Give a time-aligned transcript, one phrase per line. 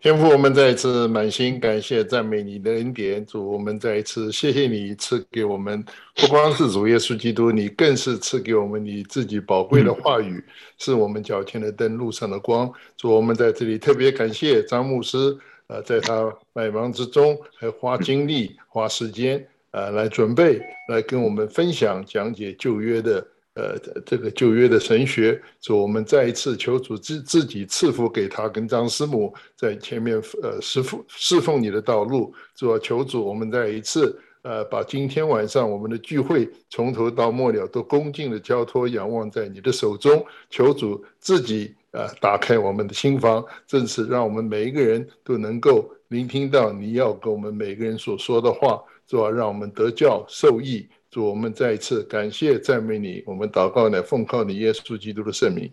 [0.00, 10.40] 天父，我们再一次满心感谢赞美你的恩典，主，我们再一次谢谢你赐给我们，不光是主耶稣基督，你更是赐给我们你自己宝贵的话语，
[10.78, 12.72] 是我们脚前的灯，路上的光。
[12.96, 20.60] 主，我们在这里特别感谢张牧师，呃，在他百忙之中还花精力、花时间，呃，来准备，
[20.90, 23.26] 来跟我们分享讲解旧约的。
[23.58, 50.88] 呃，这个旧约的神学，主，我们再一次求主自自己赐福给他跟张师母在前面呃侍奉侍奉你的道路，主啊，求主，我们再一次呃把今天晚上我们的聚会从头到末了都恭敬的交托仰望在你的手中，求主自己呃打开我们的心房，正是让我们每一个人都能够聆听到你要跟我们每个人所说的话，主要，让我们得教受益。
[51.18, 55.72] 主，我们再一次感谢赞美你，我们祷告呢，奉靠你耶稣基督的圣名，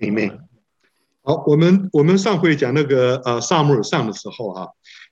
[0.00, 0.38] 阿门。
[1.20, 4.68] 好，我们我们上回讲那个呃撒母耳上的时候啊，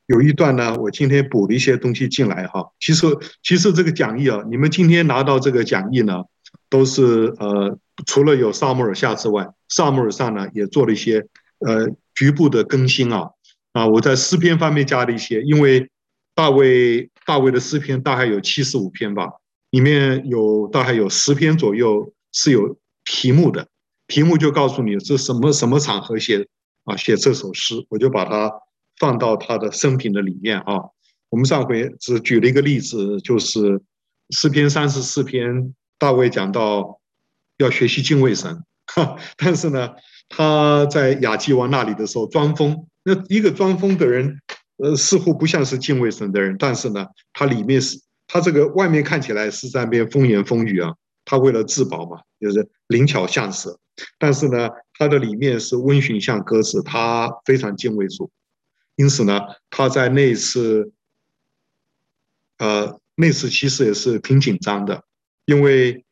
[0.06, 2.72] 有一段呢，我今天补了一些东西进来哈。
[2.80, 3.06] 其实
[3.42, 6.22] 其实这个讲义啊，你们今天拿到这个讲义呢，
[6.70, 11.26] 都是呃除了有撒母耳下之外，撒母耳上呢也做了一些
[11.58, 13.28] 呃局部的更新啊
[13.74, 15.90] 啊，我在诗篇方面加了一些，因为。
[16.34, 19.28] 大卫大卫的诗篇大概有七十五篇吧，
[19.72, 23.66] 里面有大概有十篇左右是有题目的，
[24.06, 26.46] 题目就告诉你这什么什么场合写
[26.84, 28.52] 啊写这首诗，我就把它
[28.98, 30.74] 放到他的生平的里面啊。
[31.30, 33.80] 我们上回只举了一个例子，就是
[34.30, 37.00] 诗篇三十四篇，大卫讲到
[37.56, 38.62] 要学习敬畏神，
[38.94, 39.90] 哈，但是呢，
[40.28, 44.38] 他在亚基王那里的时候装疯，那一个装疯的人。
[44.78, 48.00] 呃，似乎不像是敬畏神的人，但是呢，他里面是，
[48.32, 50.94] 他这个外面看起来是在那边风言风语啊，
[51.26, 53.78] 他为了自保嘛，就是灵巧像蛇，
[54.18, 58.30] 但是呢，他的里面是温驯像鸽子，他非常敬畏主，
[58.96, 59.38] 因此呢，
[59.68, 60.92] 他在那次，
[62.56, 65.04] 呃，那次其实也是挺紧张的，
[65.44, 66.02] 因为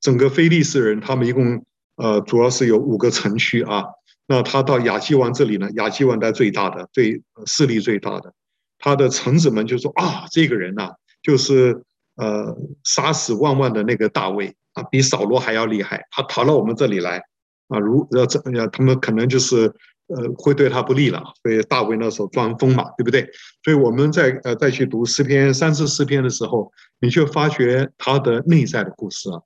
[0.00, 1.64] 整个非利士人他们一共
[1.96, 3.84] 呃，主要是有五个城区啊。
[4.26, 5.70] 那他到亚基王这里呢？
[5.76, 8.34] 亚基王在最大的、最势力最大的，
[8.78, 10.90] 他的臣子们就说：“啊，这个人呐、
[11.28, 11.84] 就是
[12.16, 16.06] 呃杀死万万的那个大卫啊，比扫罗还要厉害。
[16.10, 17.22] 他逃到我们这里来
[17.68, 19.70] 啊，如要这样，他们可能就是
[20.06, 21.22] 呃会对他不利了。
[21.42, 23.28] 所以大卫那时候装疯嘛，对不对？
[23.62, 29.42] 所以我们在呃再去读诗篇三十四篇的时候，你就发觉他的内在的故事啊。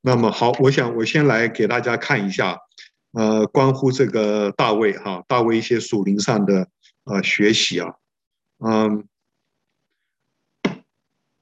[0.00, 2.56] 那么好，我想我先来给大家看一下。”
[3.12, 6.68] 呃，关乎这个大卫哈，大卫一些属灵上的
[7.02, 7.94] 呃学习啊，
[8.64, 9.04] 嗯，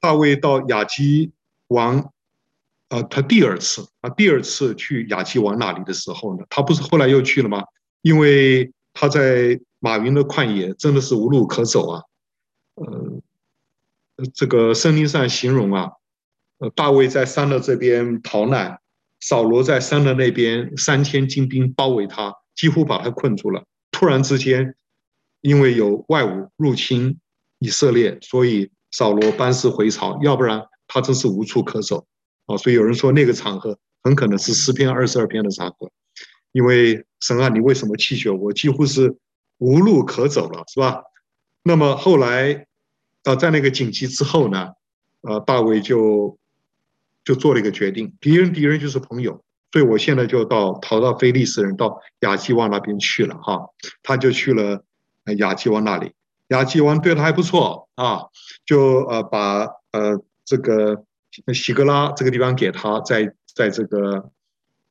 [0.08, 1.32] 大卫到亚基
[1.66, 2.10] 王，
[2.88, 7.62] 呃，他第二次啊，第二次去亚基王那里的时候呢，他不是后来又去了吗？
[8.00, 12.02] 因为他在马云的旷野真的是无路可走啊，
[12.76, 13.20] 呃，
[14.32, 15.90] 这个圣经上形容啊，
[16.56, 18.80] 呃，大卫在山的这边逃难。
[19.20, 23.62] 扫罗在山的那边，三千精兵包围他，几乎把他困住了。
[23.90, 24.74] 突然之间，
[25.42, 27.18] 因为有外侮入侵
[27.58, 32.06] 以色列，所以扫罗班师回朝，要不然他真是无处可走
[32.46, 32.56] 啊！
[32.56, 35.90] 所以有人说那个场合很可能是诗篇二十二篇的场合，
[36.52, 38.52] 因为神啊，你为什么弃绝我？
[38.52, 39.16] 几乎是
[39.58, 41.02] 无路可走了，是吧？
[41.62, 42.66] 那么后来，
[43.24, 44.72] 呃，在那个紧急之后呢，
[45.22, 46.38] 呃，大卫就。
[47.24, 53.68] 就做了一个决定，敌人敌人就是朋友，所以我现在就到逃到非利士人到亚基王那边去了哈，
[54.02, 54.82] 他就去了
[55.36, 56.12] 亚基王那里，
[56.48, 58.26] 亚基王对他还不错啊，
[58.66, 61.04] 就呃把呃这个
[61.54, 64.30] 西格拉这个地方给他，在在这个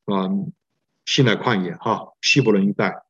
[0.06, 0.52] 嗯
[1.04, 3.02] 西乃旷野哈西伯伦一带，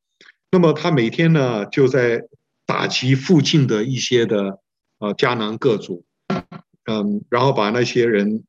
[0.50, 2.24] 那么他每天呢就在
[2.66, 4.60] 打击附近的一些的
[4.98, 6.04] 呃迦南各族，
[6.84, 8.44] 嗯，然后把那些人。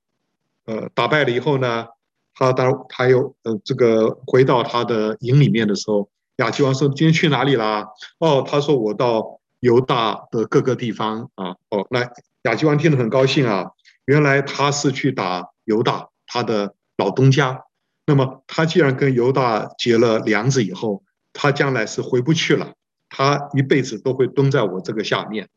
[0.65, 1.87] 呃，打败了以后呢，
[2.35, 7.87] 他当他又呃这个回到他的营里面的时候，亚基王说：“今天去哪里啦？”
[8.19, 12.09] 哦，他说：“我到犹大的各个地方啊。”哦，那
[12.43, 13.71] 亚基王听得很高兴啊，
[14.05, 17.63] 原来他是去打犹大他的老东家。
[18.05, 21.03] 那么他既然跟犹大结了梁子以后，
[21.33, 22.73] 他将来是回不去了，
[23.07, 25.49] 他一辈子都会蹲在我这个下面。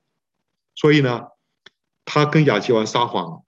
[0.75, 1.23] 所以呢，
[2.05, 3.43] 他跟亚基王撒谎。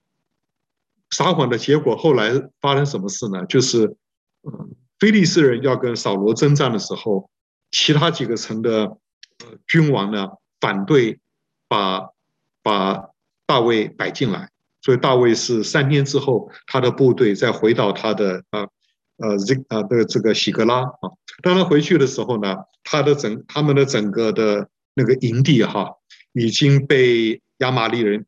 [1.11, 3.45] 撒谎的结果，后来发生什么事呢？
[3.47, 3.97] 就是，
[4.43, 7.31] 嗯，非利士人要跟扫罗征战的时候，
[7.71, 8.97] 其他几个城的
[9.69, 10.31] 君王呢
[10.65, 11.21] 反对
[11.69, 12.09] 把
[12.63, 13.11] 把
[13.45, 14.49] 大卫摆进来，
[14.81, 18.63] 所以大卫是三天之后，他的部队再回到他的啊
[19.19, 21.13] 呃这啊的这个喜格拉啊。
[21.43, 25.97] 当他回去的时候呢，他的整他们的整个的那个营地哈
[26.33, 28.25] 已经被亚玛力人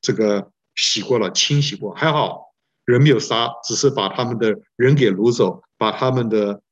[0.00, 6.62] 这个洗过了，清洗过，还好人没有杀，只是把他们的人给掳走，把他们的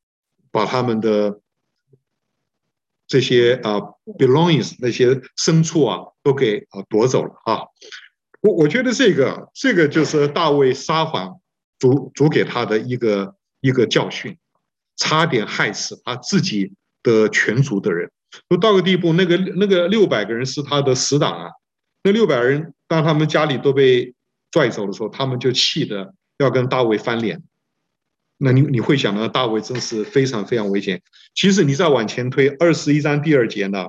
[0.52, 1.40] 把他们的
[3.06, 3.80] 这些啊
[4.18, 7.62] belongings 那些牲畜啊都给啊夺走了啊。
[8.40, 11.40] 我我觉得这个这个就是大卫撒谎
[11.78, 14.36] 主主给他的一个一个教训，
[14.96, 16.72] 差点害死他自己
[17.02, 18.10] 的全族的人。
[18.48, 21.50] 都到个地步，那个那个六百个人是他的死党啊。
[22.02, 24.14] 那六百人当他们家里都被
[24.50, 27.42] 拽走的时候，他们就气得要跟大卫翻脸。
[28.38, 31.00] 那你你会想到大卫真是非常非常危险。
[31.34, 33.86] 其实你再往前推二十一章第二节呢，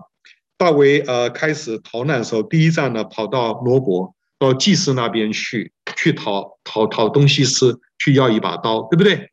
[0.57, 4.13] 大卫呃开始逃难的时候，第一站呢跑到罗伯。
[4.39, 9.31] 到祭司那边去，去讨讨讨东西吃，去要一把刀，对不对？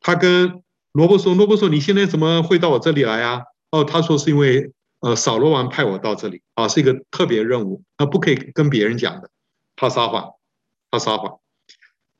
[0.00, 9.28] 他跟罗伯说：“罗伯说，你现在怎么会到我这里来呀？”哦，他说是因为呃扫罗王派我到这里啊，是一个特别任务，他不可以跟别人讲的。
[9.76, 10.30] 他撒谎，
[10.90, 11.38] 他撒谎。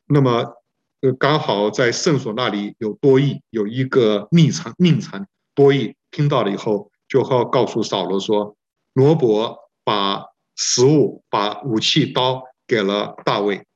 [0.07, 0.53] 那么
[1.01, 8.57] 就刚好在圣所那里有多益，有一个密藏密藏多益听到了以后，就好告诉扫罗说
[8.95, 10.27] ：“罗伯把。”
[10.59, 13.67] 食物把武器刀给了大卫，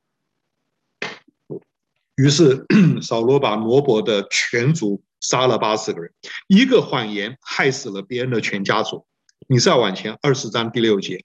[2.15, 2.65] 于是
[3.03, 6.11] 扫罗把罗伯的全族杀了八十个人，
[6.47, 9.05] 一个谎言害死了别人的全家族。
[9.45, 11.23] 你再往前二十章第六节，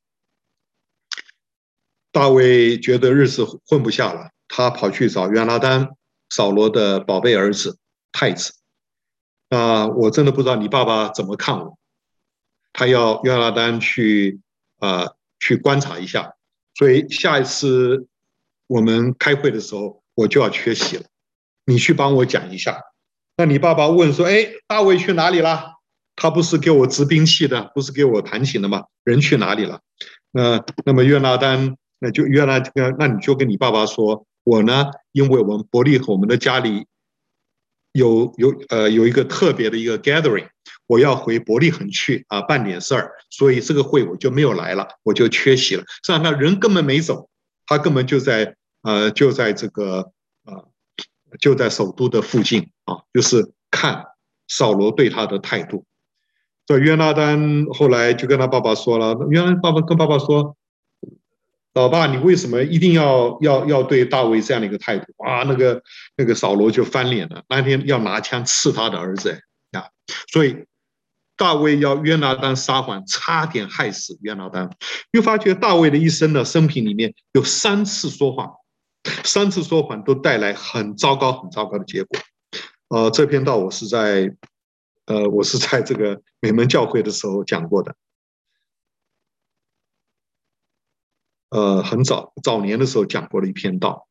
[2.12, 5.90] 大卫觉得日子混不下了，他跑去找约拿单，
[6.28, 7.78] 扫罗的宝贝儿子
[8.12, 8.54] 太子。
[9.48, 11.78] 啊，我真的不知道你爸爸怎么看我，
[12.72, 14.40] 他要约拿单去
[14.78, 15.12] 啊。
[15.38, 16.32] 去观察一下，
[16.75, 18.06] 所以下一次
[18.69, 21.04] 我们开会的时候，我就要缺席了。
[21.66, 22.81] 你去帮我讲一下。
[23.37, 25.75] 那你爸爸问说：“哎，大卫去哪里了？
[26.16, 28.84] 他不是给我执兵器的，不是给我弹琴的吗？
[29.04, 29.82] 人去哪里了？”
[30.32, 32.58] 那那么约拿单，那就约拿，
[32.98, 36.87] 那你就跟你爸爸说：“我呢，因为我们伯利和我们的家里
[37.90, 40.46] 有有呃有一个特别的一个 gathering。”
[40.88, 45.82] 我要回伯利恒去啊，办点事儿，所以这个会我就没有来了，我就缺席了。
[46.04, 47.28] 这样，他人根本没走，
[47.66, 50.12] 他根本就在呃，就在这个
[50.44, 50.69] 啊、呃，
[51.40, 54.04] 就在首都的附近啊，就是看
[54.46, 55.84] 扫罗对他的态度。
[56.66, 60.56] 这约拿单后来就跟他爸爸说了，约拿爸爸跟爸爸说
[61.76, 65.82] ：“老爸，你为什么一定要要要对大卫这样的一个态度？”啊，那个
[66.17, 69.40] 那个扫罗就翻脸了，那天要拿枪刺他的儿子
[69.73, 69.87] 呀，
[70.32, 70.64] 所以。
[71.38, 74.70] 大卫要约拿单撒谎，差点害死约拿单。
[75.11, 78.50] 又发觉大卫的一生的生平里面有三次说谎，
[79.22, 82.19] 三次说谎都带来很糟糕、很糟糕的结果。
[82.88, 84.32] 呃，这篇道我是在，
[85.05, 87.94] 呃，我是在这个美门教会的时候讲过的。
[91.56, 94.06] 呃，很早早年的时候讲过了一篇道。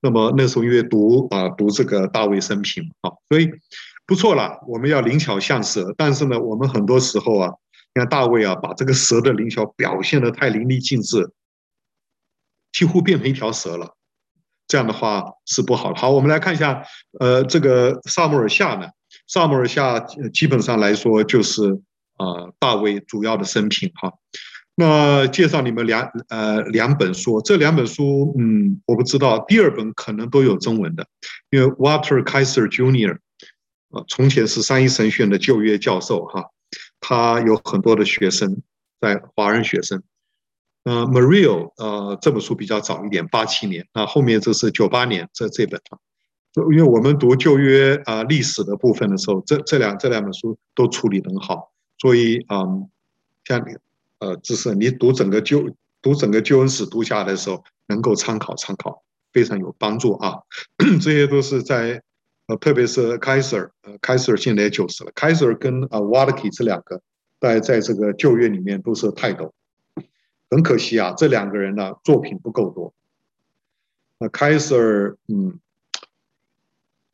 [0.00, 3.50] 那么那时候因为读啊、读这个大卫生平啊，所以。
[4.06, 7.50] 不错了，我们要灵巧像蛇，但是呢，我们很多时候啊，
[7.94, 11.32] 你看大卫啊，把这个蛇的灵巧表现的太淋漓尽致，
[12.70, 13.96] 几乎变成一条蛇了，
[14.68, 15.94] 这样的话是不好。
[15.94, 16.84] 好，我们来看一下，
[17.18, 18.90] 呃，这个撒母耳下呢，
[19.26, 19.98] 撒母耳下
[20.34, 21.80] 基本上来说就是
[22.18, 24.12] 啊、大卫主要的生平哈。
[24.76, 31.06] 那介绍你们两呃两本书，这两本书，嗯，我不知道，第二本可能都有中文的，
[31.50, 33.18] 因为 Walter Kaiser Jr.
[34.08, 36.50] 从前是三一神学院的旧约教授哈，
[36.98, 38.62] 他有很多的学生
[39.00, 40.02] 在华人学生。
[40.82, 45.96] 呃，Mario 呃这本书比较早一点，八七年，那后面这是九八年这这本啊，
[46.72, 52.90] 因为我们读旧约啊历史的部分的时候，这这两这两本书都处理得很好，所以嗯，
[53.44, 53.64] 像
[54.24, 55.68] 呃就是你读整个旧
[56.00, 59.02] 读整个救恩史读下来的时候，能够参考参考，
[59.32, 60.38] 非常有帮助啊，
[61.02, 62.02] 这些都是在。
[62.46, 65.10] 呃，特别是凯瑟尔，呃，凯瑟尔现在也九十了。
[65.14, 67.00] 凯瑟尔跟啊瓦勒基这两个，
[67.40, 69.54] 在在这个旧约里面都是泰斗。
[70.50, 72.92] 很可惜啊，这两个人呢作品不够多。
[74.18, 75.58] 那凯瑟尔，嗯，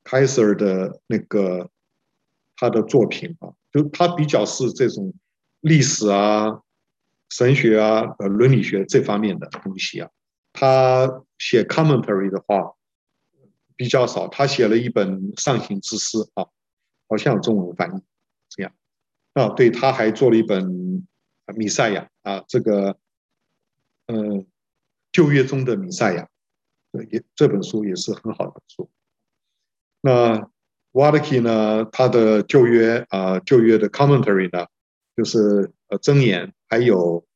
[0.03, 1.71] 凯瑟尔的那个
[2.57, 5.15] 他的作品啊，就他比较是这种
[5.61, 6.61] 历史啊、
[7.31, 10.11] 神学啊、呃伦理学这方面的东西啊。
[10.53, 12.75] 他写 commentary 的话。
[13.77, 16.47] 比较少，他写了一本《上行之诗》啊，
[17.09, 18.03] 好像有中文翻译，
[18.51, 18.75] 这样
[19.33, 20.63] 啊，对，他还做了一本
[21.57, 22.99] 《弥赛亚》啊，这个，
[24.05, 24.47] 嗯，
[25.13, 26.29] 旧约中的弥赛亚，
[27.11, 28.91] 也这本书也是很好的书。
[30.03, 30.51] 那
[30.93, 34.67] w a d k i 呢，他的旧约啊旧约的 commentary 呢，
[35.17, 37.27] 就是呃箴言，还有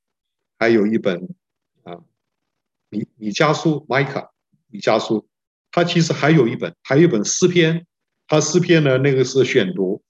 [0.58, 1.28] 还有一本
[1.82, 1.99] 啊
[2.88, 4.28] 米米迦书 Micah
[4.68, 5.26] 米迦书，
[5.70, 7.87] 他其实还有一本还有一本诗篇，
[8.26, 10.02] 他诗篇呢那个是选读，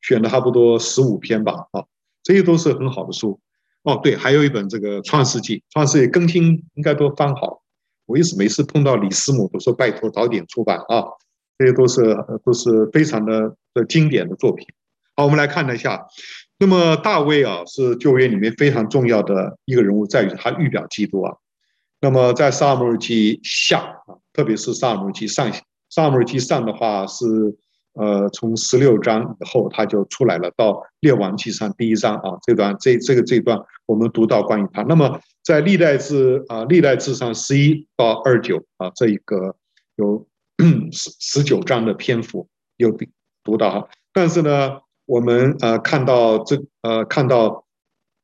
[0.00, 1.84] 选了差不多十五篇吧啊，
[2.22, 3.38] 这些都是很好的书。
[3.84, 7.62] 哦，对，还有一本这个《创世纪》，《创世纪》更新应该都翻好。
[8.06, 11.02] 我一直每次碰到李师母都说拜托早点出版啊，
[11.58, 14.66] 这些都是都是非常的的经典的作品。
[15.16, 16.06] 好，我们来看一下。
[16.62, 21.34] 那么大卫啊，是旧约里面非常重要的一个人物，在于他预表基督啊。
[22.00, 25.50] 那么在撒母耳记下啊，特别是撒母耳记上，
[25.90, 27.26] 撒母耳记上的话是。
[27.94, 30.50] 呃，从十六章以后，他就出来了。
[30.56, 34.82] 到列王记上第一章啊，这段这这个这段，我们读到关于他。
[34.84, 39.54] 那么在历代志啊，历代志上十一到二九啊，这一个
[39.96, 40.26] 有
[40.90, 42.96] 十十九章的篇幅有
[43.44, 43.88] 读到哈。
[44.14, 44.78] 但是呢，
[45.12, 47.66] 我们呃看到这呃看到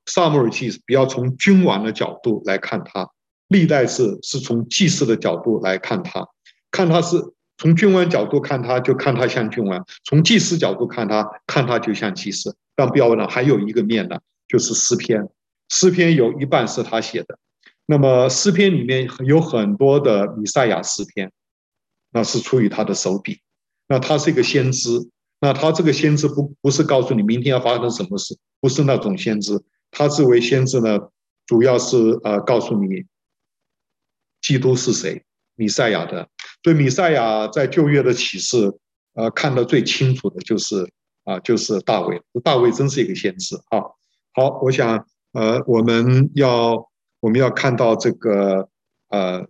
[0.06, 3.10] 萨母尔记比较从君王的角度来看他，
[3.48, 6.26] 历代是是从祭司的角度来看他，
[6.70, 7.16] 看他是。
[7.60, 12.54] 从君王角度看他，就看他像君王；从祭司角度看他，看他就像祭司。
[12.76, 14.16] 但不要忘了，还有一个面呢，
[14.46, 15.28] 就是诗篇。
[15.68, 17.36] 诗篇有一半是他写的。
[17.84, 21.32] 那么诗篇里面有很多的弥赛亚诗篇，
[22.12, 23.40] 那是出于他的手笔。
[23.88, 25.10] 那他是一个先知。
[25.40, 29.62] 那他这个先知不不是告诉你明天要发生什么事，不是那种先知。
[29.90, 30.98] 他这位先知呢，
[31.46, 33.04] 主要是呃告诉你，
[34.40, 35.24] 基督是谁。
[35.54, 36.28] 弥赛亚的，
[36.62, 38.78] 对弥赛亚在旧约的启示，
[39.14, 40.88] 呃，看得最清楚的就是
[41.24, 42.22] 啊，就是大卫。
[42.44, 43.82] 大卫真是一个先知啊。
[44.34, 48.68] 好，我想呃，我们要我们要看到这个
[49.08, 49.48] 呃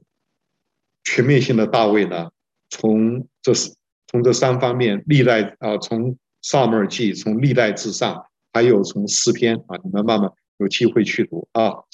[1.05, 2.31] 全面性的大卫呢，
[2.71, 3.75] 从这是
[4.09, 11.85] 从这三方面，历代啊，从撒母耳记，从历代至上，还有从诗篇啊，你们慢慢有机会去读啊。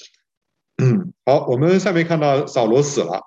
[0.77, 3.21] 嗯，好，我们上面看到扫罗死了。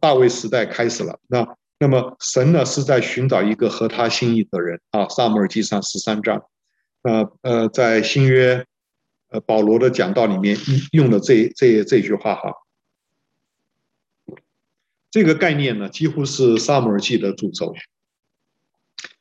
[0.00, 5.08] 大卫时代开始了，那那么神呢是在寻找一个合他心意的人啊。
[5.08, 6.44] 撒母耳记上十三章，
[7.02, 8.66] 呃呃，在新约
[9.30, 10.58] 呃保罗的讲道里面
[10.92, 12.52] 用的这这这句话哈，
[15.10, 17.74] 这个概念呢几乎是撒母耳记的主轴，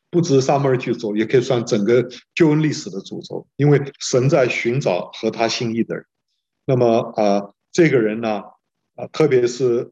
[0.10, 6.06] 不只是撒母耳记主轴，也可以算整个救恩历史的主轴，因为神在寻找合他心意的人。
[6.66, 8.42] 那么啊、这个人呢
[8.96, 9.92] 啊、特别是。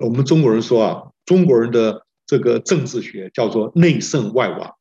[0.00, 4.76] 我们中国人说啊，中国人的这个政治学叫做内圣外王，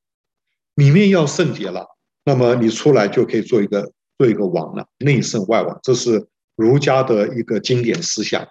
[0.76, 1.88] 里面要圣洁了，
[2.24, 4.88] 那么你出来就可以做一个做一个王了。
[5.00, 8.48] 内圣外王，这是儒家的一个经典思想。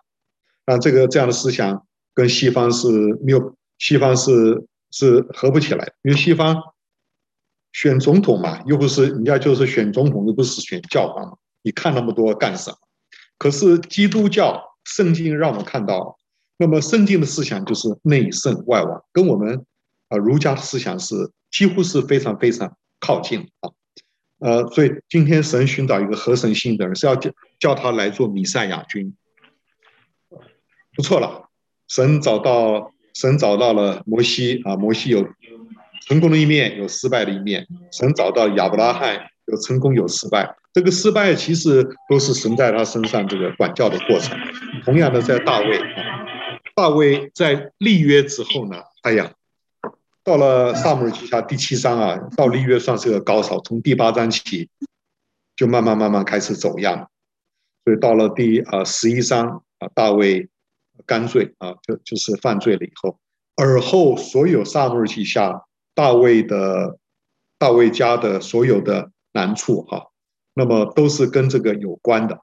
[0.66, 2.88] 那这个这样的思想跟西方是
[3.22, 6.62] 没有，西方是是合不起来，因为西方
[7.72, 12.76] 选总统嘛，又不是人家就是选总统，又不是选教皇，你看那么多干什么？
[13.38, 16.18] 可是基督教圣经让我们看到。
[16.58, 19.66] 那么圣经的思想就是内圣外王，跟我们
[20.08, 23.68] 啊儒家的思想是几乎是非常非常靠近啊，
[24.38, 29.14] 呃，所以今天神寻找一个合神心的人，是要叫叫他来做弥赛亚君，
[30.94, 31.50] 不错了，
[31.88, 35.26] 神找到神找到了摩西啊，摩西有
[36.06, 44.38] 成功的一面，有失败的一面，神找到亚伯拉罕有成功有失败，这个失败其实都是神在他身上这个管教的过程，
[44.84, 45.80] 同样的在大卫。
[46.74, 49.32] 大卫在立约之后呢，哎呀，
[50.22, 54.68] 到了撒母耳记下第七章啊，到立约算是个高潮，从第八章起
[55.56, 57.08] 就慢慢慢慢开始走样，
[57.82, 60.50] 所以到了第啊十一章啊，大卫
[61.04, 63.18] 干罪啊，就就是犯罪了以后，
[63.56, 66.98] 而后所有撒母耳记下大卫的
[67.58, 70.06] 大卫家的所有的难处哈，
[70.54, 72.40] 那么都是跟这个有关的。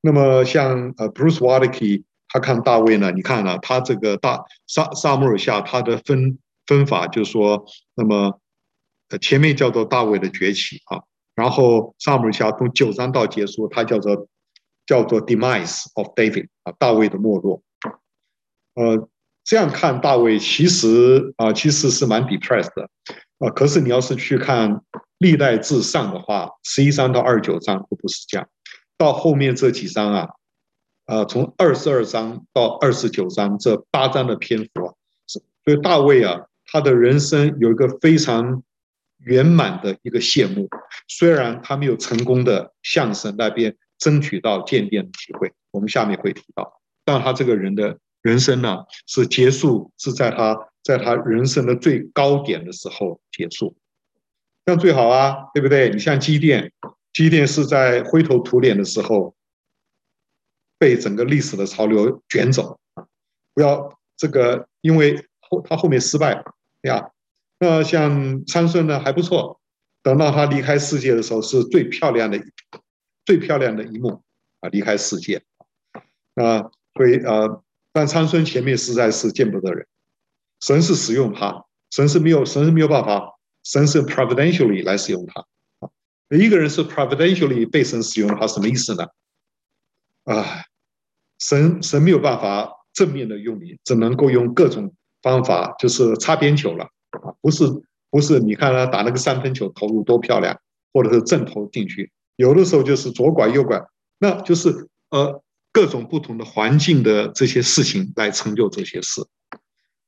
[0.00, 8.40] 那么像呃 Bruce Waltke 他看大卫呢，你看、啊、他这个大撒撒母耳下他的分分法，就是说，那么
[9.20, 11.02] 前面叫做大卫的崛起啊，
[11.34, 14.26] 然后撒母耳下从九章到结束，他叫做
[14.86, 17.62] 叫做 demise of David 啊，大卫的没落。
[18.74, 19.08] 呃，
[19.44, 22.88] 这样看大卫其实啊，其实是蛮 depressed 的
[23.38, 23.50] 啊。
[23.50, 24.82] 可是你要是去看
[25.18, 28.48] 历代志上的话，十一章到二十九章都不是这样，
[28.96, 30.28] 到后面这几章啊。
[31.06, 34.94] 呃，从二十二章到二十九章这八章的篇幅啊，
[35.26, 38.62] 所以大卫啊，他的人生有一个非常
[39.18, 40.68] 圆满的一个谢幕。
[41.08, 53.76] 虽然他没有成功的向神那边争取到建殿的机会，我们下面会提到，但他这个人的人生呢，是结束是在他在他人生的最高点的时候结束，
[54.64, 55.90] 这样最好啊，对不对？
[55.90, 56.72] 你像机电，
[57.12, 59.34] 机电是在灰头土脸的时候
[60.78, 62.80] 被整个历史的潮流卷走！
[63.54, 66.44] 不要这个，因为后他后面失败了
[66.82, 67.10] 呀。
[67.58, 69.60] 那像参顺呢，还不错。
[70.02, 72.36] 等到他离开世界的时候，是最漂亮的、
[73.24, 74.20] 最漂亮的一幕
[74.58, 74.68] 啊！
[74.70, 75.40] 离开世界
[76.34, 77.62] 啊，所以呃，
[77.92, 79.86] 但参孙前面实在是见不得人。
[80.60, 85.40] 神是使用他，神是没有，神是没有办法，神是 providentially 来使用他。
[85.80, 85.90] 啊，
[86.30, 89.06] 一个人是 providentially 被神使用的话，什么意思呢？
[90.24, 90.62] 啊，
[91.38, 97.64] 神神没有办法正面的用你，只能够用各种方法，就是擦边球了啊，不是
[98.08, 100.56] 不是，你看他打那个三分球投入多漂亮，
[100.92, 103.84] 或者是正投进去，有的时候就是左拐右拐，
[104.18, 109.22] 那就是呃各种不同的环境的这些事情来成就这些事。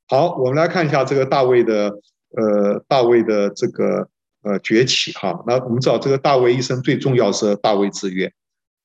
[0.06, 1.90] 好，我们来看一下这个大卫的，
[2.36, 4.08] 呃，大卫的这个
[4.42, 5.42] 呃崛起哈。
[5.46, 8.30] 那我们知道，这个大卫一生最重要是大卫之约。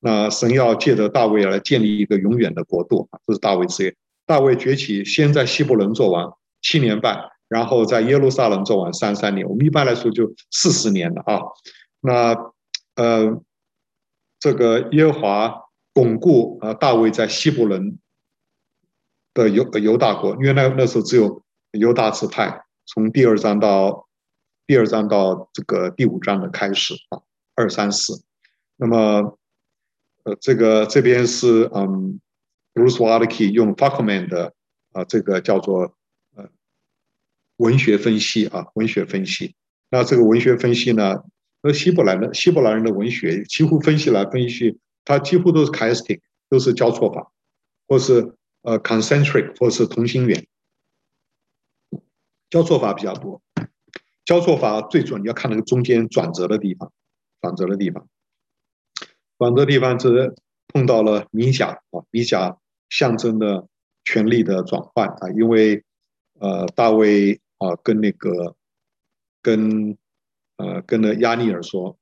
[0.00, 3.94] 那神要借着大卫来建立一个永远的国度啊，这是大卫之约。
[4.24, 6.32] 大卫崛起，先在希伯伦做王
[6.62, 9.46] 七年半，然后在耶路撒冷做王三三年。
[9.46, 11.40] 我们一般来说就四十年了啊。
[12.00, 12.34] 那
[12.94, 13.42] 呃，
[14.38, 15.54] 这个耶和华
[15.92, 17.98] 巩固啊大卫在希伯伦。
[19.32, 24.08] 的犹犹大国，因为那那时候只有犹大支派，从第二章到
[24.66, 27.22] 第二章到这个第五章的开始啊，
[27.54, 28.24] 二三四。
[28.76, 29.38] 那么，
[30.24, 32.20] 呃，这个这边是嗯
[32.74, 34.52] ，Bruce Waltke 用 Fakman 的
[34.90, 35.94] 啊，这个叫做
[36.34, 36.48] 呃
[37.58, 39.54] 文学分析啊，文学分析。
[39.90, 41.22] 那这个文学分析呢，
[41.62, 47.32] 那希伯来的希伯来人的文学几乎分析来分析，它几乎都是 chiastic，都是交错法，
[47.86, 48.34] 或是。
[48.62, 50.46] 呃，concentric 或是同心圆，
[52.50, 53.40] 交错法比较多。
[54.22, 56.92] 交错法最准，你要看那个中间转折的地方，
[57.40, 58.06] 转折的地方，
[59.38, 60.34] 转折地方是
[60.68, 62.58] 碰到了米甲啊，米甲
[62.90, 63.66] 象征的
[64.04, 65.82] 权力的转换啊，因为
[66.38, 68.54] 呃，大卫啊跟那个
[69.40, 69.96] 跟
[70.58, 71.98] 呃跟那亚尼尔说，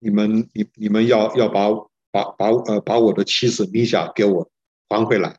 [0.00, 1.68] 你们你你们要要把
[2.12, 4.48] 把把呃把我的妻子米甲给我。
[4.88, 5.38] 还回来，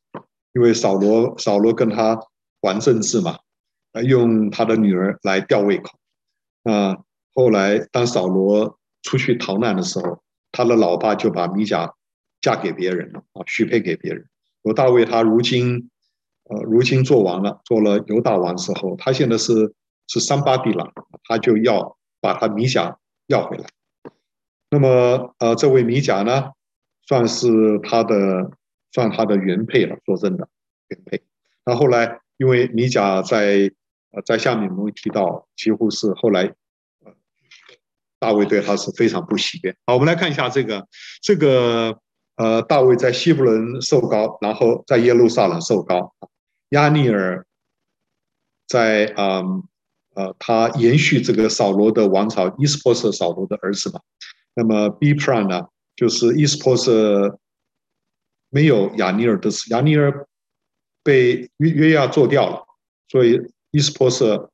[0.53, 2.19] 因为扫罗扫罗跟他
[2.62, 3.38] 玩政治嘛，
[3.91, 5.91] 呃用他的女儿来吊胃口。
[6.63, 6.97] 啊，
[7.36, 11.93] 后来当扫罗出去逃难的时候，他的老爸就把米甲
[12.41, 14.27] 嫁给别人了啊，许配给别人。
[14.63, 15.91] 我大卫他如今
[16.45, 19.75] 呃如今做王了，做了犹大王之后，他现在是
[20.07, 20.91] 是三八地了，
[21.25, 23.65] 他就要把他米甲要回来。
[24.71, 26.49] 那么呃，这位米甲呢，
[27.08, 28.52] 算是他的。
[28.96, 30.48] 算他的原配了，说真的，
[30.89, 31.24] 原配。
[31.66, 33.72] 那后来，因为米甲在
[34.12, 36.54] 呃在下面我们会提到，几乎是后来，
[38.20, 39.76] 大卫对他是非常不喜悦。
[39.88, 40.88] 好，我们来看一下这个
[41.24, 41.98] 这个
[42.36, 46.13] 呃，大卫在希伯伦受膏，然后在耶路撒冷受膏。
[46.70, 47.48] 亚尼尔
[48.68, 49.63] 在嗯
[50.13, 54.00] 呃，他延续这个扫罗的王朝，伊斯波瑟扫罗的儿子嘛。
[54.54, 55.68] 那么 B p r a n 呢，
[56.04, 57.39] 就是伊斯波瑟。
[58.56, 60.28] 没有亚尼尔的事，亚尼尔
[61.02, 62.63] 被约约押做掉了，
[63.08, 64.52] 所以伊斯波瑟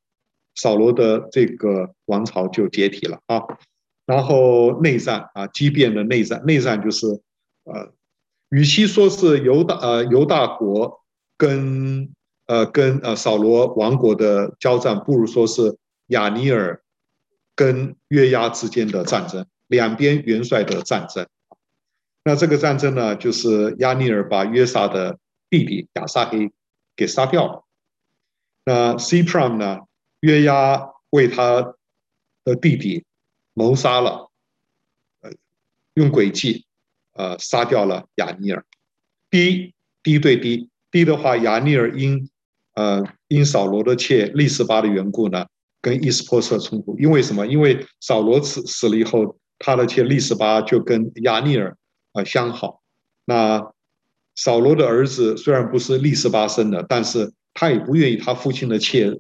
[0.56, 3.44] 扫罗的这个王朝就解体了啊。
[4.06, 7.08] 然后内战啊，激变的内战，内战就是
[7.66, 7.92] 呃，
[8.52, 11.04] 与其说是犹大呃犹大国
[11.36, 12.10] 跟
[12.46, 16.82] 呃跟呃扫罗王国的交战，不如说是亚尼尔
[17.54, 21.28] 跟约押之间的战争，两边元帅的战争。
[22.24, 25.18] 那这个战争呢，就是押尼尔把约撒的
[25.50, 26.52] 弟弟亚撒黑
[26.96, 27.64] 给杀掉了。
[28.66, 29.80] 那 c prom 呢，
[30.20, 31.74] 约押为他
[32.44, 33.06] 的弟弟
[33.54, 34.30] 谋杀了，
[35.22, 35.32] 呃，
[35.94, 36.66] 用诡计，
[37.14, 38.62] 呃，杀掉了亚尼珥。
[39.32, 42.30] 滴滴对滴滴的话，亚尼尔因
[42.74, 45.48] 呃因扫罗的妾利斯巴的缘故呢，
[45.82, 46.96] 跟伊斯波瑟冲突。
[47.00, 47.48] 因为什么？
[47.48, 51.76] 因为扫罗死死了以后，他的妾利斯巴就跟亚尼尔。
[52.26, 52.82] 相好。
[53.26, 53.72] 那
[54.36, 59.20] 扫罗的儿子虽然不是利斯巴生的，但是他也不愿意他父亲的妾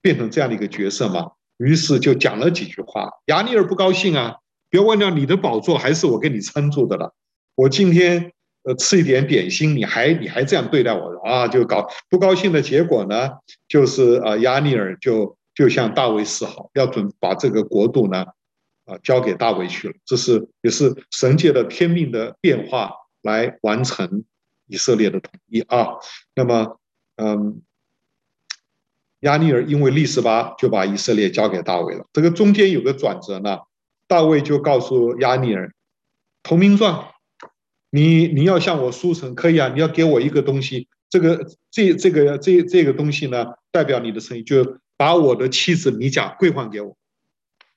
[0.00, 1.32] 变成这样的一个角色嘛。
[1.58, 3.08] 于是就讲了几句话。
[3.26, 4.36] 亚尼尔不高兴啊，
[4.70, 7.14] 别忘了你的宝座还是我给你撑住的了。
[7.54, 8.32] 我今天
[8.64, 11.46] 呃吃一点点心，你还你还这样对待我啊？
[11.48, 13.30] 就搞不高兴的结果呢，
[13.68, 18.24] 就是啊，亚尼尔就就向大卫示好，要准把这个国度呢。
[18.84, 22.92] 啊，交给大卫去了，这是也是神界的天命的变化，
[23.22, 24.24] 来完成
[24.66, 25.88] 以色列的统一啊。
[26.34, 26.80] 那么，
[27.16, 27.62] 嗯，
[29.20, 32.06] 押尼尔因为利斯巴就把以色列交给大卫了。
[32.12, 33.60] 这个中间有个转折呢，
[34.08, 35.70] 大卫就告诉押尼珥，
[36.42, 37.12] 投名状，
[37.90, 46.96] 你你要向我书城可以啊，你要给我一个东西，这个这这个这这个东西呢，代表你的诚意，就把我的妻子米甲归还给我，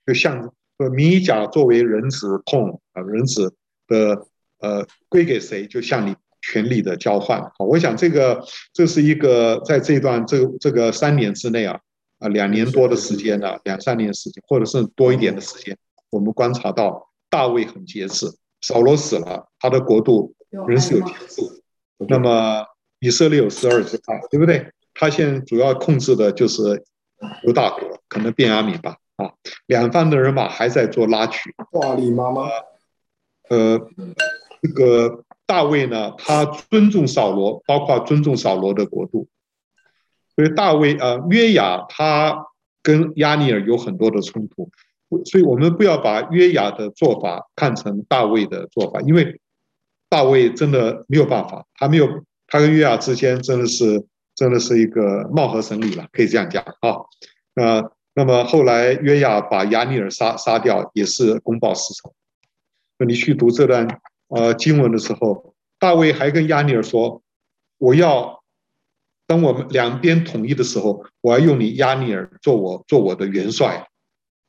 [0.08, 3.54] 就像像米甲作为人子控啊，人子
[3.88, 4.26] 的
[4.60, 6.16] 呃归给谁，就向你。
[6.48, 8.40] 权力的交换，好，我想这个
[8.72, 11.80] 这是一个在这段这这个三年之内啊
[12.20, 15.76] 啊两年多的时间呢，两三年时间，或者是多一点的时间，
[16.12, 18.28] 我们观察到大卫很节制，
[18.62, 21.42] 扫罗死了，他的国度仍是有节制。
[22.08, 22.64] 那么
[23.00, 24.72] 以色列有十二支派，对不对？
[24.94, 26.84] 他现在主要控制的就是
[27.42, 29.34] 犹大国，可能便雅悯吧，啊，
[29.68, 31.54] 两方的人马还在做拉锯。
[31.72, 32.48] 哇，你妈妈，
[33.50, 33.80] 呃，
[34.62, 35.22] 这个。
[35.48, 39.28] 大卫呢，他尊重扫罗，包括尊重扫罗的国度。
[40.36, 42.48] 所以大卫呃，约雅他
[42.82, 44.72] 跟亚尼尔有很多的冲突，
[45.24, 49.40] 所以我们不要把约雅的做法看成大卫的做法，因为
[50.10, 52.08] 大卫真的没有办法，他没有
[52.48, 56.98] 他跟约雅之间真的是真的是一个貌合神离了，可以这样讲啊。
[57.54, 62.16] 那那么后来约雅把亚尼尔杀杀掉，也是公报私仇。
[62.98, 63.88] 那你去读这段。
[64.28, 67.22] 呃，经文的时候，大卫还跟亚尼尔说
[67.78, 68.44] ：“我要
[69.28, 73.88] 当我们两边统一的时候，我要用你亚尼尔做我做我的元帅。”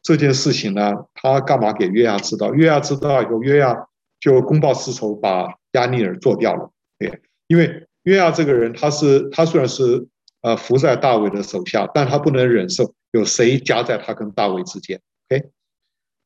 [0.02, 2.54] 这件事情呢，他干嘛给约押知道？
[2.54, 3.86] 约押知道以后，约押
[4.18, 6.70] 就公报私仇，把亚尼尔做掉了。
[6.98, 10.08] 对，因为约押这个人，他是他虽然是
[10.40, 15.00] 呃服在大卫的手下，但他不能忍受有谁夹在他跟大卫之间。
[15.28, 15.50] OK，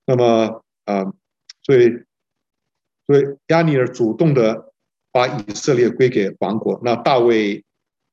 [0.06, 1.04] 那么啊、
[1.62, 2.04] 所以。
[3.06, 4.72] 所以押尼尔主动的
[5.10, 7.64] 把以色列归给王国，那大卫，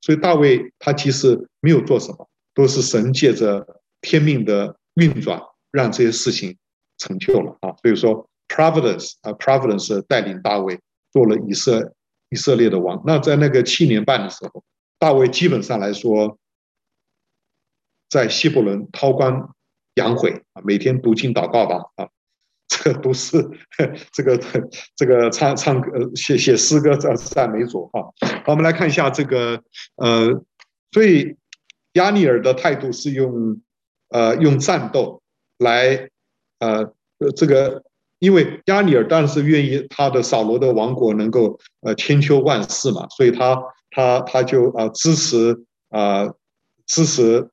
[0.02, 6.58] 所以大卫他其实没有做什么，都是神借着天命的运转，让这些事情
[6.98, 7.76] 成就了啊。
[7.84, 10.80] 所以说，Providence 啊，Providence 带领大卫
[11.12, 11.94] 做了以色
[12.30, 13.04] 以色列的王。
[13.06, 14.63] 那在那个七年半的时候，
[14.98, 16.40] 大卫基本上来说，
[18.10, 19.56] 在希伯伦韬光
[19.96, 22.08] 养晦啊，每天读经祷告吧啊。
[22.70, 23.50] 这个都是
[24.12, 24.38] 这个
[24.93, 28.02] 这个唱唱歌写写诗歌这赞美主哈。
[28.43, 29.63] 好，我们来看一下这个
[29.96, 30.43] 呃，
[30.91, 31.38] 所以
[31.93, 33.62] 押尼尔的态度是用
[34.10, 35.22] 呃用战斗
[35.58, 36.10] 来
[36.60, 36.93] 呃
[37.38, 37.84] 这个，
[38.20, 43.58] 因为亚尼尔当然是愿意他的扫罗的王国能够呃千秋万世嘛，所以他
[43.91, 46.28] 他他就啊支持啊
[46.86, 47.50] 支持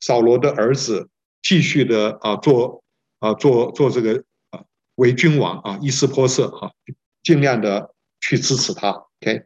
[0.00, 1.08] 扫罗的儿子
[1.42, 2.82] 继续的啊做
[3.20, 4.64] 啊做做这个啊。
[4.96, 6.70] 为君王啊，伊施波设哈，
[7.22, 8.90] 尽量的去支持他。
[8.90, 9.44] OK，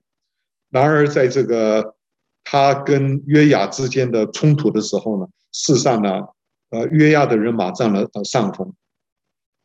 [0.71, 1.95] 然而在这个
[2.43, 6.27] 他跟约雅之间的冲突的时候呢，事实上呢，
[6.71, 8.75] 呃，约雅的人马占了呃上风。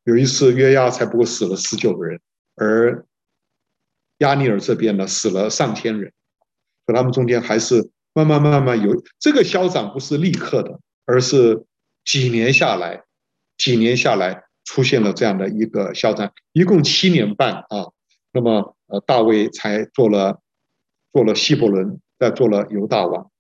[0.04, 2.22] 有一次约雅才不过死了十九个人，
[2.56, 3.06] 而
[4.20, 6.14] 亚尼尔这边呢死了上千人，
[6.86, 11.66] 可他们中间还是慢慢慢慢有这个消长，不是立刻的，而是
[12.04, 13.04] 几年下来，
[13.58, 14.44] 几年下来。
[14.66, 17.90] 出现了这样的一个消长，一共七年半啊，
[18.32, 20.42] 那么呃，大卫才做了
[21.12, 23.32] 做了希伯伦，再做了犹大王。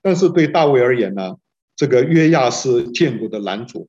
[0.00, 1.38] 但是对大卫而言呢，
[1.74, 3.88] 这个约亚是建国的拦阻，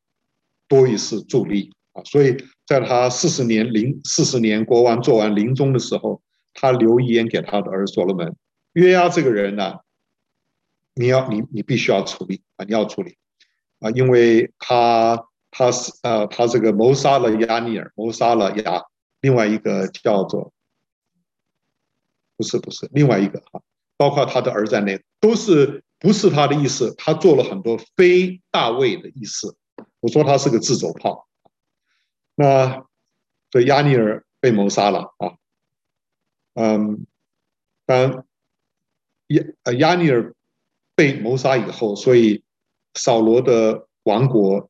[0.67, 6.19] 多一是助力啊，所以在他四十年临四十年国王做完临终的时候，
[6.56, 8.36] 他留遗言给他的儿子所罗门：
[8.73, 9.79] 约押这个人呢，
[10.95, 13.17] 你要你你必须要处理啊，你要处理
[13.79, 15.25] 啊，因为他。
[15.51, 18.86] 他是呃，他这个谋杀了亚尼尔，谋杀了亚，
[19.19, 20.53] 另外一个叫做，
[22.38, 23.60] 不是不是另外一个哈，
[23.97, 29.58] 包括他的儿在内，都是不是他的意思，他做了很多非大卫的意思。
[30.01, 31.27] 我说他是个自走炮。
[32.36, 32.86] 那
[33.49, 35.34] 这亚尼尔被谋杀了啊，
[36.53, 37.08] 嗯，
[37.88, 38.23] 当
[39.30, 40.34] 亚呃亚尼尔
[40.96, 42.44] 被谋杀以后，所以
[42.94, 44.70] 扫罗的王国。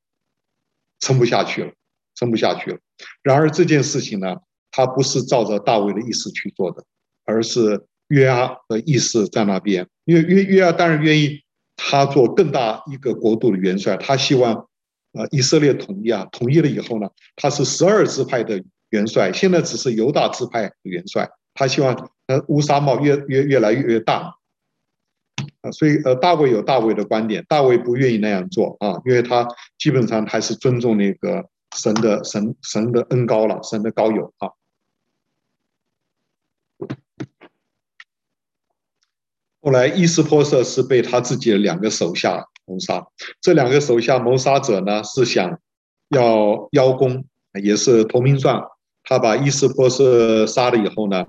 [1.01, 1.71] 撑不下去了，
[2.13, 2.77] 撑不下去了。
[3.23, 4.35] 然而这件事情呢，
[4.69, 6.83] 他不是照着大卫的意思去做的，
[7.23, 9.87] 而是约押的意思在那边。
[10.03, 11.41] 因为约约押当然愿意
[11.77, 14.67] 他做更大一个国度的元帅，他希望
[15.13, 24.35] 呃以色列统一啊，统一了以后呢，他是十二支派的元帅，现在只是犹大支派的元帅，他希望呃乌纱帽越越越来越越大。
[25.61, 34.51] 啊，所以呃，大卫有大卫的观点，大卫不愿意那样做啊，因为他基本上还是尊重那个神的神神的恩高了，神的高友啊。
[39.61, 43.05] 后来伊斯波瑟是被他自己的两个手下谋杀，
[43.41, 45.59] 这两个手下谋杀者呢是想
[46.07, 47.25] 要邀功，
[47.61, 48.65] 也是投名状。
[49.03, 51.25] 他把伊斯波瑟杀了以后呢，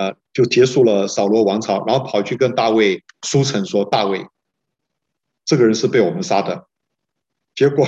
[0.00, 4.26] 呃，就结束了扫罗王朝，然后跑去跟大卫书城说：“大卫，
[5.44, 6.68] 这个人是被我们杀的。”
[7.54, 7.86] 结果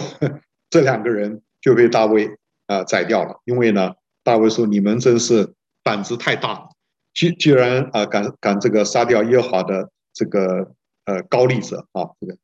[0.68, 2.29] 这两个人就被大卫
[2.66, 6.68] 啊、宰掉了，因为呢，大卫说：“你们真是胆子太大了，
[7.14, 10.70] 居居然啊、敢敢这个杀掉耶和华的这个
[11.07, 12.37] 呃高丽者啊这个。”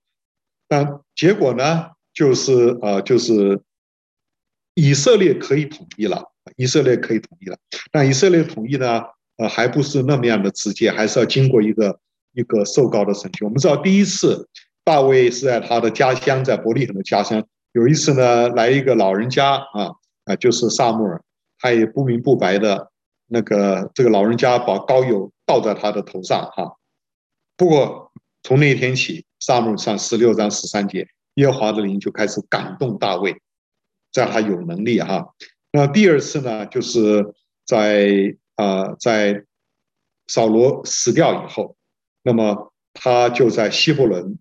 [0.66, 3.60] 但结果呢，就是呃就是
[4.72, 6.32] 以色列可以统一了。
[6.56, 7.58] 以色列可以统一了，
[7.92, 9.02] 但以色列统一呢，
[9.38, 11.98] 呃，还不是那么样的直接，还是要经过一个
[12.34, 13.44] 一个受膏的程序。
[13.44, 14.48] 我们知道，第一次
[14.84, 17.42] 大卫是在他的家乡，在伯利恒的家乡。
[17.72, 19.92] 有一次呢，来一个老人家啊
[20.24, 21.22] 啊，就是撒母耳，
[21.58, 22.90] 他也不明不白的，
[23.28, 26.76] 那个这个老人家把膏油倒在他的头上哈。
[27.56, 28.10] 不过
[28.42, 33.36] 从那天起，撒母耳上十六章十三节，耶和华的灵就开始感动大卫，
[34.10, 35.34] 在他有能力哈。
[35.70, 37.34] 那第二次呢，就是
[37.66, 39.44] 在啊、在
[40.26, 41.76] 扫罗死掉以后，
[42.24, 44.36] 那么他就在希伯伦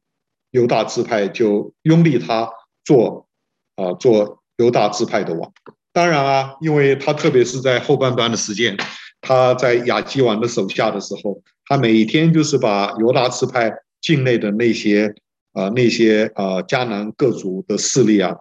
[0.49, 2.49] 犹大支派就拥立他
[2.83, 3.27] 做
[3.75, 5.53] 啊、做犹大支派的王。
[5.93, 8.75] 当然啊，因为他特别是在后半段的时间，
[9.21, 15.13] 他在亚基王的手下的时候，他每天就是把犹大支派境内的那些
[15.53, 18.35] 啊、那些啊迦南各族的势力啊，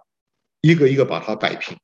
[0.61, 1.77] 一个一个把他摆平。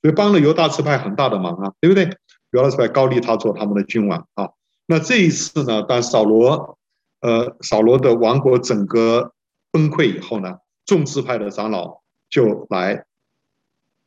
[0.00, 2.08] 所以帮了犹大支派很大的忙啊，对不对？
[2.52, 4.50] 犹大支派高利他做他们的君王啊。
[4.86, 6.78] 那这一次呢，当扫罗，
[7.20, 9.32] 呃，扫罗的王国整个
[9.70, 11.98] 崩溃以后呢，众支派的长老
[12.30, 13.04] 就来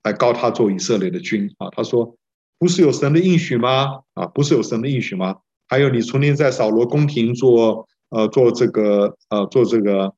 [0.04, 1.70] 来膏他做以色列的君啊。
[1.76, 2.16] 他说
[2.58, 4.02] ：“不是有神的应许吗？
[4.14, 5.38] 啊，不是有神的应许吗？
[5.68, 10.14] 还有你曾经在扫罗宫廷做呃做这个呃做这个。”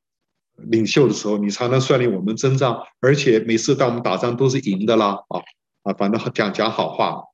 [0.72, 5.40] 领袖的时候，你常常率领我们征战，而且每次当我们打仗都是赢的啦，啊
[5.84, 7.26] 啊，反正讲讲好话。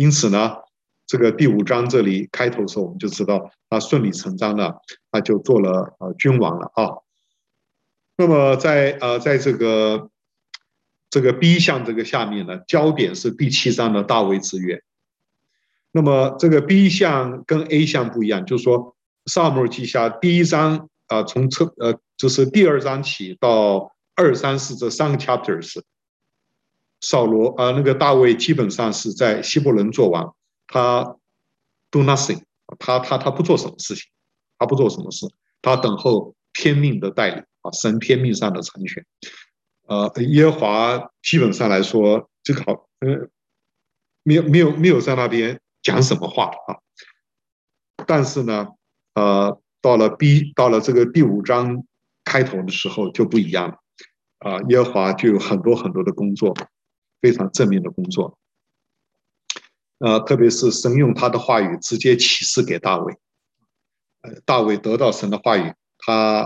[0.00, 0.54] 因此呢，
[1.06, 7.04] 这个第五章这里开头的时候，我们就知道他顺理成章的，他就做了呃君王了啊。
[8.16, 10.08] 那么在呃在这个
[11.10, 14.82] 这个 B 项这个下面呢，焦点是第七章的大卫之约。
[15.92, 22.00] 那么这个 B 项跟 A 项不一样，就是说撒母耳记下第一章啊，从侧呃。
[22.16, 25.80] 就是第二章起到二三四这三个 chapters，
[27.00, 30.34] 扫罗啊，那个大卫基本上是在希伯伦做王，
[30.66, 31.16] 他
[31.90, 32.42] do nothing，
[32.78, 34.10] 他他他不做什么事情，
[34.58, 35.26] 他不做什么事，
[35.62, 39.04] 他等候天命的带领啊，神天命上的成全。
[39.86, 43.28] 呃，耶和华基本上来说，这个好，呃，
[44.22, 46.78] 没有没有没有在那边讲什么话啊，
[48.06, 48.68] 但是呢，
[49.14, 51.84] 呃，到了 B 到了这个第五章。
[52.22, 53.78] 开头的时候就不一样了，
[54.38, 56.54] 啊，耶和华就有很多很多的工作，
[57.20, 58.38] 非常正面的工作，
[59.98, 63.16] 呃，特别是神用他的话语直接启示给大卫，
[64.22, 66.44] 呃，大卫得到神的话语，他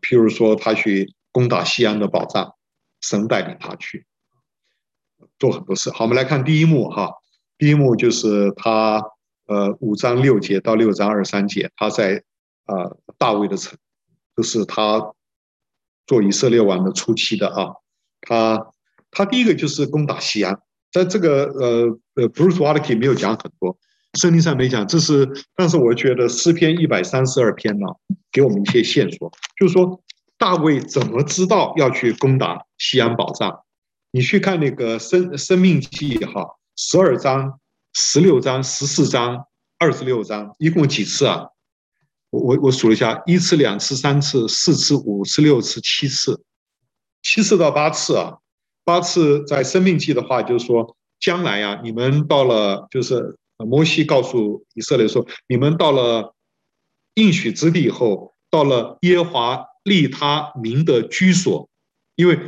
[0.00, 2.54] 譬如说他去攻打西安的宝藏，
[3.00, 4.06] 神带领他去
[5.38, 5.90] 做很多事。
[5.90, 7.12] 好，我们来看第一幕哈，
[7.58, 9.02] 第一幕就是他
[9.46, 12.24] 呃五章六节到六章二三节，他在
[12.66, 13.78] 呃大卫的城，
[14.36, 15.12] 就是他。
[16.08, 17.74] 做以色列王的初期的啊，
[18.20, 18.70] 他
[19.10, 20.58] 他第一个就是攻打西安，
[20.92, 23.76] 在这个呃呃，Bruce Waltke 没有讲很多，
[24.14, 27.86] 圣经上没讲，这是但是我觉得诗篇一百三十二篇呢，
[28.30, 30.02] 给我们一些线索，就是说
[30.38, 33.60] 大卫怎么知道要去攻打西安宝藏？
[34.10, 37.60] 你去看那个生生命记哈，十二章、
[37.92, 39.44] 十六章、十四章、
[39.78, 41.46] 二十六章，一共几次啊？
[42.30, 46.42] 我我我数了一下，一次、两次、三次、四次、五次、六次、七次，
[47.22, 48.38] 七次到八次啊，
[48.86, 56.34] 八次在生命记的话，就是说将来呀、啊，你们到了，就是摩西告诉以色列说，你们到了
[57.14, 61.68] 应许之地以后，到了耶华立他名的居所，
[62.14, 62.38] 因为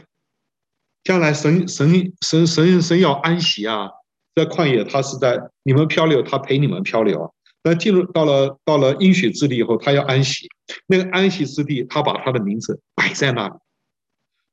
[1.02, 3.90] 将来神神神神神要安息啊，
[4.36, 7.30] 在旷野他是在你们漂流，他陪你们漂流啊。
[7.64, 10.48] 那进入到了到了应许之地以后，他要安息。
[10.86, 13.54] 那个安息之地，他把他的名字摆在那里，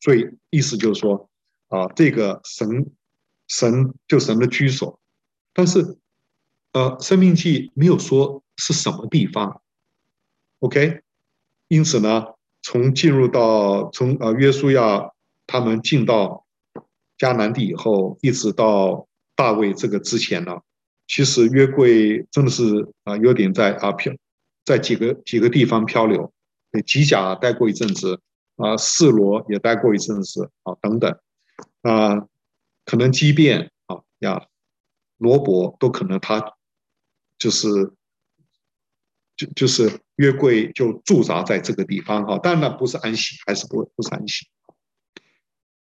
[0.02, 1.30] 所以意思就是说，
[1.76, 2.92] 啊，这个神
[3.48, 5.00] 神就神的居所。
[5.54, 5.98] 但是，
[6.72, 9.62] 呃，生命记没有说是什么地方。
[10.60, 11.02] OK，
[11.68, 12.26] 因此呢，
[12.62, 15.12] 从进入到从呃约书亚
[15.46, 16.46] 他们进到
[17.18, 20.60] 迦南地以后，一直到大卫这个之前呢。
[21.08, 22.64] 其实约柜真的是
[23.04, 24.12] 啊，有点在啊漂
[24.64, 26.34] 在几个几个地方漂流，
[26.72, 28.20] 对，吉甲待过一阵子，
[28.56, 31.16] 啊，示罗也待过一阵子，啊，等等，
[31.86, 32.28] 啊，
[32.84, 34.48] 可能基遍啊呀，
[35.18, 36.56] 罗伯都可能他
[37.38, 37.68] 就是
[39.36, 44.48] 就就是约柜就驻扎在这个地方哈，当然不是安息，还是不不是安息。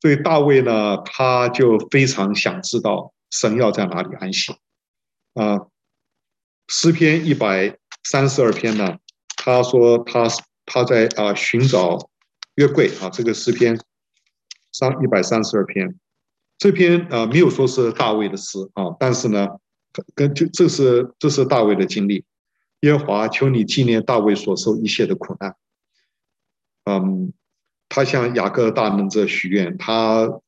[0.01, 4.53] 所以大卫呢，他就非常想知道神要在哪里安息
[5.35, 5.69] 啊。
[6.67, 8.99] 诗篇一百三十二篇呢，
[9.37, 10.27] 他说他
[10.67, 12.11] 他在啊寻找
[12.57, 13.79] 约柜啊，这个诗篇
[14.73, 15.99] 三一百三十二篇，
[16.59, 19.47] 这篇啊没有说是大卫的诗啊，但是呢，
[20.15, 22.25] 跟就这是这是大卫的经历。
[22.81, 25.57] 耶和华，求你纪念大卫所受一切的苦难。
[26.85, 27.33] 嗯。
[27.95, 30.41] 他向雅各大能者许愿，他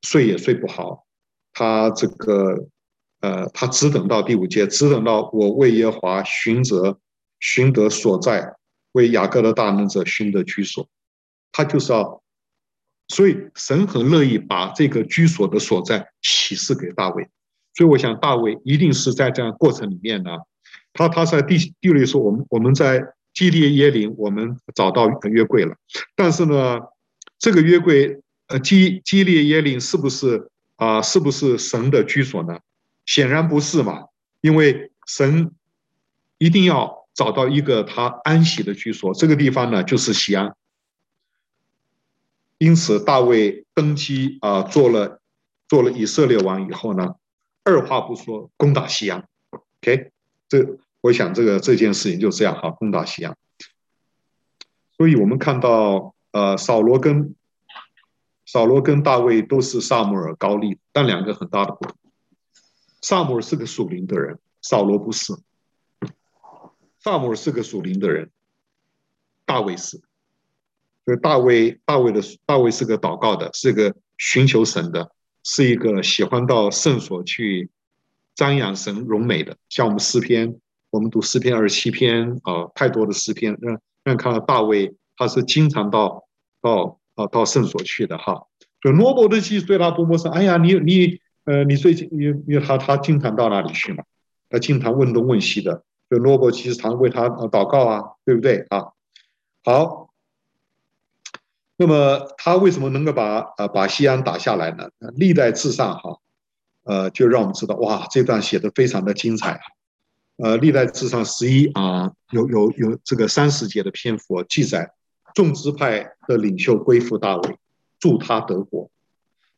[0.00, 1.04] 睡也睡不好，
[1.52, 2.68] 他这个
[3.20, 6.98] 呃，他只等到第五节，只等到我为耶和华寻得
[7.38, 8.56] 寻得所在，
[8.92, 10.88] 为雅各的大能者寻得居所，
[11.52, 12.22] 他就是要，
[13.08, 17.28] 所以神很乐意把这个居所的所在启示给大卫，
[17.74, 20.30] 所以我想大卫一定是在这样过程里面呢，
[20.92, 23.02] 他他在第第六说，我们我们在。
[23.36, 25.76] 基列耶林，我们找到约柜了，
[26.14, 26.80] 但是呢，
[27.38, 32.58] 这个约柜，呃，基基列耶林是不是啊、是不是神的居所呢？
[33.04, 34.04] 显然不是嘛，
[34.40, 35.50] 因为神
[36.38, 40.54] 一定要找到一个他安息的居所，这个地方呢就是西安。
[42.58, 45.20] 因此，大卫登基啊、做了
[45.68, 47.14] 做了以色列王以后呢，
[47.64, 49.28] 二话不说攻打西安。
[49.50, 50.10] OK，
[50.48, 50.78] 这。
[51.02, 53.36] 我想这个这件事情就这样哈，攻打西安。
[54.96, 57.36] 所以我们看到，呃，扫罗跟
[58.44, 61.96] 扫罗跟大卫都是撒母耳膏立，但两个很大的不同。
[63.02, 65.32] 撒母耳是个属灵的人，扫罗不是。
[66.98, 68.32] 撒母耳是个属灵的人，
[69.44, 70.00] 大卫是。
[71.06, 75.10] 所以大卫大卫的大卫是个祷告的，是个寻求神的，
[75.42, 77.70] 是一个喜欢到圣所去
[78.36, 80.56] 瞻仰神荣美的，像我们诗篇。
[80.90, 86.24] 我们读诗篇二十七篇啊，太多的诗篇，让让看到大卫他是经常到
[86.62, 88.46] 到啊到圣所去的哈。
[88.80, 90.30] 就罗伯的妻对他多么说。
[90.30, 94.04] 哎呀，你你呃，你最近你你他他经常到那里去嘛，
[94.48, 95.82] 他经常问东问西的。
[96.08, 98.86] 就罗伯其实常为他祷告啊，对不对啊？
[99.64, 100.05] 好，
[101.78, 104.88] 那么他为什么能够把啊把西安打下来呢？
[105.14, 106.18] 历代志上哈，
[106.84, 109.60] 呃，就让我们知道哇，这段写的非常的精彩。
[110.36, 114.90] 呃，历代志上十一啊，有有有这个三十节的篇幅记载，
[115.34, 117.58] 众支派的领袖归附大卫，
[117.98, 118.90] 助他得国。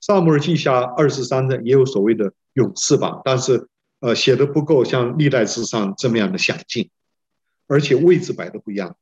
[0.01, 3.69] 撒母耳记下二十三章也有所谓的勇士榜，但是
[4.01, 6.91] 呃写的不够像历代志上这么样的详尽，
[7.67, 8.97] 而且位置摆的不一样。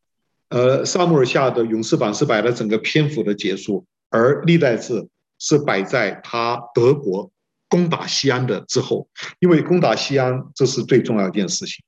[0.49, 7.31] 呃，萨母尔下的勇士榜是摆在整个篇幅的结束，而历代志是摆在他德国。
[7.69, 9.09] 攻打西安的之后，
[9.41, 11.85] 因为攻打西安这是最重要一件事情。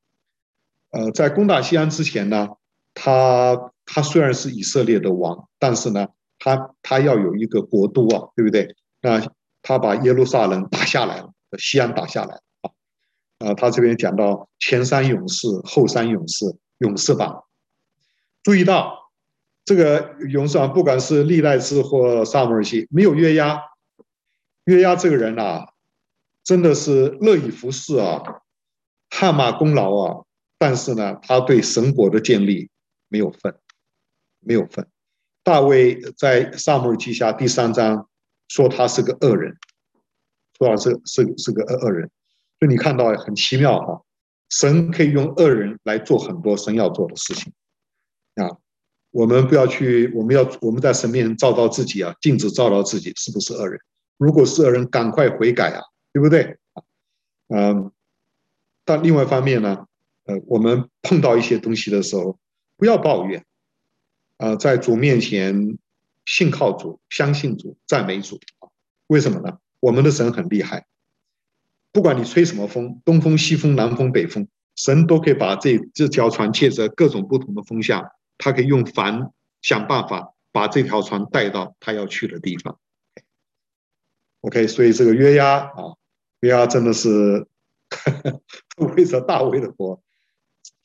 [0.90, 2.49] 呃，在攻打西安之前呢，
[2.94, 6.09] 他他虽然是以色列的王，但是呢，
[6.40, 8.75] 他他要有一个国都啊，对不对？
[9.01, 9.25] 那
[9.62, 12.71] 他把耶路撒冷打下来了，西安打下来啊。
[13.47, 16.44] 啊，他这边讲到前三勇士，后三勇士，
[16.79, 17.44] 勇士榜。
[18.42, 19.11] 注意到
[19.64, 23.61] 这个勇士榜，不管是历代志或撒母耳记，没有约押。
[24.64, 25.68] 约押这个人啊，
[26.44, 28.22] 真的是乐以服侍啊，
[29.09, 30.24] 汗马功劳啊，
[30.59, 32.68] 但是呢，他对神国的建立
[33.09, 33.55] 没有份，
[34.40, 34.87] 没有份。
[35.42, 38.09] 大卫在撒母耳记下第三章
[38.48, 39.57] 说他是个恶人，
[40.59, 42.11] 说他是是是个恶恶人，
[42.59, 44.03] 所以你看到很奇妙哈，
[44.51, 47.51] 神可以用恶人来做很多神要做的事情
[48.38, 48.57] 啊。
[49.11, 53.81] 我们不要去，我们要我们在神面前照照自己啊，镜子照照自己是不是恶人？
[54.18, 56.59] 如果是恶人，赶快悔改啊，对不对？
[57.48, 57.90] 嗯，
[58.85, 59.87] 但另外一方面呢，
[60.24, 62.39] 呃，我们碰到一些东西的时候，
[62.76, 63.45] 不要抱怨，
[64.36, 65.78] 啊，在主面前
[66.26, 68.39] 信靠主，相信主，赞美主。
[69.07, 69.59] 为什么呢？
[69.80, 70.86] 我们的神很厉害，
[71.93, 79.30] 不管你吹什么风，东风、西风、南风、北风，神都可以把这这条船借着各种不同的风向，他可以用帆
[79.61, 82.78] 想办法把这条船带到他要去的地方。
[84.43, 85.99] OK，所以这个约押啊，
[86.41, 87.47] 约押真的是
[88.97, 90.01] 为着大卫的国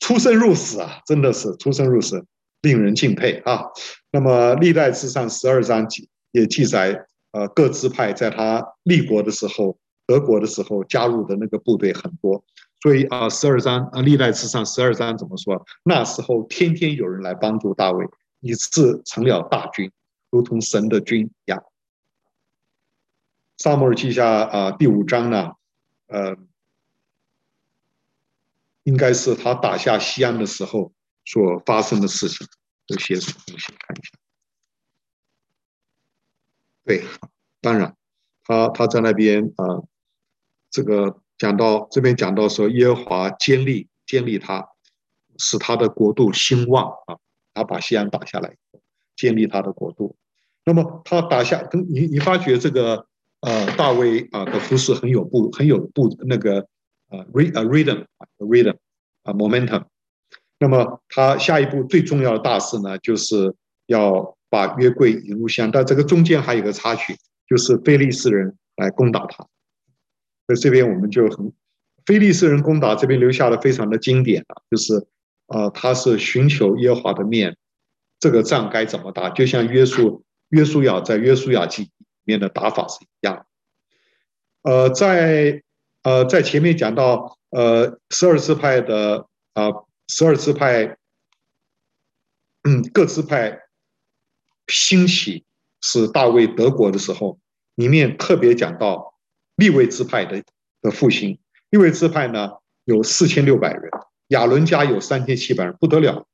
[0.00, 2.26] 出生入死啊，真的是出生入死，
[2.62, 3.66] 令人敬佩啊。
[4.10, 12.44] 那么历代志上十二章记也记载，呃，各支派在他立国的时候、得国的时候加入的那个部队很多，
[12.84, 15.66] 所以啊，十二章啊，历代之上十二章怎么说？
[15.84, 18.06] 那时候天天有人来帮助大卫，
[18.40, 19.90] 以致成了大军，
[20.28, 21.64] 如同神的军一样。
[23.56, 25.52] 撒母耳记下啊第五章呢，
[26.08, 26.36] 呃，
[28.82, 30.92] 应该是他打下西安的时候
[31.24, 32.46] 所发生的事情，
[32.88, 33.72] 有些什么东西？
[33.78, 34.10] 看一下。
[36.84, 37.02] 对，
[37.62, 37.96] 当然，
[38.42, 39.80] 他他在那边啊、
[40.68, 44.68] 这个讲到这边讲到说，耶和华坚立坚立他，
[45.38, 47.16] 使他的国度兴旺啊，
[47.54, 48.56] 他把西安打下来，
[49.16, 50.16] 建立他的国度。
[50.64, 53.06] 那么他打下，跟你你发觉这个。
[53.46, 56.66] 呃，大卫啊的服饰很有步，很有步那个
[57.10, 58.76] 呃 rhythm 啊 rhythm
[59.22, 59.84] 啊 momentum。
[60.58, 63.54] 那么他下一步最重要的大事呢，就是
[63.84, 65.70] 要把约柜引入乡。
[65.70, 67.14] 但这个中间还有个插曲，
[67.46, 69.46] 就是非利士人来攻打他。
[70.46, 71.52] 所以这边我们就很，
[72.06, 75.06] 非利士人攻打这边留下的非常的经典啊，就是
[75.46, 77.56] 啊，他是寻求耶和华的面，
[78.20, 79.30] 这个仗该怎么打？
[79.30, 81.90] 就像约书约书亚在约书亚记里。
[82.26, 83.44] 面的打法是一样，
[84.62, 85.62] 呃，在
[86.04, 89.68] 呃在前面讲到呃十二支派的啊
[90.08, 90.96] 十二支派，
[92.62, 93.60] 嗯各支派
[94.68, 95.44] 兴起
[95.82, 97.38] 是大卫得国的时候，
[97.74, 99.13] 里面特别讲到
[99.56, 100.42] 利未支派的
[100.82, 101.38] 的复兴，
[101.70, 102.50] 利未支派呢
[102.84, 103.90] 有四千六百人，
[104.28, 106.26] 亚伦家有三千七百人，不得了，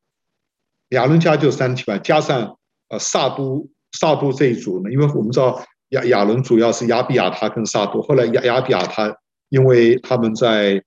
[0.91, 2.59] 亚伦家就三千七百，加上
[2.89, 5.65] 呃撒督撒督这一组呢，因为我们知道。
[5.91, 9.13] 亚亚伦主要是亚比亚他跟撒督，后来亚亚比亚他，
[9.49, 10.81] 因为他们在，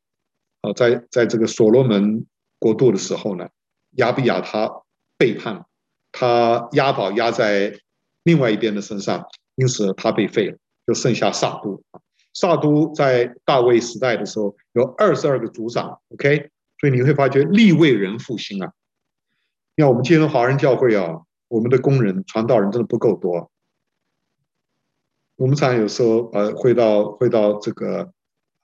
[0.61, 2.25] 呃，在在这个所罗门
[2.57, 3.49] 国度的时候呢，
[3.97, 4.71] 亚比亚他
[5.17, 5.65] 背叛，
[6.13, 7.77] 他押宝押在
[8.23, 9.25] 另外一边的身上，
[9.55, 10.57] 因此他被废了，
[10.87, 11.83] 就剩下撒督。
[12.33, 18.73] 撒都在大卫时代的时候有二十二个族长，OK，所以你会发觉利为人复兴啊。
[19.77, 23.51] 像我们今天华人教会啊，我们的工人传道人真的不够多。
[25.35, 28.11] 我们常有时候呃会到会到这个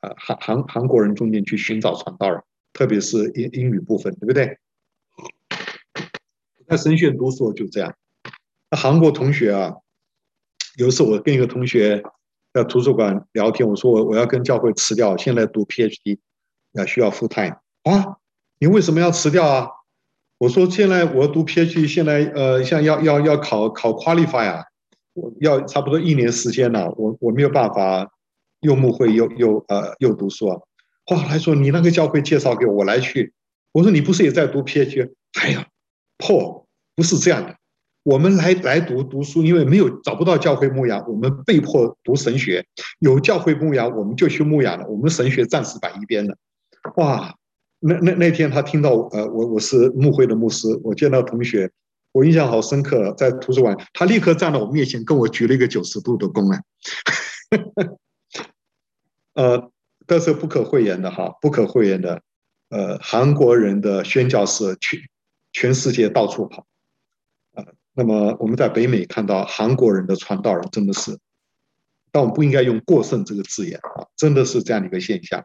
[0.01, 2.43] 呃韩韩韩国人中间去寻找传道人，
[2.74, 4.57] 特别是英英语部分，对不对？
[6.67, 7.95] 在神学读书就这样。
[8.70, 9.78] 那韩国同学啊，
[10.78, 12.03] 有一次我跟一个同学
[12.54, 16.18] 在图书馆聊天，我说我我要跟教会辞掉，现在读 PhD
[16.74, 18.18] 要需要 full time 啊，
[18.60, 19.70] 你为什么要辞掉啊？
[20.38, 24.64] 我说现在我读 PhD，现在呃像要要要考考 qualify 啊。
[25.14, 28.10] 我要差不多一年时间了，我我没有办法
[28.62, 30.58] 又牧会又又呃又读书啊。
[31.06, 33.34] 后来说你那个教会介绍给我，我来去。
[33.74, 35.12] 我说你不是也在读 PhD？
[35.41, 35.68] 哎呀
[36.18, 37.58] 破不是这样的。
[38.10, 42.66] 我们来来读读书，因为没有找不到教会牧养，我们被迫读神学。
[42.97, 44.88] 有教会牧养，我们就去牧养了。
[44.88, 46.36] 我们神学暂时摆一边了。
[46.95, 47.36] 哇，
[47.80, 51.70] 那那那天他听到呃我我是牧会的牧师，我见到同学。
[52.12, 56.60] 我印象好深刻，在图书馆，他立刻站到我面前，跟我鞠了一个九十度的躬啊。
[59.36, 59.70] 呃，
[60.07, 62.24] 这是不可讳言的哈，不可讳言的。
[62.70, 64.99] 呃，韩国人的宣教士全
[65.51, 66.66] 全世界到处跑。
[68.00, 71.20] 那么我们在北美看到韩国人的传道人真的是，
[72.14, 75.43] 但我们不应该用过剩这个字眼啊，真的是这样的一个现象。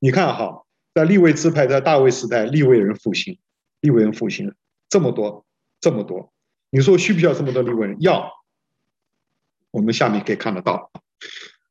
[0.00, 3.38] 你看哈，在利未支派，在大卫时代，利未人复兴，
[3.82, 4.52] 利未人复兴
[4.88, 5.46] 这么多。
[5.80, 6.32] 这么多，
[6.70, 7.96] 你说需不需要这么多利未人？
[8.00, 8.28] 要，
[9.70, 10.90] 我们下面可以看得到。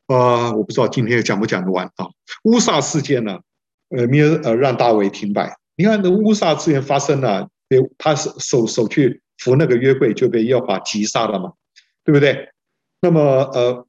[0.07, 0.15] 啊、
[0.47, 2.07] 呃，我不知道今天讲不讲得完啊？
[2.43, 3.39] 乌撒事件呢？
[3.89, 5.57] 呃，没有呃让大卫停摆。
[5.75, 7.49] 你看，那乌撒事件发生了，
[7.97, 11.53] 他手手手去扶那个约柜，就被耶和华击杀了嘛，
[12.03, 12.49] 对不对？
[13.01, 13.87] 那么呃，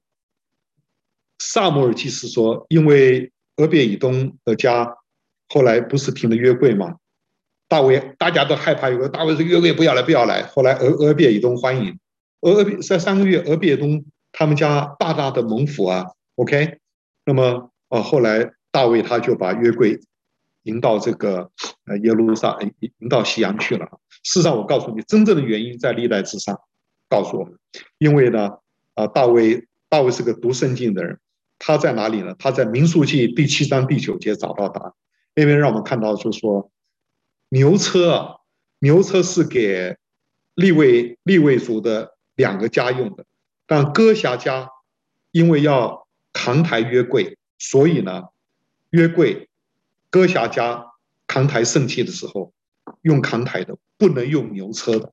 [1.39, 4.97] 撒母耳祭司说，因为俄别以东的家
[5.51, 6.97] 后来不是停了约柜吗？
[7.69, 10.43] 大卫，大家都害怕，有个大卫说约柜不要来，不要来。
[10.45, 11.99] 后来俄俄别以东欢迎，
[12.41, 16.07] 俄俄在三个月，俄别以东他们家大大的蒙福啊。
[16.37, 16.79] OK，
[17.27, 20.01] 那么呃后来大卫他就把约柜
[20.63, 21.51] 迎到这个
[21.85, 23.87] 呃耶路撒冷，迎到西洋去了。
[24.23, 26.61] 事实上，我告诉你，真正的原因在历代之上
[27.09, 27.59] 告诉我们，
[27.99, 28.51] 因为呢
[28.95, 31.19] 啊大卫大卫是个读圣经的人，
[31.59, 32.35] 他在哪里呢？
[32.39, 34.93] 他在民数记第七章第九节找到答案，
[35.35, 36.71] 那边让我们看到就是说。
[37.55, 38.37] 牛车啊，
[38.79, 39.95] 牛车是给
[40.55, 43.27] 利未利未族的两个家用的，
[43.67, 44.71] 但哥辖家
[45.33, 48.23] 因为要扛抬约柜，所以呢，
[48.89, 49.51] 约柜
[50.09, 50.93] 哥辖家
[51.27, 52.55] 扛抬圣器的时候
[53.03, 55.13] 用扛抬的，不能用牛车的，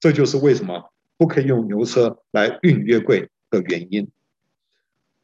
[0.00, 4.08] 这就是为什么不可以用牛车来运约柜的原因。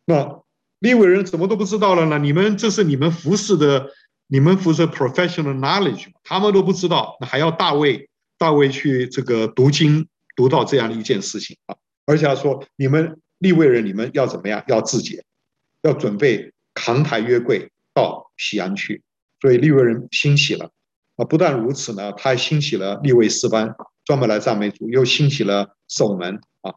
[0.05, 0.43] 那
[0.81, 2.19] 利未人怎么都不知道了呢？
[2.19, 3.91] 你们这是你们服侍的，
[4.27, 10.07] 你们服侍 professional knowledge，他们都不知道，那还要大卫大卫去这个读经
[10.37, 11.75] 读到这样的一件事情啊！
[12.05, 14.63] 而且他说，你们利未人，你们要怎么样？
[14.69, 15.25] 要自洁，
[15.81, 19.03] 要准备扛抬约柜到西安去。
[19.41, 20.71] 所以利未人欣喜了
[21.19, 21.25] 啊！
[21.27, 26.73] 不但如此呢，他还兴起了利未诗班，专门来赞美主，又兴起了守门啊，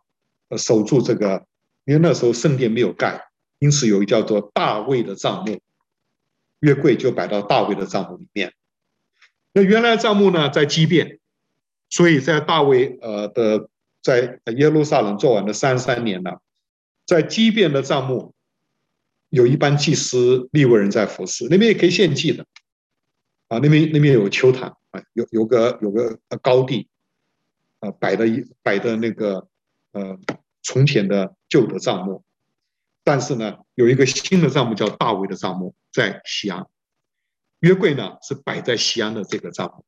[0.58, 1.46] 守住这个，
[1.86, 3.30] 因为那时候圣殿没有盖，
[3.60, 5.60] 因此有一个叫做大卫的帐幕，
[6.60, 8.52] 约柜就摆到大卫的帐幕里面。
[9.54, 11.20] 那原来帐幕呢，在基遍，
[11.90, 13.70] 所以在大卫呃的
[14.02, 16.42] 在耶路撒冷做完了三十三年了，
[17.06, 18.34] 在基遍的帐幕。
[19.30, 22.46] 有一班祭司利未人在服侍，那边也可以献祭的，
[23.52, 26.88] 啊，那边那边有丘坛啊，有有个有个呃高地，
[27.80, 29.50] 啊，摆的一摆的那个
[29.92, 30.18] 呃
[30.64, 32.24] 从前的旧的帐幕，
[33.04, 36.66] 但是呢，有一个新的帐幕叫大卫的帐幕在西安，
[37.60, 39.84] 约柜呢是摆在西安的这个帐幕，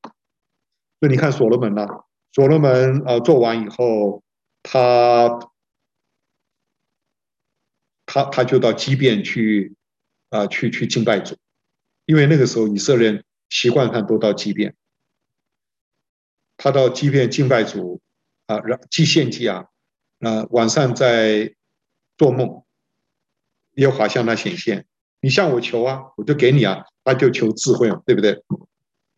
[1.00, 1.88] 所以你看所罗门呢，
[2.34, 4.22] 所罗门呃做完以后，
[4.62, 5.40] 他。
[8.06, 9.76] 他他就到基遍去，
[10.30, 11.36] 啊，去去敬拜主，
[12.06, 13.24] 因为那个时候以色列
[13.54, 14.76] 习惯上都到基遍。
[16.58, 18.02] 他到基遍敬拜主，
[18.48, 19.66] 啊，然祭献祭啊，
[20.22, 21.54] 啊，晚上在
[22.18, 22.64] 做梦，
[23.76, 24.88] 耶华向他显现，
[25.22, 28.44] 你向我求啊，我就给你啊，他就求智慧嘛，对不对？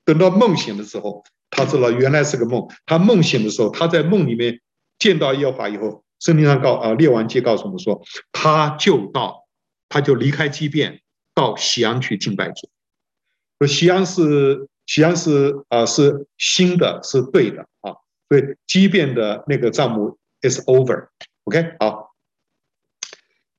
[0.04, 2.68] 等到梦醒的时候，他知道原来是个梦。
[2.86, 4.60] 他梦醒的时候，他在梦里面
[5.00, 6.04] 见到耶华以后。
[6.20, 9.46] 圣经上告啊，列王记告诉我们说，他就到，
[9.88, 11.02] 他就离开基变，
[11.34, 12.70] 到西安去敬拜主。
[13.60, 17.94] 说西安是西安是啊，是新的，是对的啊。
[18.30, 22.16] 所以基变的那个账目 is over，OK，好。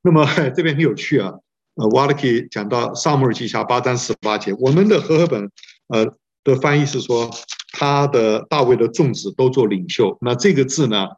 [0.02, 0.24] 那么
[0.54, 1.34] 这边很有趣啊，
[1.74, 5.50] 呃，瓦勒基讲到撒母耳记下八章十八节，我们的和合本
[5.88, 7.30] 呃的翻译是说，
[7.72, 10.16] 他的大卫的众子都做领袖。
[10.20, 11.08] 那这个字呢？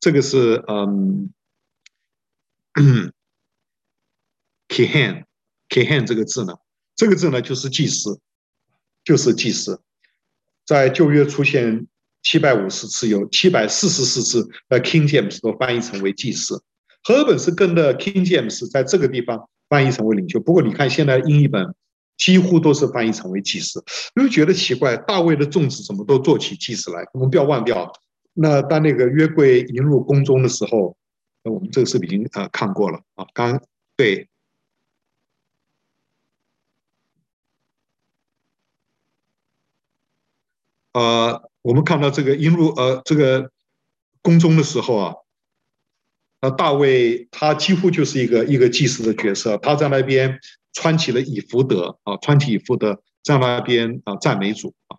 [0.00, 1.32] 这个是嗯，
[4.68, 6.52] kehan，kehan 这个字呢，
[6.96, 8.20] 这个字呢就是祭司，
[9.04, 9.80] 就是祭司，
[10.66, 11.86] 在旧约出现
[12.22, 16.62] 七百五十次，有七百四十四次，在 King James 都翻译成为祭司，
[17.02, 20.40] 和合本是跟的 King James 在这个地方翻译成为领袖。
[20.40, 21.74] 不过你看现在英译本
[22.16, 23.84] 几乎都是翻译成为祭司，
[24.14, 27.04] 你会觉得奇怪，大卫的众子怎么都做起祭司来？
[27.12, 27.92] 我们不要忘掉。
[28.32, 30.96] 那当那个约柜引入宫中的时候，
[31.42, 33.60] 那我们这个视频啊看过了啊，刚
[33.96, 34.28] 对，
[40.94, 43.50] 呃，我们看到这个迎入呃这个
[44.22, 45.14] 宫中的时候啊，
[46.40, 50.38] 那大卫他几乎就是一个一个祭司的角色，他在那边
[50.72, 54.96] 穿起了以弗得啊，穿起以弗得在那边啊赞美主啊。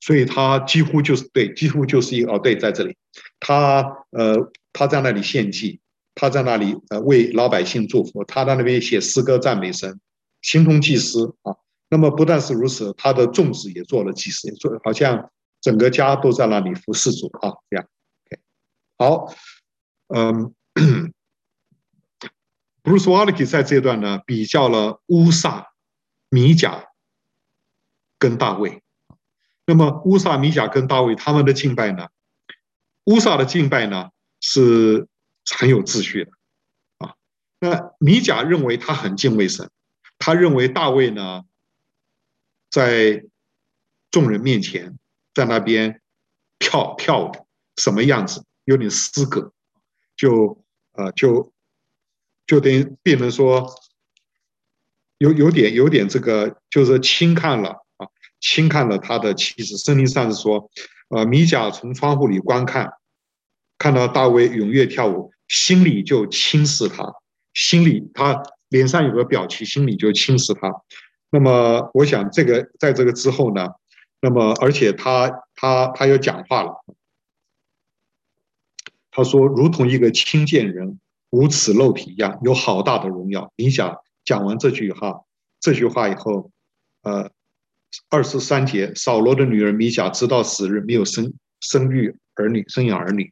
[0.00, 2.96] 所以他几乎就是对，几乎就是一个哦，对，在这里，
[3.38, 5.80] 他呃，他在那里献祭，
[6.14, 10.00] 他在那里呃为老百姓祝福，他在那边写诗歌赞美神，
[10.40, 11.54] 形同祭司啊。
[11.92, 15.30] 那么不但是如此，他的众子也做了几十年做好像
[15.60, 17.86] 整个家都在那里服侍主啊，这样。
[18.24, 18.42] OK，
[18.96, 19.34] 好，
[20.08, 20.54] 嗯，
[22.82, 25.72] Bruce Waltke 在这段呢比较了乌撒、
[26.30, 26.86] 米甲
[28.18, 28.82] 跟大卫。
[29.66, 32.08] 那么乌撒、米甲跟大卫他们的敬拜呢？
[33.04, 34.08] 乌撒的敬拜呢
[34.40, 35.06] 是
[35.58, 36.30] 很有秩序的
[37.06, 37.14] 啊。
[37.60, 39.70] 那米甲认为他很敬畏神，
[40.16, 41.42] 他认为大卫呢
[42.72, 43.22] 在
[44.10, 44.98] 众人面前
[45.32, 46.00] 在那边
[46.58, 47.32] 跳跳舞
[47.76, 49.52] 什么样子，有点失格，
[50.16, 51.52] 就呃就
[52.46, 53.72] 就等于变成说
[55.18, 58.08] 有有点有点这个就是轻看了啊。
[58.40, 60.68] 轻看了他的妻子，圣经上是说，
[61.10, 62.92] 呃，米甲从窗户里观看，
[63.78, 67.04] 看到大卫踊跃跳舞，心里就轻视他，
[67.54, 70.72] 心里他脸上有个表情，心里就轻视他。
[71.32, 73.66] 那么，我想这个在这个之后呢，
[74.20, 76.84] 那么而且他他他又讲话了，
[79.10, 83.50] 他说，如同一个轻贱人无耻肉体一样，有好大的荣耀。
[83.56, 85.22] 你想讲完这句话，
[85.58, 86.50] 这句话以后，
[87.02, 87.30] 呃。
[88.08, 93.30] 二十三节，扫罗的女儿米甲直到死日没有生生育儿女，生养儿女。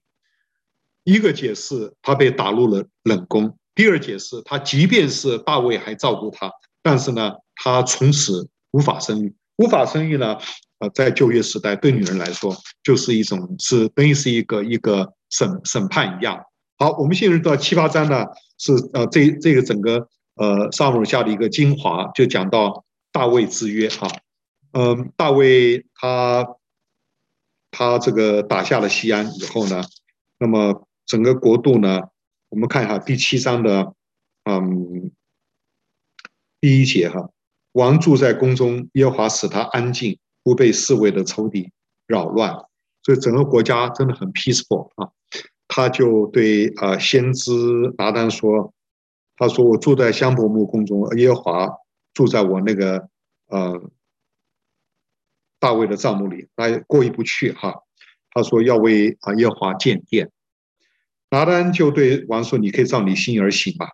[1.02, 6.52] 一个解释，她被打入了冷宫；第二解释，她即便是大卫还照顾她，
[6.82, 9.34] 但是呢，她从此无法生育。
[9.56, 10.38] 无法生育呢，
[10.78, 16.42] 呃，在旧约时代对女人来说，就是一种是等于是一个一个审审判一样。
[16.78, 18.24] 好，我们现在到七八章呢，
[18.56, 24.08] 是呃这这个整个呃上文下的一个精华，就讲到大卫之约哈，
[24.72, 26.46] 嗯、大卫他
[27.70, 29.82] 他这个打下了西安以后呢，
[30.38, 32.00] 那么整个国度呢，
[32.48, 33.92] 我们看一下第七章的
[34.44, 35.10] 嗯
[36.60, 37.30] 第一节哈，
[37.72, 41.70] 王住在宫中，耶和华使他安静，不被四围的仇敌
[42.06, 42.54] 扰乱，
[43.02, 45.10] 所以整个国家真的很 peaceful 啊。
[45.68, 47.52] 他就对啊先知
[47.96, 48.74] 拿单说
[49.38, 51.68] ：“他说我住在香柏木宫中，耶和华
[52.12, 53.08] 住在我那个
[53.46, 53.80] 呃
[55.60, 57.84] 大卫的帐幕里，他过意不去哈。
[58.32, 60.30] 他说要为啊耶和华建殿。
[61.30, 63.90] 拿单就对王说：你可以照你心而行吧，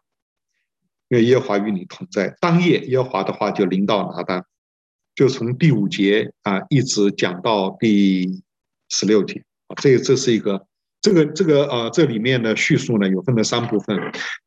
[1.09, 2.35] 因为耶和华与你同在。
[2.41, 4.45] 当夜耶和华的话就临到拿单，
[5.15, 8.43] 就从第五节啊一直讲到第
[8.89, 10.67] 十六节啊，这这是一个。”
[11.03, 13.97] 这个这个呃，这里面的叙述呢，有分了三部分。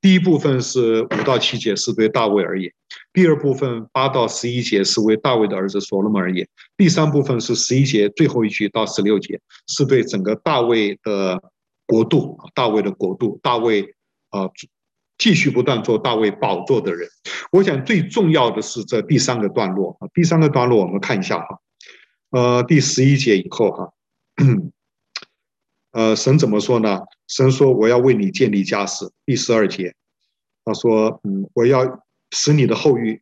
[0.02, 2.70] 第一部分是五到七节，是对大卫而言；
[3.14, 6.46] 第二部分八到十一节是为大卫的儿子所罗门而言；
[6.76, 11.42] 第三部分是十一节最后一句到十六节，是对整个大卫的
[11.86, 13.84] 国度，大卫的国度，大卫
[14.30, 14.52] 啊、呃，
[15.20, 17.08] 继续不断做大卫宝座的人。
[17.52, 21.60] 我想最重要的是这第三个段落啊，第三个段落我们看一下哈，
[22.32, 23.94] 呃，第十一节以后哈。
[25.92, 27.02] 呃，神怎么说呢？
[27.28, 29.96] 神说：“我要为你建立家室。”第十二节，
[30.64, 33.22] 他说：“嗯，我要使你的后裔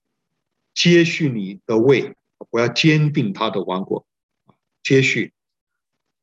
[0.74, 2.14] 接续你的位，
[2.52, 4.06] 我要坚定他的王国。”
[4.84, 5.32] 接续，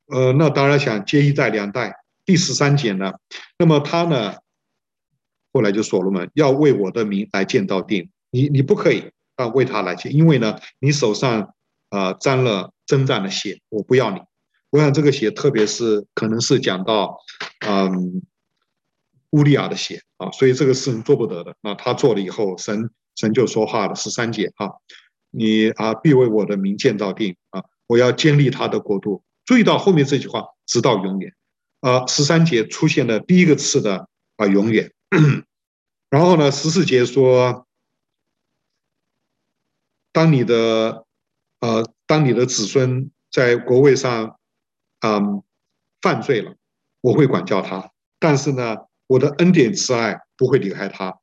[0.06, 1.96] 呃，那当然想接一代两代。
[2.26, 3.14] 第十三节呢？
[3.58, 4.34] 那么他呢？
[5.54, 11.54] 后来就所罗门要为我的名来建造殿，你你不可以啊为他来建，因为呢，你手上
[11.90, 14.18] 啊沾了征战的血，我不要你。
[14.70, 17.16] 我想这个血，特别是可能是讲到，
[17.64, 18.20] 嗯，
[19.30, 21.54] 乌利亚的血啊，所以这个事情做不得的。
[21.62, 24.68] 那他做了以后，神神就说话了，十三节啊，
[25.30, 29.22] 你啊必为我的名建造殿啊，我要建立他的国度。
[29.44, 31.32] 注意到后面这句话，直到永远。
[31.80, 34.90] 啊，十三节出现的第一个词的啊永远，
[36.10, 37.66] 然后呢，十四节说，
[40.12, 41.06] 当你的
[41.60, 44.38] 呃，当你的子孙在国位上。
[45.00, 45.42] 嗯，
[46.00, 46.56] 犯罪了，
[47.02, 51.18] 我会管教他，但是呢，我的恩典慈爱不会离开他，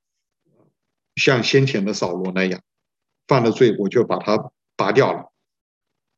[1.15, 2.61] 像先前的扫罗那样，
[3.27, 5.33] 犯了罪我就把他拔掉了。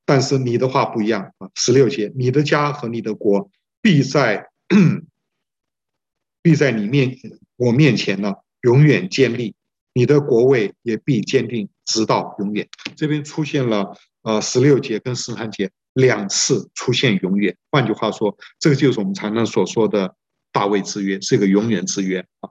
[0.04, 3.50] 但是你的话不一样啊，十六节，你的家和你的国
[3.82, 4.50] 必在
[6.42, 7.18] 必在你面
[7.64, 8.34] 我面前呢，
[8.64, 9.56] 永远坚立，
[9.94, 12.68] 你的国位也必坚定直到永远。
[12.98, 15.72] 这边出现了呃十六节跟十三节。
[15.94, 20.16] 两次出现永远，换句话说，这个就是我们常常所说的
[20.52, 22.50] 大卫之约，是一个永远之约啊。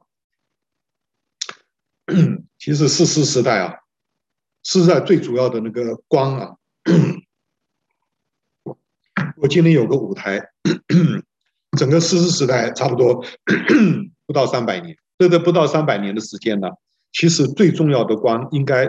[2.57, 3.75] 其实士师时代啊，
[4.63, 6.57] 士师时代最主要的那个光啊，
[9.39, 10.41] 我今天有个舞台，
[11.77, 13.25] 整个士师时代差不多
[14.25, 16.69] 不到三百年，这个不到三百年的时间呢，
[17.13, 18.89] 其实最重要的光应该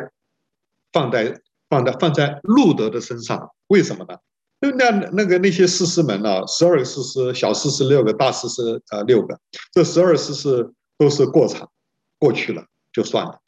[0.91, 4.17] 放在放在放在路德的身上，为什么呢？
[4.59, 6.41] 就那那个那些四师们呢？
[6.47, 9.39] 十二个士师，小士师六个，大士师呃六个。
[9.71, 11.69] 这十二师师都是过场，
[12.17, 13.39] 过去了就算了。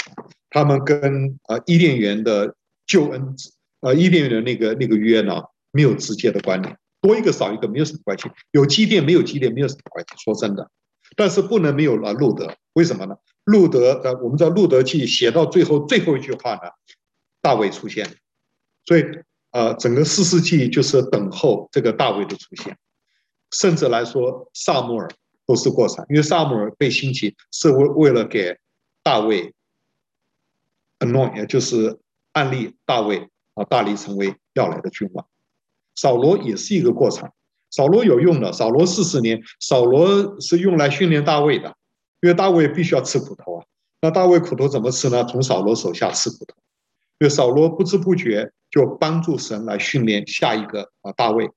[0.51, 2.53] 他们跟呃伊甸园的
[2.85, 3.35] 救恩，
[3.81, 6.77] 呃伊甸园的那个那个约呢，没有直接的关联。
[7.01, 10.13] 多一个少一个没有什么关系，有基甸没有基甸没有什么关系。
[10.23, 10.69] 说真的，
[11.15, 13.15] 但是不能没有了路德，为什么呢？
[13.43, 16.61] 路德的我们知道路德记写到最后最后一句话呢，
[17.41, 18.07] 大卫出现，
[18.85, 19.03] 所以。
[19.51, 22.77] 呃，整个四世纪就是等候这个大卫的出现，
[23.51, 25.09] 甚至来说，撒母耳
[25.45, 28.57] 都是过场，因为撒母耳被兴起是为为了给
[29.01, 29.53] 大卫
[30.97, 31.97] 安诺也就是
[32.33, 35.25] 按立大卫啊，大力成为要来的君王。
[35.95, 37.33] 扫罗也是一个过场，
[37.75, 41.75] 扫罗有用的，扫罗四十年，扫罗是用来训练大卫的，
[42.21, 43.65] 因为大卫必须要吃苦头啊。
[43.99, 45.25] 那大卫苦头怎么吃呢？
[45.25, 46.55] 从扫罗手下吃苦头。
[47.17, 51.49] 因为扫罗不知不觉就帮助神来训练下一个啊大卫。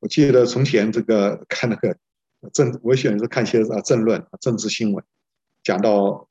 [0.00, 1.96] 我记得从前这个看那个
[2.52, 5.02] 政，我喜欢是看些啊政论、政治新闻，
[5.62, 6.28] 讲到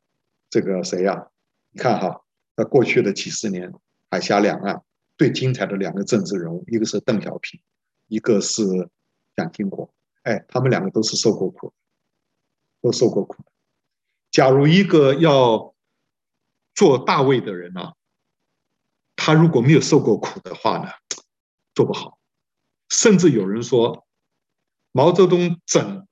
[0.52, 1.28] 这个谁呀？
[1.72, 2.22] 你看哈，
[2.56, 3.74] 在过去的几十年，
[4.12, 4.82] 海峡两岸
[5.18, 7.60] 最精彩的两个政治人物，一个是邓小平，
[8.08, 8.64] 一个是
[9.36, 9.94] 蒋经国。
[10.24, 11.74] 哎，他们两个都是受过苦，
[12.82, 13.44] 都受过苦。
[14.32, 15.76] 假如一个要
[16.74, 17.94] 做大卫的人呢、
[19.16, 20.90] 他如果没有受过苦的话呢，
[21.76, 22.18] 做不好。
[22.90, 24.06] 甚至有人说，
[24.92, 26.08] 毛泽东整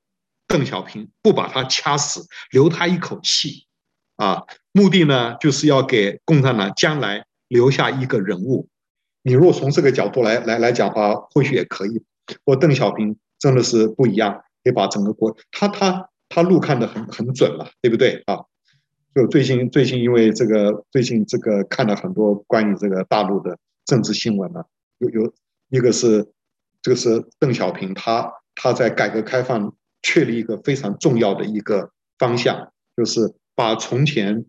[0.47, 3.67] 邓小平不把他掐死，留他一口气，
[4.15, 8.67] 啊，目的呢就是要给共产党将来留下一个人物。
[9.23, 12.03] 你如果从这个角度来来来讲的话，或许也可以。
[12.45, 18.39] 我邓小平真的是不一样，可以把整个国他他他路看得很很准嘛，对不对啊？
[19.13, 24.63] 就最近最近因为这个最近这个看了很多关于这个大陆的政治新闻呢，
[24.99, 25.33] 有有
[25.69, 26.25] 一个是
[26.81, 34.45] 这个是邓小平他他在改革开放确立一个非常重要的一个方向，就是把从前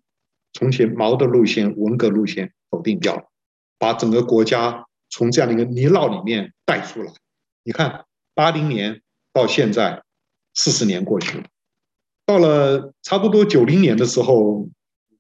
[0.53, 3.25] 从前毛的路线文革路线否定掉了，
[3.83, 7.13] 把整个国家从这样的一个泥淖里面带出来。
[7.65, 9.03] 你看八零年
[9.33, 10.05] 到现在
[10.55, 11.45] 四十年过去了。
[12.25, 14.69] 到了差不多九零年的时候，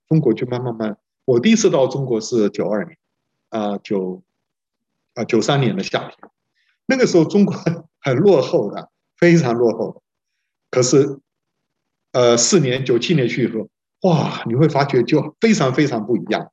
[0.08, 0.96] 中国就慢慢慢。
[1.24, 2.96] 我第一次到中国是九二年，
[3.48, 4.22] 啊九
[5.14, 6.30] 啊九三年的夏天，
[6.86, 7.56] 那个时候中国
[8.00, 10.04] 很落后的，非常落后。
[10.70, 11.18] 可是，
[12.12, 13.68] 呃，四年九七年去以后，
[14.08, 16.52] 哇，你会发觉就非常非常不一样。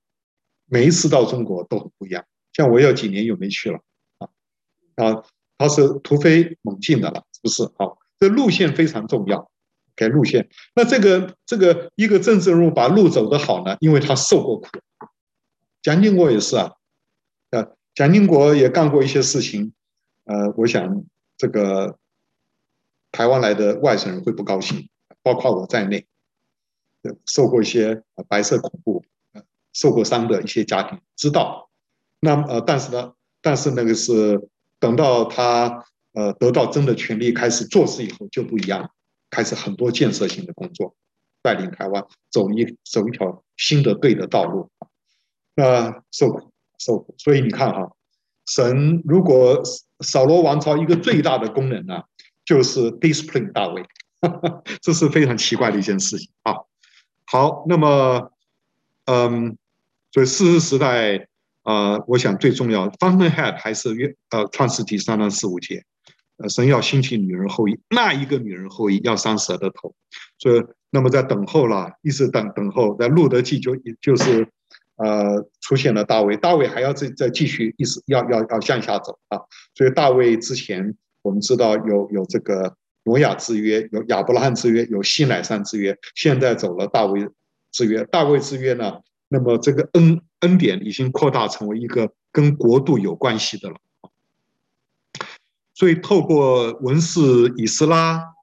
[0.69, 2.23] 每一次到中国都很不一样。
[2.53, 3.79] 像我有几年又没去了，
[4.19, 4.29] 啊
[4.95, 5.23] 啊，
[5.57, 7.63] 它是突飞猛进的了，是不是？
[7.77, 9.49] 好，这路线非常重要。
[9.95, 14.67] 改路线，那这个这个一个政治人物把路走得好呢，因为他受过苦。
[15.81, 16.71] 蒋经国也是啊，
[17.49, 19.73] 呃，蒋经国也干过一些事情，
[20.23, 21.03] 呃，我想
[21.35, 21.99] 这个
[23.11, 24.87] 台湾来的外省人会不高兴，
[25.21, 26.07] 包括我在内，
[27.25, 28.98] 受过一些白色恐怖，
[29.79, 31.69] 受过伤的一些家庭知道。
[32.19, 38.91] 那呃，但是呢，但是那个是等到他呃得到真的权利开始做事以后就不一样。
[39.29, 40.95] 开始很多建设性的工作，
[41.43, 44.71] 带领台湾走一走一条新的对的道路。
[45.55, 47.91] 那受苦受苦，所以你看哈，
[48.47, 49.61] 神如果
[49.99, 52.01] 扫罗王朝一个最大的功能呢，
[52.43, 53.85] 就是 discipline 大卫，
[54.81, 56.55] 这是非常奇怪的一件事情啊。
[57.25, 58.31] 好，那么
[59.05, 59.58] 嗯，
[60.11, 61.17] 所以四十时代
[61.63, 65.83] 啊、呃，我想最重要 fountainhead 还是约呃创世纪三到四五节。
[66.37, 69.93] 呃，神要兴起女人后裔，那一个女人后裔要伤蛇的头，
[70.37, 74.47] 所以那么在等候了，一直等等候，在路得记就就是，
[74.95, 79.37] 呃，出现了大卫，大卫还要再再继续一直要要要向下走啊，
[79.75, 87.27] 所以大卫之前我们知道有有这个挪亚之约，有亚伯拉罕之约，有西乃山之约，现在走了大卫
[87.73, 93.77] 之约，大卫之约呢，那么这个恩恩典已经扩大成为一个跟国度有关系的了。
[95.73, 97.21] 所以，透过文士
[97.55, 98.35] 以斯拉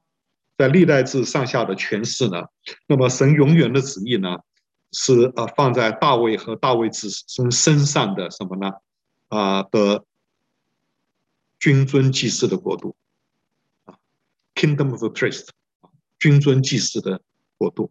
[0.57, 2.45] 在历代志上下的诠释呢，
[2.87, 4.39] 那么神永远的旨意呢，
[4.93, 8.73] 是呃放在大卫和大卫子孙身上的什么呢？
[9.29, 10.05] 啊的
[11.59, 12.95] 君尊祭司的国度
[13.85, 13.97] 啊
[14.55, 15.49] ，Kingdom of the Priest，
[16.19, 17.21] 君尊祭司的
[17.59, 17.91] 国度。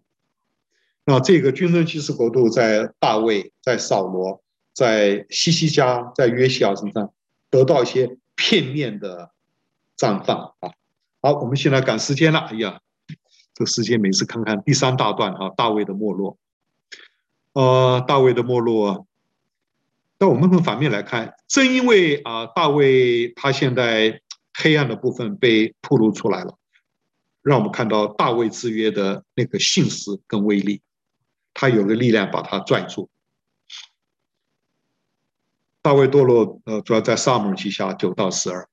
[1.06, 4.42] 那这个君尊祭司国度在大卫、在扫罗、
[4.74, 7.14] 在西西家、在约西亚身上
[7.50, 9.32] 得到一些片面的。
[9.98, 10.72] 绽放啊！
[11.22, 12.40] 好，我们现在赶时间了。
[12.40, 12.82] 哎呀，
[13.54, 16.38] 这时间每次看看第三大段啊，大卫的没落。
[17.54, 19.08] 呃，大卫的没落。
[20.20, 24.20] 那我们从反面来看，正因为啊，大卫他现在
[24.54, 26.58] 黑暗的部分被暴露出来了，
[27.42, 30.82] 让我们看到大卫之约的那个信实跟威力，
[31.56, 33.10] 他有个力量把他拽住。
[35.82, 38.68] 大卫堕落，呃，主要在撒母耳记下九到十二。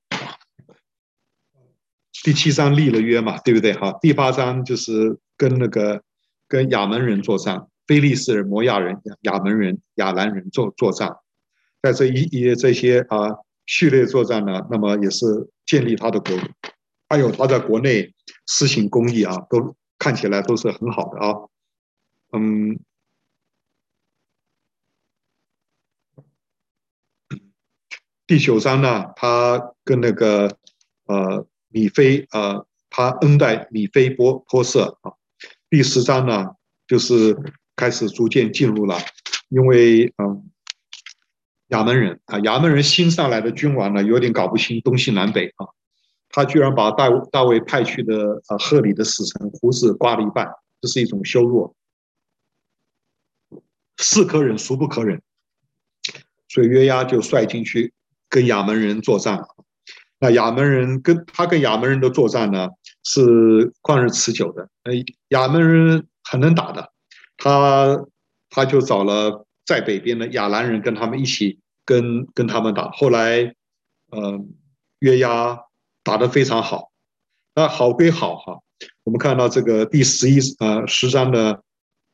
[2.23, 3.73] 第七章立了约嘛，对不对？
[3.73, 6.03] 哈，第八章就是跟那个
[6.47, 11.15] 跟亚门人作战，非利士人、摩亚人、亚门人、亚兰人作作战，
[11.81, 15.25] 在这一一这些啊序列作战呢，那么也是
[15.65, 16.35] 建立他的国，
[17.09, 18.13] 还有他在国内
[18.47, 21.35] 施行公义啊，都看起来都是很好的啊。
[22.33, 22.79] 嗯，
[28.27, 30.57] 第九章呢，他跟那个
[31.05, 31.47] 呃。
[31.75, 35.13] 米非呃，他恩待米非波波色啊。
[35.71, 36.51] 第十章呢，
[36.85, 37.35] 就是
[37.75, 38.95] 开始逐渐进入了，
[39.49, 40.51] 因为嗯，
[41.69, 45.65] 亚门人啊，亚门人新上来的君王呢，有点搞不清东西南北啊。
[46.29, 50.47] 他居然把大大卫派去的呃赫里的使臣胡子刮了一半，
[50.79, 51.75] 这是一种羞辱，
[54.03, 55.21] 是可忍孰不可忍。
[56.49, 57.93] 所以约押就率军去
[58.29, 59.39] 跟亚门人作战。
[60.19, 62.69] 那亚门人跟他跟亚门人的作战呢，
[63.03, 64.69] 是旷日持久的。
[64.83, 64.93] 呃，
[65.29, 66.91] 亚门人很能打的，
[67.37, 68.05] 他
[68.49, 72.89] 他就找了在北边的亚兰人跟他们一起跟跟他们打。
[72.91, 73.55] 后来，
[74.11, 74.39] 呃，
[74.99, 75.59] 约押
[76.03, 76.91] 打得非常好。
[77.55, 78.59] 那好归好哈，
[79.03, 81.63] 我们看到这个第十一呃十章的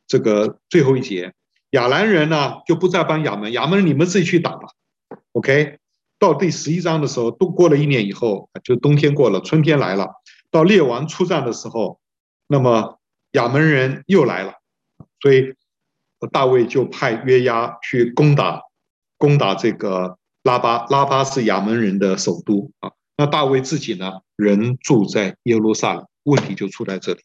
[0.08, 1.34] 这个最后一节，
[1.72, 4.70] 亚兰人呢就不再帮亚门，亚门你们自己去打吧。
[5.34, 5.78] OK，
[6.18, 10.10] 到第十一章的时候，都过了一年以后，就冬天过了，春天来了。
[10.52, 12.00] 到列王出战的时候，
[12.48, 13.00] 那么
[13.34, 14.54] 亚门人又来了，
[15.22, 15.54] 所以
[16.32, 18.64] 大卫就派约押去攻打，
[19.18, 20.86] 攻打这个拉巴。
[20.88, 22.92] 拉巴是亚门人的首都啊。
[23.16, 27.22] 那大卫自己呢，人住在耶路撒冷，问题就出在这里。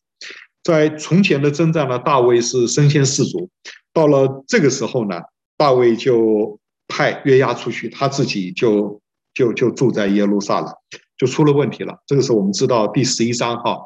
[0.65, 3.49] 在从前的征战呢，大卫是身先士卒。
[3.93, 5.21] 到了这个时候呢，
[5.57, 6.59] 大卫就
[6.89, 9.01] 派约押出去，他自己就
[9.35, 10.75] 就就住在耶路撒冷，
[11.17, 12.03] 就出了问题了。
[12.07, 13.79] 这个时候我们知道第十一章哈，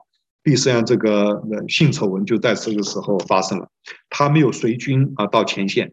[0.42, 3.68] 第十一章这个性丑闻就在这个时候发生了。
[4.08, 5.92] 他没有随军啊到前线，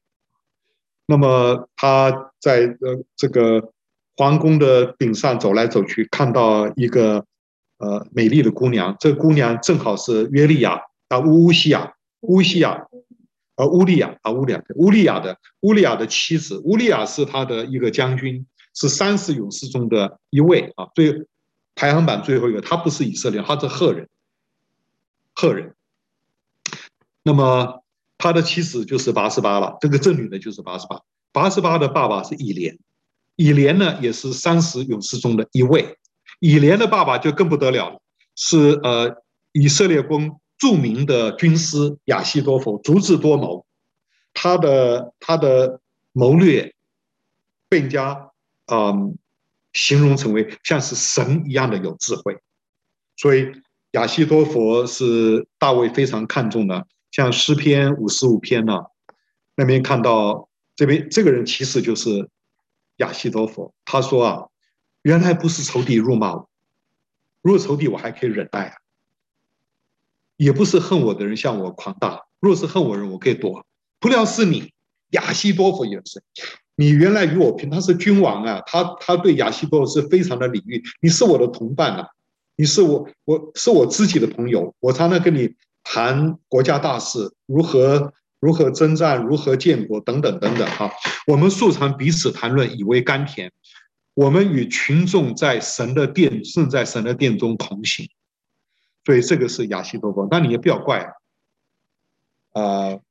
[1.07, 3.71] 那么他在呃这个
[4.15, 7.25] 皇宫的顶上走来走去，看到一个
[7.77, 12.87] 呃美丽的姑娘，这个姑娘正好是约利亚啊乌乌西亚乌西亚。
[13.57, 21.25] 而乌利亚啊，乌利亚，乌利亚的乌利亚的妻子，乌利亚是他的一个将军，是三十勇士中的一位啊，最
[21.73, 22.59] 排行榜最后一个。
[22.59, 24.09] 他不是以色列，他是赫人，
[25.33, 25.73] 赫人。
[27.23, 27.81] 那么
[28.17, 30.99] 他的妻子就是八十八了，这个正女的就是八十八，
[31.31, 32.77] 八十八的爸爸是以莲，
[33.37, 35.97] 以莲呢也是三十勇士中的一位。
[36.39, 38.01] 以莲的爸爸就更不得了了，
[38.35, 40.39] 是呃以色列公。
[40.57, 43.65] 著名的军师亚西多弗足智多谋，
[44.33, 45.81] 他的他的
[46.13, 46.73] 谋略
[47.67, 48.31] 被人家
[48.67, 49.17] 嗯
[49.73, 52.37] 形容成为像是神一样的有智慧，
[53.17, 53.51] 所以
[53.91, 56.87] 亚西多佛是大卫非常看重的。
[57.11, 58.79] 像诗篇五十五篇呢，
[59.57, 62.29] 那边看到这边这个人其实就是
[62.95, 63.73] 亚西多佛。
[63.83, 64.45] 他说啊，
[65.05, 66.49] 原来不是仇敌辱骂我，
[67.43, 68.75] 如果仇敌我还可以忍耐啊。
[70.35, 73.67] 也不是恨我的人向我狂大，若是恨我人，我可以躲。
[73.99, 74.73] 不料是你，
[75.11, 76.23] 亚希多弗也是。
[76.75, 80.81] 你原来与我平，他是君王啊，他他对亚希多弗是非常的礼遇。
[81.01, 82.07] 你是我的同伴啊，
[82.55, 85.53] 你是我我是我知己的朋友，我常常跟你
[85.83, 90.91] 谈国家大事，如何如何征战，如何建国等等等等哈。
[91.27, 93.51] 我们素常彼此谈论，以为甘甜。
[94.15, 98.09] 我们与群众在神的殿，正在神的殿中同行。
[99.03, 101.11] 所以这个是亚希多弗，但你也不要怪啊。
[102.53, 103.01] 呃，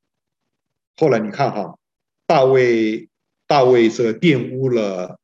[0.97, 1.79] 后来你看哈，
[2.27, 3.09] 大卫
[3.47, 5.21] 大卫这玷污了，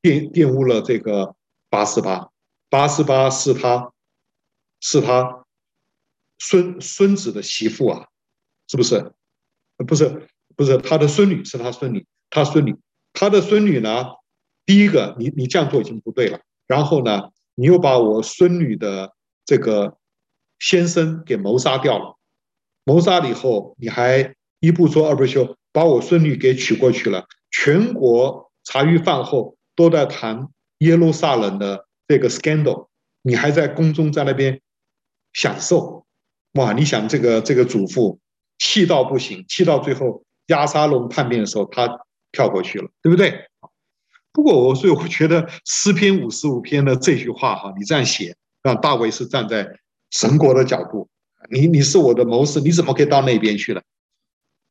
[0.00, 1.34] 玷玷污了这个
[1.68, 2.30] 拔示巴，
[2.68, 3.92] 拔示巴是他
[4.78, 5.46] 是他
[6.38, 8.06] 孙孙子的媳妇啊，
[8.68, 9.12] 是不是？
[9.78, 12.76] 不是不是他的孙女，是他孙女，他孙女，
[13.12, 14.04] 他的孙女呢？
[14.66, 16.40] 第一个，你你这样做已经不对了。
[16.66, 19.14] 然后呢，你又把我孙女的。
[19.48, 19.96] 这个
[20.58, 22.16] 先生给谋杀掉了，
[22.82, 27.26] 谋杀了以后，你还一不做二不休，把我孙女给娶过去了。
[27.52, 30.48] 全国茶余饭后都在谈
[30.78, 32.88] 耶路撒冷的这个 scandal，
[33.22, 34.60] 你还在宫中在那边
[35.32, 36.04] 享受，
[36.54, 36.72] 哇！
[36.72, 38.18] 你想这个这个主妇
[38.58, 42.00] 气到不行，气到最后押沙龙叛变的时候，他
[42.32, 43.46] 跳过去了，对不对？
[44.36, 48.36] 不过我所以我觉得诗篇五十五篇的这句话哈，你这样写。
[48.62, 49.78] 让大卫是站在
[50.10, 51.08] 神国的角度，
[51.48, 53.80] 你你是我的谋士，你怎么可以到那边去了？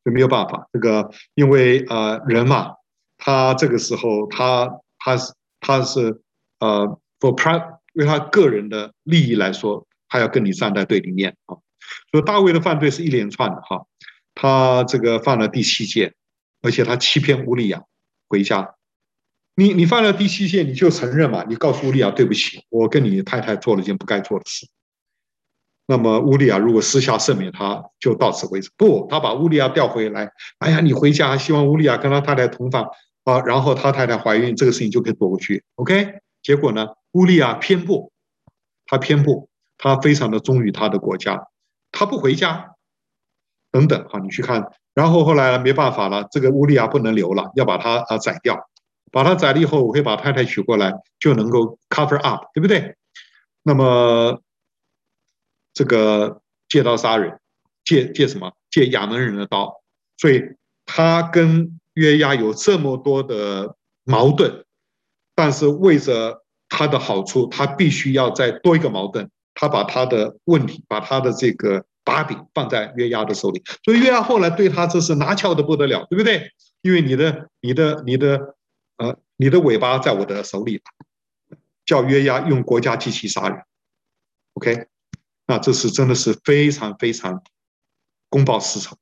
[0.04, 2.74] 就没有办法，这个因为呃人嘛，
[3.18, 6.22] 他这个时候他他是他是
[6.60, 11.56] 呃 for private 为他个人的利益来说，他要跟你站在对立面啊。
[12.12, 13.86] 所以大卫的犯罪是一连串的哈，
[14.34, 16.14] 他这个犯了第七诫，
[16.62, 17.82] 而且他欺骗乌利亚
[18.28, 18.76] 回家。
[19.56, 21.44] 你你犯了第七诫，你就承认嘛？
[21.48, 24.68] 你告诉乌利亚对不起，我跟你太太做了件不该做的事。
[25.88, 28.70] 那么乌利亚如果私下赦免他，就到此为止。
[28.76, 30.30] 不，他把乌利亚调回来。
[30.60, 32.90] 哎呀，你回家，希望乌利亚跟他太太同房
[33.24, 35.64] 啊，然后他太太怀孕，这个事情就可以躲过去。
[35.76, 36.88] OK，结果呢？
[37.14, 38.12] 乌利亚偏不，
[38.88, 39.48] 他偏不，
[39.78, 41.48] 他非常的忠于他的国家，
[41.92, 42.74] 他不回家。
[43.72, 44.72] 等等啊，你去看。
[44.94, 48.70] 然后后来没办法了，这个乌利亚不能留了，要把他啊宰掉。
[49.12, 52.96] 把他宰了以后，我会把太太娶过来，就能够 cover up，对不对？
[53.64, 54.42] 那么
[55.74, 57.40] 这个借刀杀人，
[57.84, 58.52] 借借什么？
[58.70, 59.82] 借亚门人的刀。
[60.18, 60.44] 所以
[60.86, 64.66] 他跟约押有这么多的矛盾，
[65.34, 69.30] 但是为着他的好处，他必须要再多一个矛盾。
[69.54, 73.64] 他把他的问题，把他的这个把柄放在约押的手里。
[73.86, 76.52] 所以约押后来对他这是拿翘的不得了，对不对？
[76.82, 78.55] 因为你的、你的、你的。
[79.38, 80.82] 你的尾巴在我的手里，
[81.86, 83.64] 叫约押用国家机器杀人
[84.54, 84.88] ，OK？
[85.46, 87.44] 那这是真的是非常非常
[88.30, 88.98] 公报私仇。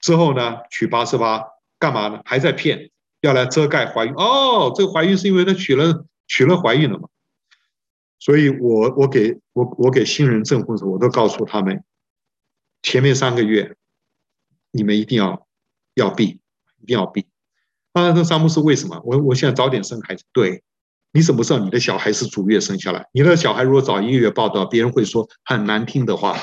[0.00, 1.44] 之后呢，娶八十八
[1.78, 2.22] 干嘛呢？
[2.24, 4.12] 还在骗，要来遮盖怀孕。
[4.14, 7.08] 哦，这个怀孕是因为他娶了娶了怀孕了嘛？
[8.18, 11.84] 所以我我给我我给新人证婚的时候，我都告诉他们，
[12.82, 13.76] 前面三个月
[14.70, 15.46] 你们一定要
[15.94, 16.40] 要避，
[16.80, 17.26] 一定要避。
[17.96, 19.00] 啊，那张牧师为什么？
[19.06, 20.22] 我我现在早点生孩子。
[20.30, 20.62] 对，
[21.12, 23.06] 你怎么知道你的小孩是主月生下来？
[23.12, 26.36] 你的小孩如果早一个月报到，别人会说很难听的话。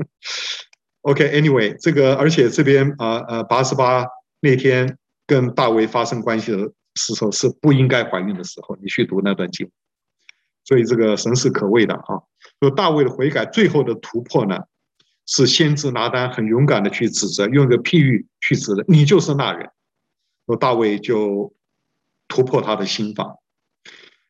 [1.00, 4.04] OK，Anyway，这个而且这边啊呃八十八
[4.40, 6.58] 那天跟大卫发生关系的
[6.96, 9.70] 时候是不应该怀孕的时候，你去读那段经。
[10.66, 12.20] 所以这个神是可畏的啊。
[12.60, 14.58] 说大卫的悔改最后的突破呢，
[15.24, 19.70] 是先知拿单很勇敢的去指责，用一个譬喻去指责你就是那人。
[20.46, 21.52] 说大卫就
[22.28, 23.36] 突破他的心防。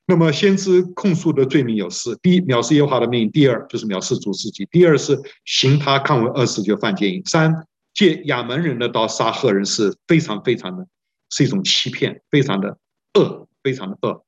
[0.06, 10.86] 那么先知控诉的罪名有四：第一，藐视耶和华的命；第二，就是藐视主自己；第二是行他看为恶事就犯奸淫；三，借亚扪人的刀杀赫人，是非常非常的，
[11.30, 12.76] 是一种欺骗，非常的
[13.14, 14.26] 恶，非常的恶。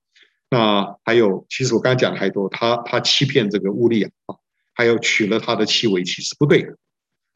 [0.49, 4.37] 那还有，其实我刚才讲的还多，他他欺骗这个乌利亚啊，
[4.73, 6.75] 还有娶了他的妻为妻是不对的，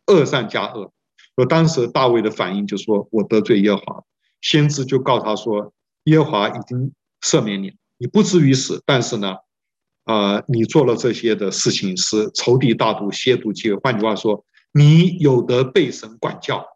[0.07, 0.91] 恶上加恶。
[1.37, 4.03] 说当时大卫的反应就说：“我得罪耶和华。”
[4.41, 5.73] 先知就告他说
[6.05, 8.83] ：“耶和华已经赦免你，你不至于死。
[8.87, 9.37] 但是呢，
[10.05, 13.77] 啊、你做了这些的事情是仇敌大度、亵渎忌讳。
[13.83, 16.67] 换句话说，你有得被神管教。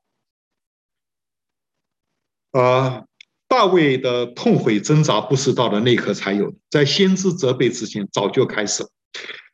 [2.52, 3.04] 啊、
[3.48, 8.88] 大卫的痛悔挣扎不是到了那一刻才有的，在先知责备之前早就开始了。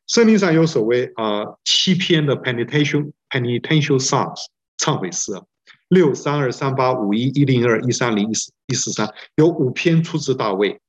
[0.06, 4.46] 圣经上有所谓啊七篇的 penitential penitential songs
[4.78, 5.32] 忏悔诗。
[5.90, 10.80] 六三二三八五一一零二一三零一四一四三有五篇出自大卫，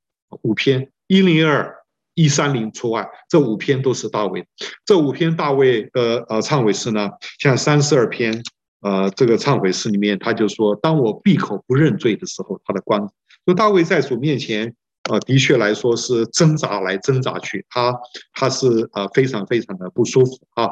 [0.42, 1.74] 五篇一零二
[2.14, 4.46] 一三零除外，这五篇都是大卫。
[4.86, 8.44] 这五篇大卫的呃忏悔诗呢，像三十二篇
[8.82, 13.12] 呃这个忏悔诗里面，他就说：当我闭口不认罪的时候，他的光。
[13.44, 14.72] 说大卫在主面前，
[15.10, 17.92] 呃的确来说是挣扎来挣扎去，他
[18.34, 20.70] 他是呃非常非常的不舒服啊。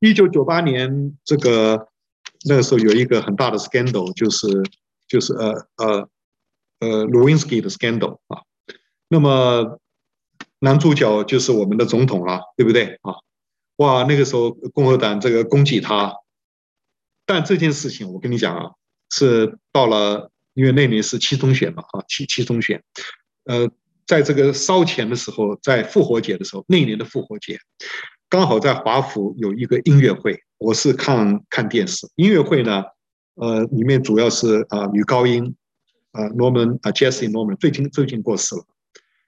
[0.00, 1.88] 一九九八年这个。
[2.48, 4.46] 那个时候有一个很大的 scandal，就是
[5.08, 6.08] 就是呃呃
[6.80, 8.42] 呃 Lewinsky 的 scandal 啊。
[9.08, 9.78] 那么
[10.60, 13.14] 男主角就是我们的总统了，对不对啊？
[13.76, 16.14] 哇，那个时候共和党这个攻击他，
[17.26, 18.70] 但这件事情我跟你讲啊，
[19.10, 22.82] 是到了因为那年是七中选嘛啊，七七中选，
[23.44, 23.70] 呃，
[24.06, 27.58] 在这个烧钱的时候，在复活节的时候，那年的复活节。
[28.28, 32.08] 刚好在华府有一个音乐会，我是看看电视。
[32.14, 32.84] 音乐会呢，
[33.34, 35.56] 呃，里面主要是啊、呃、女高音，
[36.12, 38.64] 啊 Norman 啊 Jesse Norman 最近最近过世了。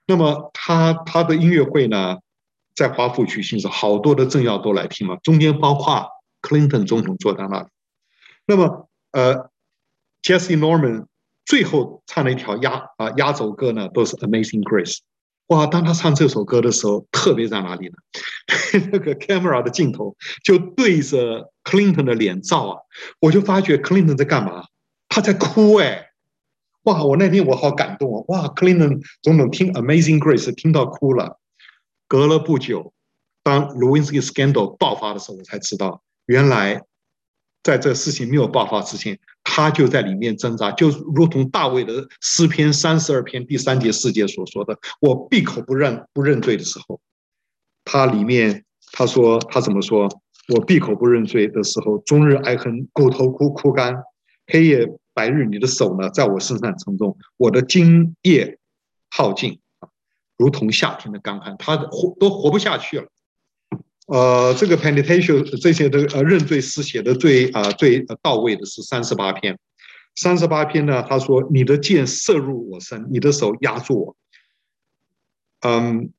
[0.07, 2.19] 那么他他的音乐会呢，
[2.73, 6.07] 在华府举行时，好多的政要都来听了，中间包括
[6.41, 7.67] Clinton 总统坐在那里。
[8.47, 9.49] 那么呃
[10.23, 11.07] ，Jesse Norman
[11.43, 14.99] 最后唱了一条压啊压轴歌呢，都是 Amazing Grace。
[15.47, 15.67] 哇！
[15.67, 17.93] 当他唱这首歌的时候，特别在哪里呢？
[18.91, 22.81] 那个 camera 的镜头就对着 Clinton 的脸照啊，
[23.19, 24.65] 我就发觉 Clinton 在干嘛？
[25.07, 26.09] 他在哭哎！
[26.83, 27.03] 哇！
[27.03, 28.23] 我那天我好感动啊！
[28.27, 31.39] 哇！Clinton 总统听 Amazing Grace 听到哭了。
[32.07, 32.93] 隔了不久，
[33.43, 36.83] 当 Lewinsky scandal 爆发的时候，我才知道原来。
[37.63, 39.17] 在这事情没有爆发之前，
[39.47, 46.99] 他就在里面挣扎，就如同大卫的诗篇三十二篇第三节四节所说的：“我闭口不认不认罪的时候，
[47.85, 50.09] 他里面他说他怎么说？
[50.49, 53.95] 我闭口不认罪的时候，终日哀恨，骨头枯枯干，
[54.47, 58.57] 黑夜白日，你的手呢，在我身上沉重，我的精液
[59.11, 59.59] 耗尽，
[60.37, 63.07] 如同夏天的干旱，他活都活不下去了。”
[64.07, 69.57] 呃，这个 penitential 这些的呃认罪诗写的最啊、呃、最到位的是三十八篇，
[70.13, 74.15] 三十八篇呢，他说你的箭射入我身，你的手压住我，
[75.61, 76.11] 嗯，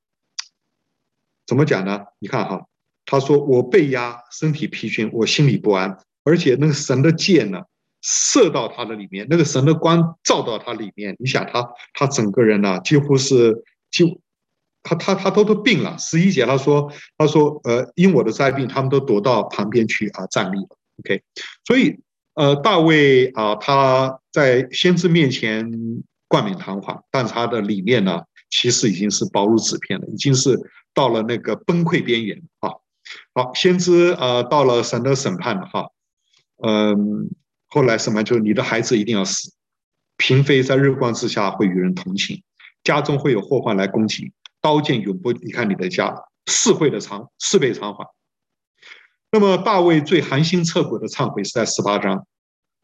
[1.46, 2.06] 怎么讲呢？
[2.18, 2.66] 你看哈，
[3.04, 7.62] 他说我被压，身体疲倦，我心里不安，而且那个神的箭呢
[8.02, 11.64] 射到他的里面，那个神的光照到他里面，你想他
[11.94, 13.62] 他整个人呢几乎是
[13.92, 14.20] 就。
[14.86, 20.78] 他他他都都病了，十一节他说他说呃因我的灾病，他们都躲到旁边去啊站立了。
[21.00, 21.20] OK，
[21.64, 21.98] 所以
[22.34, 25.68] 呃大卫啊他在先知面前
[26.28, 30.56] 冠冕堂皇，但他的里面呢其实已经是薄如纸片了，已经是
[30.94, 32.70] 到了那个崩溃边缘啊。
[33.34, 35.90] 好，先知呃到了神的审判了哈，
[36.62, 37.28] 嗯，
[37.66, 39.52] 后来审判就是你的孩子一定要死，
[40.16, 42.42] 嫔妃在日光之下会与人同寝，
[42.84, 44.32] 家中会有祸患来攻击。
[44.66, 46.12] 刀剑永不离开你的家，
[46.46, 48.04] 四倍的偿四倍偿还。
[49.30, 52.26] 那么大卫最寒心彻骨的忏悔是在十八章，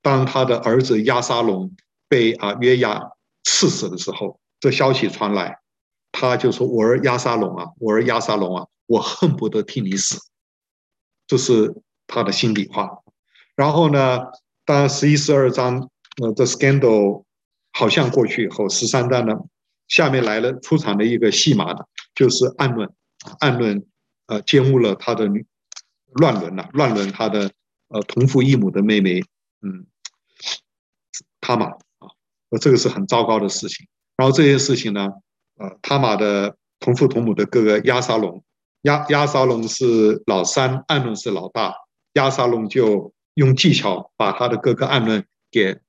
[0.00, 1.74] 当他的儿子押沙龙
[2.08, 3.10] 被啊约押
[3.42, 5.58] 刺死的时候，这消息传来，
[6.12, 10.20] 他就说：“我儿押沙龙啊，我儿押沙龙啊，我恨不得替你死。”
[11.26, 12.88] 这是他的心里话。
[13.56, 14.20] 然后呢，
[14.64, 15.90] 当十一、十二章
[16.22, 17.24] 呃这 scandal
[17.72, 19.34] 好像过去以后，十三章呢，
[19.92, 21.84] 下面来了出场的一个戏码呢，
[22.14, 22.88] 就是暗论，
[23.40, 23.84] 暗论
[24.26, 25.30] 呃奸污了他的。
[26.20, 27.50] 乱伦了，乱伦他的
[27.88, 29.22] 呃同父异母的妹妹，
[29.62, 29.86] 嗯，
[31.40, 32.04] 他玛啊，
[32.60, 33.88] 这个是很糟糕的事情。
[34.18, 35.08] 然后这件事情呢，
[35.56, 38.44] 呃，他玛的同父同母的哥哥押沙龙，
[38.82, 41.74] 押押沙龙是老三，暗论是老大，
[42.12, 45.80] 押沙龙就用技巧把他的哥哥暗论给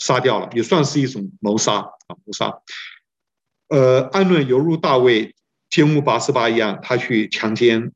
[0.00, 2.60] 杀掉了，也算是一种谋杀啊，谋杀。
[3.68, 5.34] 呃，安论犹如大卫
[5.70, 7.92] 奸污拔示巴一样，他去强奸。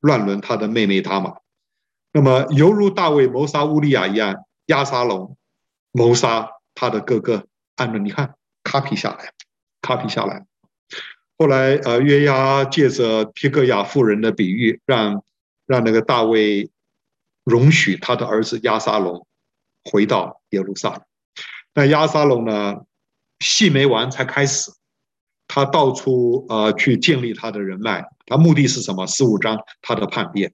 [0.00, 1.36] 乱伦他的妹妹他玛，
[2.12, 5.38] 那么犹如大卫谋杀乌利亚一样，亚沙龙
[5.92, 7.46] 谋杀他的哥哥
[7.76, 8.04] 安论。
[8.04, 8.34] 你看
[8.64, 9.32] ，copy 下来
[9.80, 10.44] ，copy 下来。
[11.38, 15.24] 后来呃，约押借着皮革雅妇人的比喻，让
[15.64, 16.70] 让那个大卫
[17.42, 19.26] 容许他的儿子亚沙龙
[19.90, 21.02] 回到耶路撒冷。
[21.72, 22.82] 那亚沙龙呢，
[23.44, 24.72] 戏没完才开始。
[25.46, 29.06] 他到处呃去建立他的人脉，他目的是什么？
[29.06, 30.52] 十五章他的叛变，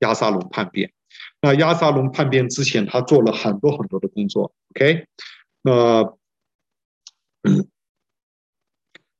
[0.00, 0.92] 押沙龙叛变。
[1.40, 4.52] 那押沙龙叛变之前，他做了很多很多的工作。
[4.74, 5.06] OK，
[5.62, 6.02] 那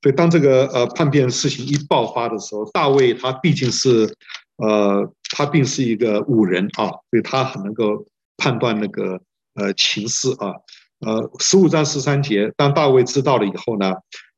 [0.03, 4.17] 所以当这个呃叛变事情一爆发的时候，大卫他毕竟是
[4.57, 8.05] 呃他并是一个武人啊，所以他很能够
[8.37, 9.23] 判断那个
[9.55, 10.53] 呃情势啊。
[11.01, 13.93] 呃，十五章十三节，当大卫知道了以后呢，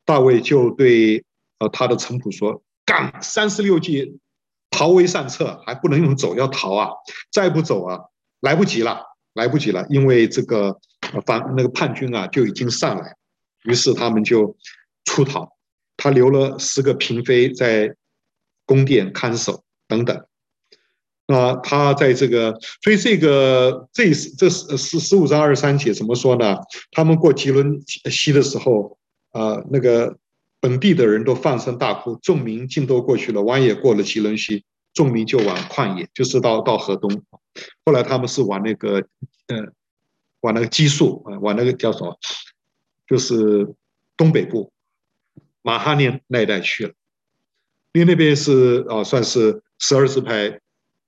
[0.04, 1.24] 大卫就对
[1.60, 4.18] 呃他的臣仆说：“干三十六计，
[4.70, 6.90] 逃为上策，还不能用走，要逃啊！
[7.30, 8.00] 再不走啊，
[8.40, 9.02] 来不及了，
[9.34, 10.78] 来不及了，因为这个
[11.24, 13.14] 反那个叛军啊就已经上来。
[13.64, 14.56] 于是他们就
[15.04, 15.52] 出逃，
[15.96, 17.94] 他留了十个嫔妃在
[18.66, 20.26] 宫殿看守等等。
[21.28, 26.56] 啊，他在这个，所以这个这这十十五章二十三节怎么说呢？
[26.90, 28.98] 他们过吉伦西的时候。”
[29.30, 30.16] 啊，那个
[30.58, 33.42] 本地的人都放声大哭，众民尽都过去了。
[33.42, 34.64] 王也过了吉伦西，
[34.94, 37.22] 众民就往旷野，就是到到河东。
[37.84, 39.06] 后来他们是往那个，
[39.48, 39.66] 呃，
[40.40, 42.18] 往那个基述啊，往那个叫什么，
[43.06, 43.74] 就是
[44.16, 44.72] 东北部
[45.60, 46.94] 马哈念那一带去了。
[47.92, 50.58] 因为那边是啊，算是十二支派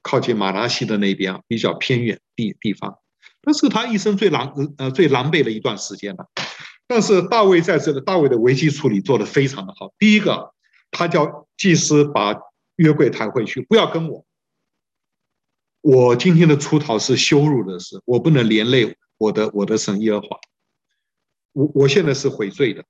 [0.02, 2.98] 靠近马拉西的那边比较偏远地地方，
[3.42, 6.28] 那是他一生最狼呃最狼狈的一段时间了。
[6.86, 9.92] 但是大卫在这个大卫的危机处理做得非常的好。
[9.98, 10.52] 第一个，
[10.90, 12.34] 他叫祭司把
[12.76, 14.24] 约柜抬回去，不要跟我。
[15.82, 20.40] 我今天的出逃是羞辱的事，我不能连累我的我的神耶和华。
[21.52, 22.84] 我我现在是悔罪的。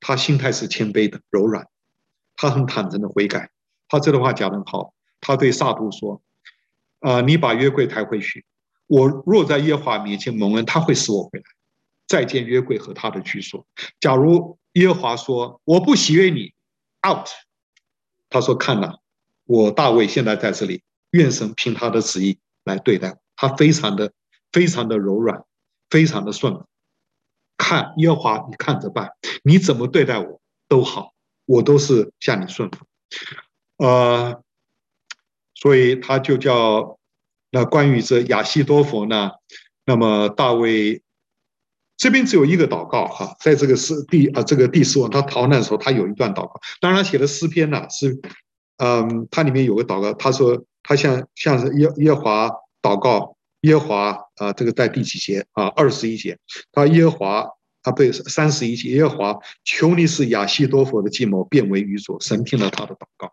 [0.00, 1.66] 他心态是谦卑的、柔软，
[2.36, 3.50] 他很坦诚的悔改。
[3.88, 4.94] 他这段话讲得好。
[5.20, 6.22] 他对撒督说
[7.00, 8.44] ：“啊、你把约柜抬回去。
[8.86, 11.44] 我若在耶和华面前蒙恩，他会使我回来。”
[12.08, 13.66] 再见约柜和他的居所。
[14.00, 16.54] 假如耶和华说我不喜悦你
[17.06, 17.28] ，out。
[18.30, 18.96] 他说看哪，
[19.44, 23.18] 我大卫现在在这里，愿神凭他的旨意来对待。
[23.36, 24.10] 他非常的
[24.52, 25.44] 非常的柔软，
[25.90, 26.64] 非常的顺服。
[27.58, 29.10] 看耶和华，你看着办，
[29.42, 31.12] 你怎么对待我都好，
[31.44, 32.86] 我都是向你顺服。
[33.76, 34.42] 呃，
[35.60, 36.98] 所以他就叫
[37.50, 39.32] 那关于这亚西多佛呢，
[39.84, 41.02] 那么大卫。
[41.96, 46.60] 这边只有一个祷告哈，在这个诗第啊这个第四问他逃难的时候，他有一段祷告。
[46.80, 48.20] 当然，他写的诗篇呢是，
[48.76, 52.48] 嗯，他里面有个祷告，他说他向向耶耶华
[52.80, 55.66] 祷告，耶华啊，这个在第几节啊？
[55.74, 56.38] 二十一节，
[56.70, 57.50] 他耶华
[57.82, 62.16] 啊，对，三十一节，耶华求你使亚西多佛的计谋变为愚拙。
[62.20, 63.32] 神听了他的祷告。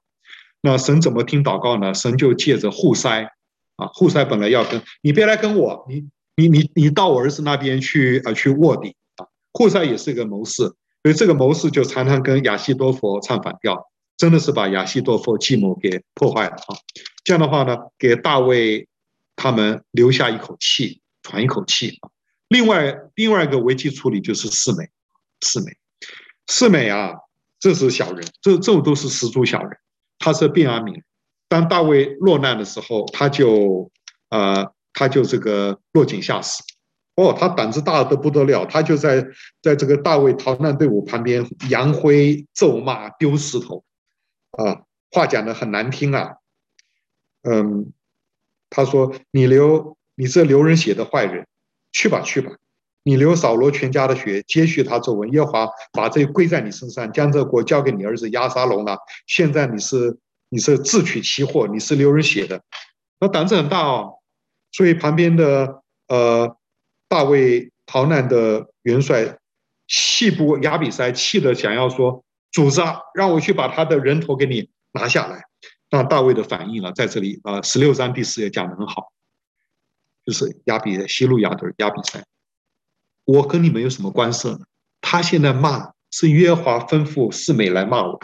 [0.65, 1.93] 那神怎么听祷告呢？
[1.93, 3.31] 神就借着户塞
[3.77, 6.09] 啊，户塞本来要跟你别来跟我，你。
[6.37, 9.23] 你你你到我儿子那边去啊，去卧底啊！
[9.53, 10.63] 户塞也是一个谋士，
[11.01, 16.75] 所以这个谋士就常常跟亚西多佛唱反调，真的是把亚西多佛计谋给破坏了啊！
[17.23, 18.85] 这样的话呢，给大卫
[19.37, 22.09] 他们留下一口气，喘一口气啊！
[22.49, 24.89] 另外另外一个危机处理就是四美，
[25.39, 25.71] 四美，
[26.47, 27.13] 四美啊，
[27.61, 29.77] 这是小人，这这都是十足小人，
[30.25, 31.03] 他是便雅悯。
[31.47, 33.91] 当大卫落难的时候，他就
[34.29, 34.73] 呃。
[34.97, 36.63] 他就这个落井下石，
[37.17, 39.27] 哦，他胆子大得不得了，他就在
[39.61, 43.83] 在这个大卫逃难队伍旁边扬灰咒骂丢石头，
[44.51, 46.35] 啊，话讲的很难听啊，
[47.43, 47.91] 嗯，
[48.69, 51.45] 他说：“你流，你这流人血的坏人，
[51.91, 52.53] 去吧，去吧。
[53.05, 55.31] 你流扫罗全家的血，接续他皱纹。
[55.31, 58.97] 耶华把这归在你身上，将这国交给你儿子押沙龙了。
[59.27, 60.17] 现在你是
[60.49, 62.61] 你是自取其祸，你是流人血的，
[63.19, 64.15] 那胆子很大哦。
[64.71, 66.57] 所以旁边的呃
[67.07, 69.37] 大卫逃难的元帅
[69.87, 75.43] 细部亚比塞气得想要说。”主子啊，让我去把他的人头给你拿下来。
[75.89, 79.11] 那大卫的反应呢，在这里啊，十六章第四节讲的很好，
[80.25, 82.23] 就是亚比西路亚的亚比塞，
[83.25, 84.59] 我跟你们有什么关系呢？
[85.01, 88.19] 他现在骂是约华吩咐示美来骂我，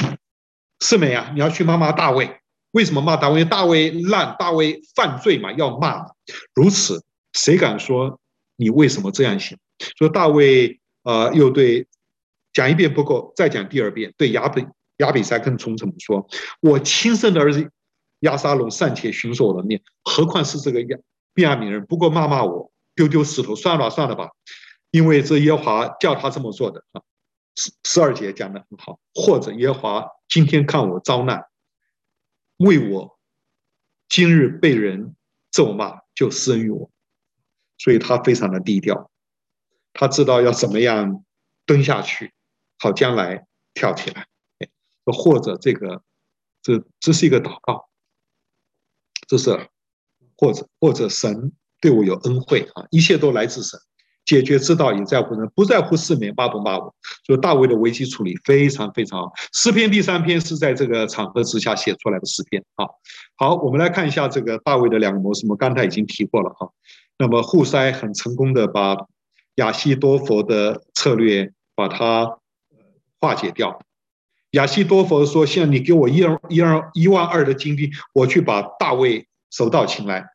[0.80, 2.40] 示美啊，你要去骂骂大卫。
[2.72, 3.41] 为什么骂大卫？
[3.41, 6.06] 因为大卫烂，大卫犯罪嘛，要骂。
[6.53, 7.03] 如此，
[7.34, 8.19] 谁敢说
[8.56, 9.60] 你为什么这样想？
[9.98, 11.88] 说大卫呃，又对。
[12.53, 14.14] 讲一遍不够，再讲第二遍。
[14.18, 14.68] 对亚比
[14.98, 16.28] 亚比筛跟从什么说？
[16.60, 17.72] 我亲生的儿子
[18.19, 20.98] 亚沙龙尚且寻索我的面，何况是这个亚
[21.34, 21.86] 便雅悯人？
[21.86, 24.32] 不过骂骂我，丢丢石头，算了算了吧，
[24.91, 26.84] 因为这耶华叫他这么做的。
[26.91, 27.01] 啊。
[27.55, 31.47] 十十二节讲得很好，或者耶华今天看我遭难，
[32.57, 33.19] 为我
[34.07, 35.18] 今日被人
[35.51, 36.89] 咒骂，就施恩于我，
[37.77, 39.11] 所以他非常的低调，
[39.91, 41.26] 他知道要怎么样
[41.65, 42.34] 蹲下去。
[42.80, 44.26] 好，将来跳起来，
[45.05, 46.01] 或者这个，
[46.63, 47.89] 这这是一个祷告，
[49.27, 49.69] 这是
[50.38, 51.51] 或者或者神
[51.81, 52.61] 对我有恩惠。
[52.76, 53.77] 啊，一切都来自神，
[54.26, 56.93] 解决之道也在乎人，不在乎四面八不骂我。
[57.26, 59.31] 所以大卫的危机处理非常非常好。
[59.53, 62.85] 诗篇第三篇是在这个场合之下写出来的诗篇啊。
[63.38, 66.69] 好，我们来看一下这个大卫的两个模式，我们刚才已经提过了哈。
[67.18, 68.95] 那么户筛很成功的把
[69.56, 72.38] 亚西多弗的策略把它。
[73.23, 73.80] 化解掉，
[74.53, 80.26] 亚西多弗说：“现在你给我一二一二一万二的精兵，我去把大卫手到擒来。”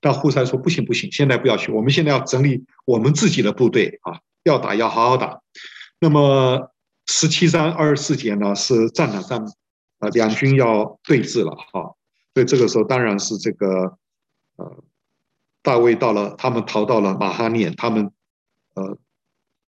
[0.00, 5.40] 但户筛说：“不行不行，现在不要去，我们现在要整理我们自己的部队啊，要打要好好打。”
[6.00, 6.70] 那么
[7.06, 9.52] 十七三二十四节呢，是战场上
[9.98, 11.94] 啊两军要对峙了哈，
[12.34, 13.98] 所以这个时候当然是这个
[14.56, 14.84] 呃
[15.62, 18.10] 大卫到了，他们逃到了马哈念，他们
[18.74, 18.98] 呃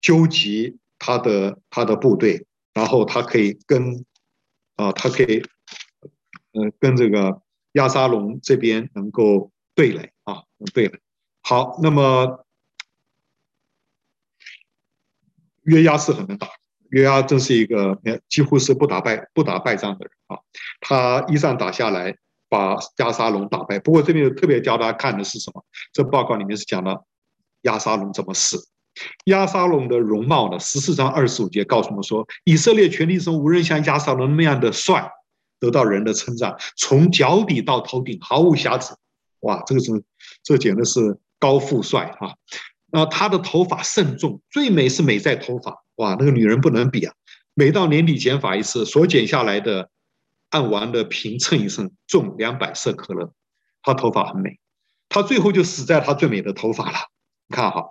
[0.00, 2.46] 纠集他的他的部队。
[2.72, 4.04] 然后他可以跟，
[4.76, 5.42] 啊，他可以，
[6.52, 7.42] 呃，跟这个
[7.72, 9.50] 亚沙龙这边能够
[9.80, 10.42] 对垒啊，
[10.74, 11.00] 对垒。
[11.40, 12.44] 好，那么
[15.62, 16.46] 约押是很能打，
[16.90, 17.98] 约押真是一个
[18.28, 20.36] 几乎是不打败不打败仗的人啊。
[20.82, 22.14] 他一仗打下来，
[22.50, 23.78] 把亚沙龙打败。
[23.78, 25.64] 不过这边特别教大家看的是什么？
[25.94, 27.06] 这报告里面是讲了
[27.62, 28.68] 亚沙龙怎么死。
[29.24, 30.58] 亚沙龙的容貌呢？
[30.58, 35.10] 十四章二十五节告诉我们说，以色列全地中无人像亚沙龙那样的帅，
[35.58, 38.94] 得到人的称赞，从脚底到头顶毫无瑕疵。
[39.40, 40.02] 哇，这个是
[40.42, 42.34] 这简直是高富帅啊！
[42.92, 45.84] 那他的头发甚重，最美是美在头发。
[45.96, 47.14] 哇，那个女人不能比啊！
[47.54, 49.90] 每到年底剪发一次，所剪下来的
[50.50, 53.32] 按完的平称一称，重两百色克勒。
[53.82, 54.58] 他头发很美，
[55.08, 56.98] 他最后就死在他最美的头发了。
[57.46, 57.90] 你看哈。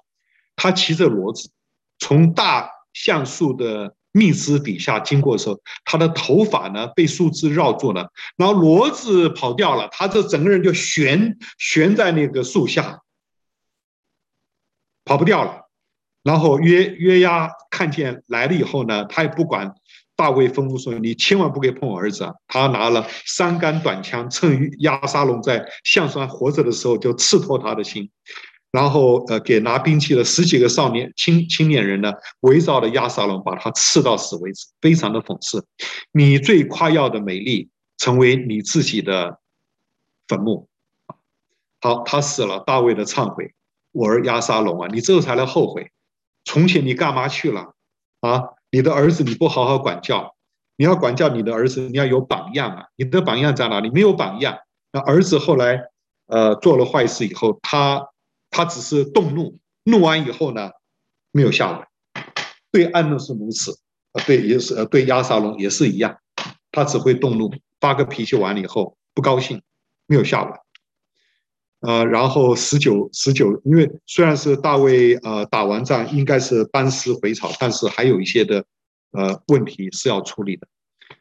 [0.62, 1.52] 他骑着骡子，
[2.00, 13.00] 从大橡树的密枝底下经过的时候，他的头发呢被树枝绕住了，然后骡子跑掉了，他这整个人就悬悬在那个树下，
[15.06, 15.70] 跑不掉了。
[16.22, 19.74] 然后约约押看见来了以后呢，他也不管，
[20.18, 28.12] 大卫吩咐说：“你千万不可以碰我儿子啊！”他拿了三杆短枪，趁押沙龙在象山活着的时候，就刺透他的心。
[28.72, 35.66] 然后，呃，给拿兵器的十几个少年青青年人呢，围绕着亚沙龙，把他刺到死为止，非常的讽刺。
[36.12, 39.40] 你最夸耀的美丽，成为你自己的
[40.28, 40.68] 坟墓。
[41.82, 43.56] 好，他死了，大卫的忏悔，
[43.92, 45.92] 我儿亚沙龙啊，你这才来后悔，
[46.46, 47.74] 从前你干嘛去了？
[48.20, 50.36] 啊，你的儿子你不好好管教，
[50.76, 53.90] 你要管教你的儿子，你要有榜样啊，你的榜样在哪里？
[53.90, 54.60] 没有榜样。
[54.92, 55.86] 那儿子后来，
[56.28, 58.06] 呃，做了坏事以后，他。
[58.50, 60.72] 他只是动怒，怒完以后呢，
[61.32, 61.88] 没有下文。
[62.72, 63.80] 对暗嫩是如此，
[64.12, 66.18] 啊，对也是，呃，对亚沙龙也是一样，
[66.72, 69.62] 他只会动怒，发个脾气完了以后不高兴，
[70.06, 70.54] 没有下文。
[71.82, 78.66] 呃，然后十九十九，因为虽然是大卫呃打完仗应该是班师回朝，但是还有一些的
[79.12, 80.68] 呃问题是要处理的。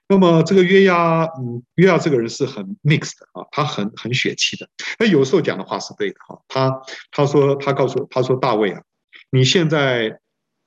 [0.09, 4.69] 那么这个约押，嗯，约押这个人是很 mixed 的啊，他很很血气的。
[4.99, 6.41] 那有时候讲的话是对的哈。
[6.49, 8.83] 他他说他告诉他说大卫啊，
[9.31, 10.19] 你现在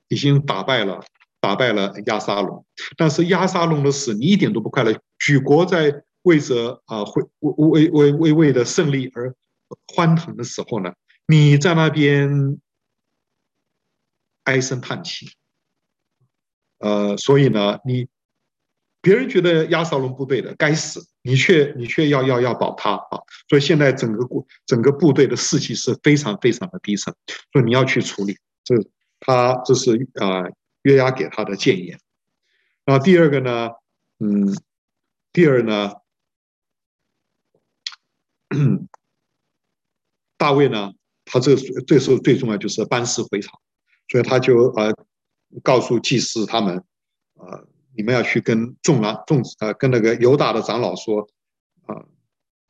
[0.08, 1.04] 已经打败了
[1.40, 2.64] 打败了亚沙龙，
[2.96, 4.96] 但是亚沙龙的死你一点都不快乐。
[5.18, 9.34] 举国在为着啊会为为为为的胜利而
[9.92, 10.92] 欢腾的时候呢，
[11.26, 12.60] 你在那边
[14.44, 15.32] 唉声叹气，
[16.78, 18.06] 呃，所以呢，你
[19.02, 23.20] 别人觉得押沙龙部队的，该死，你却你却要要要保他啊！
[23.50, 27.14] 所以现在整个部整个部队的士气是非常非常的低沉，
[27.52, 28.38] 所以你要去处理。
[28.64, 28.74] 这
[29.20, 30.44] 他这是啊
[30.82, 31.98] 约押给他的建言。
[32.86, 33.68] 那第二个呢，
[34.20, 34.56] 嗯，
[35.32, 35.92] 第二呢。
[40.36, 40.92] 大卫呢，
[41.24, 41.56] 他这
[41.86, 43.58] 这时候最重要就是班师回朝，
[44.08, 44.94] 所以他就呃
[45.62, 46.84] 告诉祭司他们，
[47.36, 47.66] 呃，
[47.96, 51.28] 你们要去跟众长众呃跟那个犹大的长老说，
[51.86, 52.06] 啊、呃，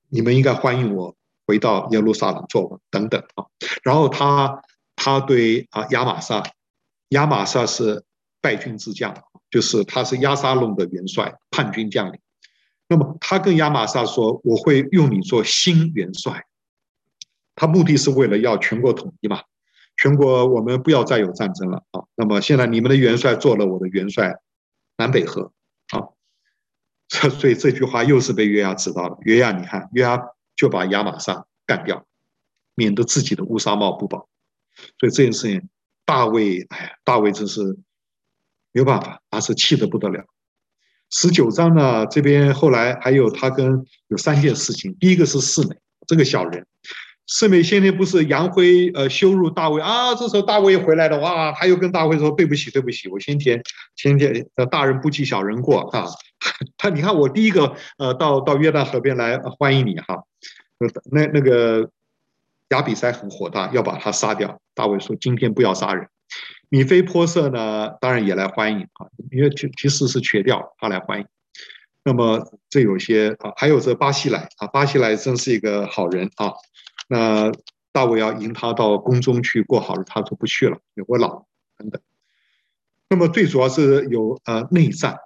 [0.08, 1.16] 你们应该欢迎我
[1.46, 3.46] 回到耶路撒冷做王等等啊。
[3.82, 4.62] 然后他
[4.96, 6.42] 他对啊亚玛撒，
[7.10, 8.04] 亚玛撒是
[8.40, 9.14] 败军之将，
[9.50, 12.18] 就是他是押沙龙的元帅叛军将领。
[12.88, 16.44] 那么他跟亚玛撒说：“我会用你做新元帅。”
[17.54, 19.40] 他目的是为了要全国统一嘛？
[19.96, 22.02] 全国我们不要再有战争了啊！
[22.14, 24.34] 那么现在你们的元帅做了我的元帅，
[25.02, 25.52] 南北合
[25.88, 26.14] 啊！
[27.08, 29.18] 这所以这句话又是被约押知道了。
[29.22, 30.16] 约押，你看约押
[30.54, 32.06] 就把亚玛撒干掉，
[32.76, 34.28] 免得自己的乌纱帽不保。
[35.00, 35.68] 所以这件事情，
[36.04, 37.64] 大卫，哎呀，大卫真是
[38.70, 40.24] 没有办法，他是气得不得了。
[41.10, 44.96] 十九章呢，这边后来还有他跟有三件事情。
[45.00, 45.76] 第一个是示每
[46.06, 46.64] 这个小人，
[47.32, 53.62] 圣美先天不是杨辉呃羞辱大卫啊，这时候大卫回来了哇，他又跟大卫说对不起对不起，我先前
[53.96, 56.04] 先天呃大人不计小人过啊，
[56.76, 60.22] 他你看我第一个呃到到约旦河边来欢迎你哈，
[61.10, 61.88] 那那个
[62.68, 66.06] 亚比筛很火大要把他杀掉，大卫说今天不要杀人。
[66.68, 71.26] 米非波色呢，当然也来欢迎啊，因为其其实是瘸掉，他来欢迎。
[72.04, 76.52] 那么这有些啊，还有这巴西莱啊，巴西莱真是一个好人啊。
[77.12, 77.52] 那
[77.92, 81.44] 大卫要迎他到宫中去过好日，他说不去了，有我老
[81.76, 82.00] 等等。
[83.10, 85.18] 那么最主要是有呃内战，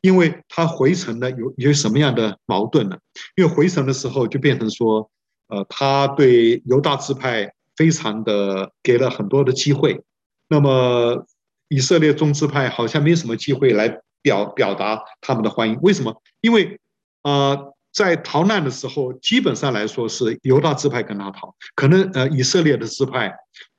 [0.00, 2.98] 因为他回城呢有有什么样的矛盾呢？
[3.36, 5.08] 因为回城的时候就变成说，
[5.46, 10.02] 呃，他对犹大支派非常的给了很多的机会。
[10.48, 11.24] 那么
[11.68, 16.20] 以色列众支派好像没什么机会来表表达他们的欢迎，为什么？
[16.40, 16.80] 因为
[17.22, 23.34] 呃，在逃难的时候，基本上来说是犹大支派跟他逃，可能呃以色列的支派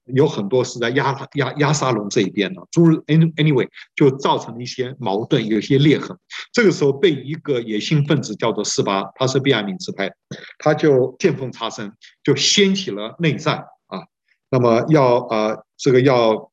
[0.06, 6.18] 有很多是在亚亚亚沙龙这一边的，诸 anyway 就造成了一些矛盾，有些裂痕。
[6.52, 10.12] 这个时候被一个野心分子叫做示巴，他是便雅悯支派，
[10.58, 11.94] 他就见缝插针，
[12.24, 14.04] 就掀起了内战啊。
[14.50, 16.50] 那么要呃这个要。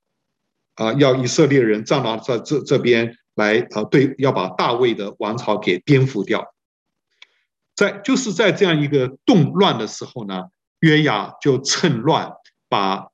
[0.78, 6.54] 啊，要以色列人站到这这这边来啊，对，要把大卫的王朝给颠覆掉。
[7.78, 10.46] 在就是在这样一个动乱的时候呢，
[10.80, 12.32] 约押就趁乱
[12.68, 13.06] 把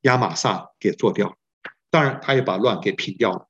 [0.00, 1.36] 亚玛撒给做掉。
[1.90, 3.46] 当然，他也把乱给平掉了，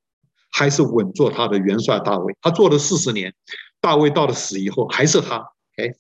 [0.51, 2.37] 还是稳坐他的元帅大卫。
[2.43, 3.35] 他做了四十年，
[3.81, 5.37] 大卫到了死以后还是他。
[5.79, 5.95] 哎，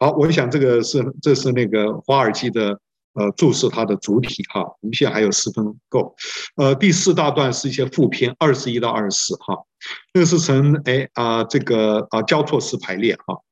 [0.00, 2.80] 好，我想这个是这是那个华尔街的。
[3.18, 6.14] 呃，注释它的主体哈，我们现在还有十分够。
[6.54, 9.66] 呃，第四大段是一些副篇，二十一到二十四哈，
[10.14, 13.42] 那是从哎啊这个啊交错式排列哈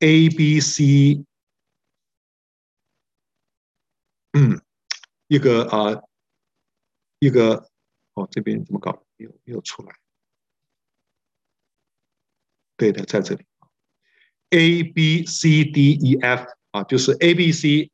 [0.00, 1.24] ，A B C，
[4.32, 4.60] 嗯，
[5.28, 6.02] 一个啊
[7.20, 7.68] 一个
[8.14, 9.04] 哦这边怎么搞？
[9.16, 9.94] 没有没有出来？
[12.76, 13.44] 对的，在这里
[14.50, 17.92] ，A B C D E F 啊，就是 A B C。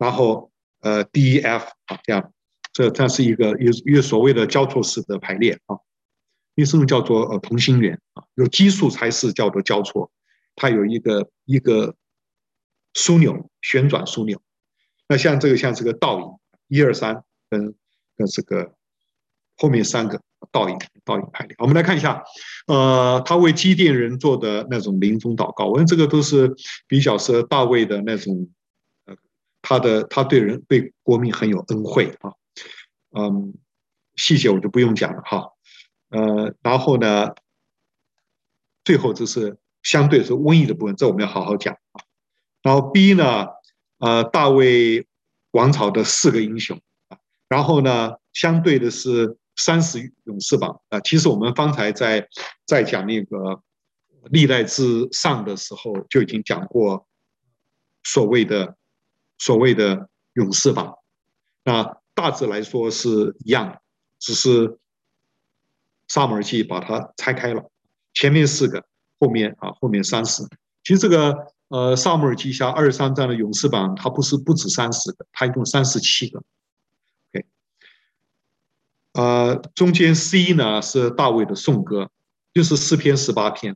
[0.00, 0.50] 然后，
[0.80, 2.32] 呃，D、E、F 啊，这样，
[2.72, 5.76] 这这是一个有一个所谓的交错式的排列啊，
[6.54, 8.24] 为什么叫做呃同心圆啊？
[8.34, 10.10] 有奇数才是叫做交错，
[10.56, 11.94] 它有一个一个
[12.94, 14.40] 枢纽旋转枢纽。
[15.06, 16.26] 那像这个像这个倒影，
[16.68, 17.74] 一二三跟
[18.16, 18.72] 跟这个
[19.58, 20.18] 后面三个
[20.50, 21.54] 倒影倒影排列。
[21.58, 22.24] 我们来看一下，
[22.68, 26.54] 呃，他为基甸人做的那种临终祷告，我们这个都是
[26.88, 28.48] 比较是大卫的那种。
[29.62, 32.32] 他的他对人对国民很有恩惠啊，
[33.10, 33.54] 嗯，
[34.16, 35.52] 细节我就不用讲了哈，
[36.08, 37.34] 呃，然后呢，
[38.84, 42.02] 最后就是相对是瘟疫的部分，这我们要好好讲啊。
[42.62, 43.46] 然后 B 呢，
[43.98, 45.06] 呃，大卫
[45.50, 47.18] 王朝的四个英雄啊，
[47.48, 51.00] 然后呢，相对的是三十勇士榜啊。
[51.00, 52.26] 其实我们方才在
[52.64, 53.62] 在讲那个
[54.30, 57.06] 历代之上的时候就已经讲过
[58.02, 58.76] 所谓的。
[59.40, 60.98] 所谓的勇士榜，
[61.64, 63.80] 那大致来说是一样，
[64.18, 64.78] 只是
[66.08, 67.70] 撒母耳记把它拆开了。
[68.12, 68.84] 前面四个，
[69.18, 70.42] 后面啊后面三十。
[70.84, 76.42] 其实这个呃撒母耳记下二十三章的勇士榜，它不是不止三十个，它一共三十七个。
[77.32, 77.46] OK，
[79.14, 82.10] 呃，中间 C 呢是大卫的颂歌，
[82.52, 83.74] 就是诗篇十八篇。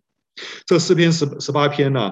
[0.66, 2.10] 这诗篇十十八篇呢，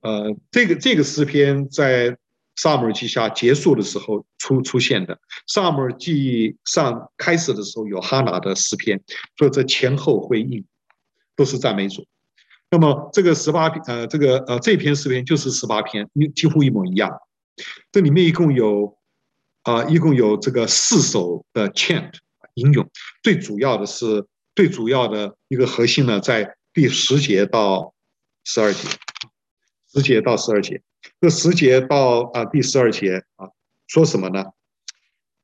[0.00, 2.16] 呃，这个这个诗篇在
[2.58, 5.18] 撒母耳记下结束的时候出出现的。
[5.46, 9.00] 撒母耳记上开始的时候有哈拿的诗篇，
[9.36, 10.62] 所以这前后呼应，
[11.34, 12.06] 都是赞美主。
[12.70, 17.10] 那么这个十八篇，呃，这个呃这篇诗篇就是十八篇，几乎一模一样。
[17.90, 18.98] 这里面一共有
[19.62, 22.12] 啊、一共有这个四首的 chant
[22.54, 22.86] 吟咏，
[23.22, 26.54] 最主要的是最主要的一个核心呢在。
[26.74, 27.92] 第十节到
[28.44, 28.88] 十二节，
[29.92, 30.80] 十节到十二节，
[31.20, 33.48] 这十节到啊第十二节啊，
[33.86, 34.44] 说什么呢？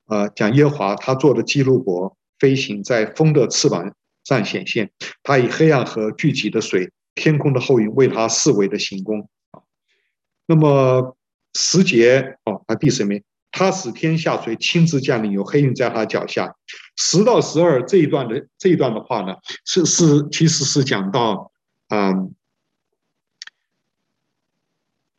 [0.06, 4.90] 啊，讲耶华他做的基路伯飞行在风的翅膀上显现，
[5.22, 9.62] 他以黑暗和聚集的水，天空的厚云为他四围的行宫啊。
[10.46, 11.16] 那么
[11.54, 13.22] 十节哦，啊第十名。
[13.56, 16.56] 他使天下水亲自降临，有黑云在他脚下。
[16.96, 21.52] 十到十二这一段的这一段的话呢，是是其实是讲到，
[21.86, 22.34] 嗯，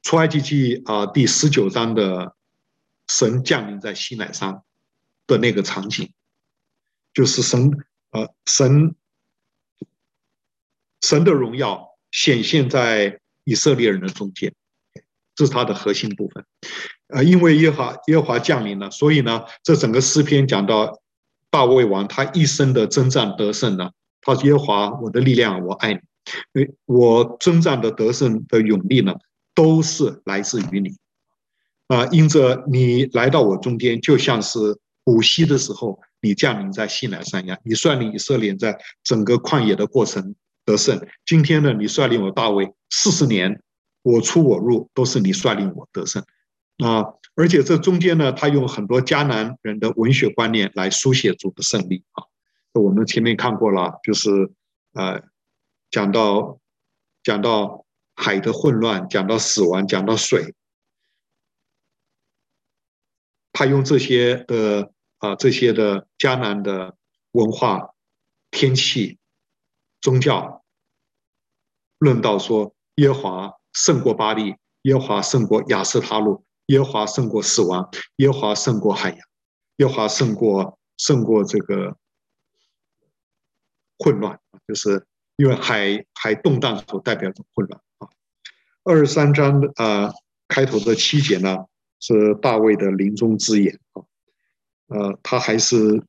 [0.06, 2.36] 出埃及记啊第十九章的
[3.07, 4.61] 神降临在西乃山
[5.26, 6.11] 的那个场景，
[7.11, 7.72] 就是神
[8.11, 8.94] 呃神
[11.02, 14.53] 神的荣耀显现在以色列人的中间，
[15.34, 16.45] 这是它的核心部分。
[17.07, 21.02] 啊，因为耶和耶和华降临了，所以呢，这整个诗篇讲到
[21.49, 23.90] 大卫王他一生的征战得胜呢，
[24.22, 25.99] 他说耶和华我的力量，我爱你，
[26.52, 29.15] 为我征战的得胜的勇力呢，
[29.56, 30.95] 都是来自于你。
[31.88, 40.99] 啊，因着你来到我中间，就像是古稀的时候你降临在西南山一样，你率领以色列在整个旷野的过程得胜。
[41.26, 43.61] 今天呢，你率领我大卫四十年，
[44.02, 46.23] 我出我入都是你率领我得胜。
[46.84, 47.06] 啊，
[47.36, 52.23] 而且这中间呢，他用很多迦南人的文学观念来书写主的胜利啊。
[52.73, 54.52] 我们前面看过了，就是
[54.94, 55.22] 呃，
[55.91, 56.60] 讲到
[57.23, 57.84] 讲到
[58.15, 60.55] 海的混乱，讲到死亡，讲到水，
[63.51, 66.97] 他用这些的啊这些的迦南的
[67.31, 67.93] 文化、
[68.51, 69.19] 天气、
[70.01, 70.63] 宗教，
[71.99, 76.43] 论到说耶华胜过巴力，耶华胜过亚斯他录。
[76.69, 79.19] 耶华胜过死亡，耶华胜过海洋，
[79.75, 81.95] 耶华胜过胜过这个
[83.99, 85.05] 混乱，就是
[85.35, 87.79] 因为海海动荡所代表的混乱。
[88.85, 90.13] 二十三章啊
[90.47, 91.57] 开头的七节呢
[91.99, 94.01] 是大卫的临终之言啊，
[94.87, 96.01] 呃，他还是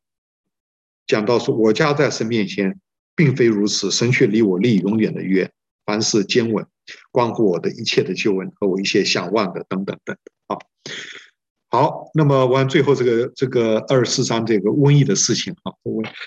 [1.06, 2.78] 讲到说：“我家在神面前，
[3.16, 5.50] 并非如此，神却离我立永远的约，
[5.84, 6.64] 凡事坚稳。”
[7.10, 10.56] 关乎我的一切的救恩和我一切想望的等等等等啊，
[11.68, 15.72] 好，那么完最后这个这个二十四章这个瘟疫的事情啊，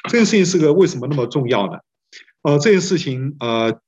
[0.10, 1.80] 这件事情是个为什么那么重要呢？
[2.42, 3.80] 呃，这件事情呃，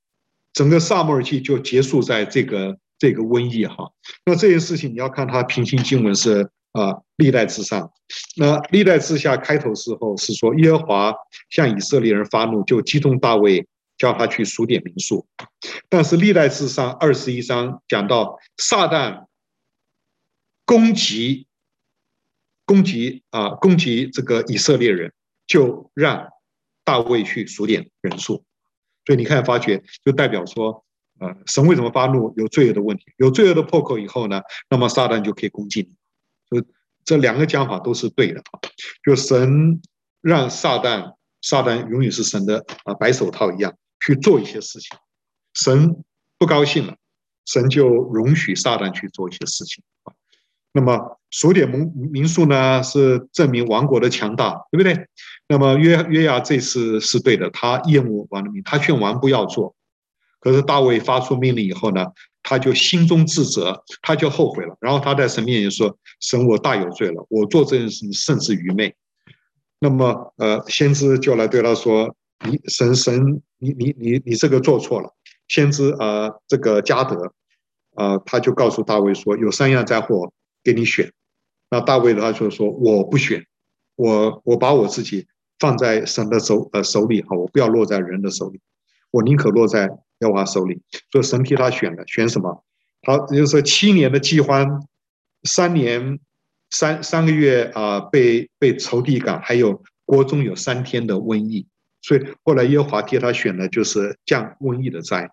[0.52, 3.90] 整个撒母耳记就结束在这个这个瘟疫哈。
[4.24, 7.90] 那这件事情你要看它平行经文是啊，历代之上，
[8.36, 11.14] 那历代之下开头时候是说耶和华
[11.50, 13.66] 向以色列人发怒，就击中大卫。
[13.98, 15.24] 叫他去数点民数，
[15.88, 19.26] 但是历代志上二十一章讲到撒旦
[20.64, 21.46] 攻击
[22.64, 25.12] 攻击啊攻击这个以色列人，
[25.46, 26.26] 就让
[26.82, 28.42] 大卫去数点人数，
[29.04, 30.84] 所以你看发觉就代表说，
[31.18, 32.32] 呃，神为什么发怒？
[32.36, 36.66] 有罪恶的问题，有罪恶的破口以后呢，那么撒旦就可以攻击你，就
[37.04, 38.60] 这两个讲法都是对的啊，
[39.04, 39.80] 就神
[40.20, 43.74] 让撒旦，撒旦永远是神的啊白手套一样。
[44.04, 44.98] 去做一些事情，
[45.54, 46.02] 神
[46.36, 46.96] 不高兴了，
[47.46, 50.12] 神就容许撒旦去做一些事情啊。
[50.72, 55.06] 那么数点民民数呢，是证明王国的强大，对不对？
[55.48, 59.74] 那么约约押这次是对的，他厌恶王的命，他劝王不要做。
[60.40, 62.06] 可是大卫发出命令以后呢，
[62.42, 64.76] 他就心中自责，他就后悔了。
[64.80, 68.94] 然后他在神面前说：“神，我大有罪了，我做这件事甚是愚昧。”
[69.78, 72.14] 那么呃，先知就来对他说。
[72.44, 75.08] 你神神，你你你你这个做错了。
[75.46, 77.26] 先知啊、呃，这个迦得
[77.94, 80.32] 啊、呃，他就告诉大卫说，有三样灾祸
[80.62, 81.12] 给你选。
[81.70, 83.46] 那大卫他就说，我不选，
[83.96, 85.26] 我我把我自己
[85.58, 88.60] 放在神的手呃手里哈，我不要落在人的手里，
[89.10, 90.82] 我宁可落在耶和华手里。
[91.10, 92.64] 所以神替他选了，选什么？
[93.02, 94.86] 好，也就是说七年的饥荒，
[95.44, 96.20] 三年
[96.70, 101.66] 三三个月啊、被被仇敌赶，还有国中有三天的瘟疫。
[102.02, 105.30] 所以后来耶和华替他选的就是降瘟疫的灾。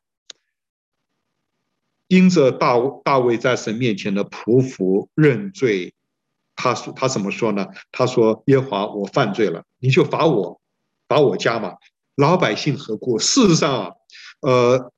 [2.10, 5.94] 因着大大卫在神面前的匍匐认罪，
[6.56, 7.68] 他说他怎么说呢？
[7.92, 10.60] 他说耶和华，我犯罪了，你就罚我，
[11.08, 11.76] 罚我家嘛。
[12.16, 13.20] 老百姓何过？
[13.20, 13.94] 事实上啊，
[14.42, 14.92] 呃，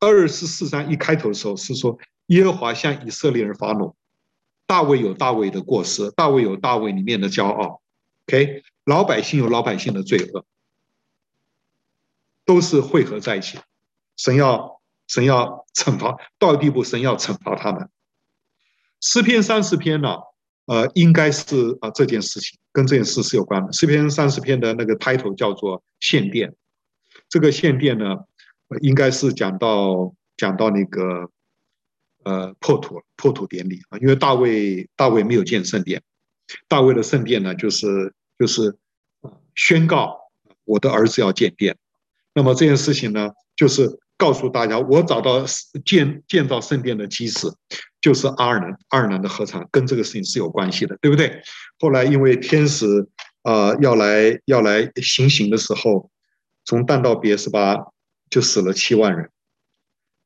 [0.00, 1.96] 二十四章一开头的时候是说
[2.26, 3.94] 耶和华向以色列人发怒，
[4.66, 7.80] 大卫有大卫的过失，大卫有大卫里面的骄傲
[8.26, 10.44] ，OK，老百姓有老百姓的罪恶，
[12.44, 13.60] 都是汇合在一起，
[14.16, 14.81] 神要
[15.12, 17.90] 神要惩罚，到地步神要惩罚他们。
[18.98, 20.16] 诗篇三十篇呢，
[20.64, 22.58] 呃，应该是啊这件事情。
[22.72, 23.70] 跟这件事是有关的。
[23.74, 26.54] 诗篇三十篇的那个 title 叫做献殿，
[27.28, 28.20] 这个献殿呢，
[28.80, 31.28] 应该是讲到讲到那个
[32.22, 36.00] 呃破土破土典礼啊，因为大卫大卫没有建圣殿，
[36.68, 38.78] 大卫的圣殿呢就是就是
[39.54, 40.16] 宣告
[40.64, 41.76] 我的儿子要建殿，
[42.32, 43.98] 那么这件事情呢就是。
[44.22, 45.44] 告诉大家，我找到
[45.84, 47.48] 建建造圣殿的基石，
[48.00, 51.42] 就是阿尔南阿尔南的禾场，跟这个事情是有关系的，对不对？
[51.80, 52.86] 后来因为天使
[53.42, 56.08] 啊、呃、要来要来行刑的时候，
[56.64, 57.76] 从但到别是巴
[58.30, 59.28] 就死了七万人。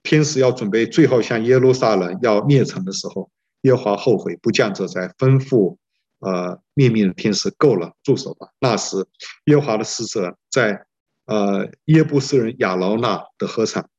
[0.03, 3.31] 天使要准备最后向耶路撒冷要灭城的时候，
[3.63, 5.79] 耶华后悔不降者灾，吩咐
[6.19, 8.49] 呃灭命的天使够了，住手吧。
[8.61, 9.07] 那时
[9.47, 10.85] 耶华的使者在。
[11.27, 13.91] 呃，耶布斯人亚劳纳的禾场，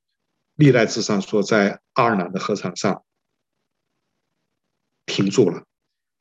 [0.55, 3.03] 历代志上说，在阿尔南的禾场上
[5.05, 5.63] 停住了。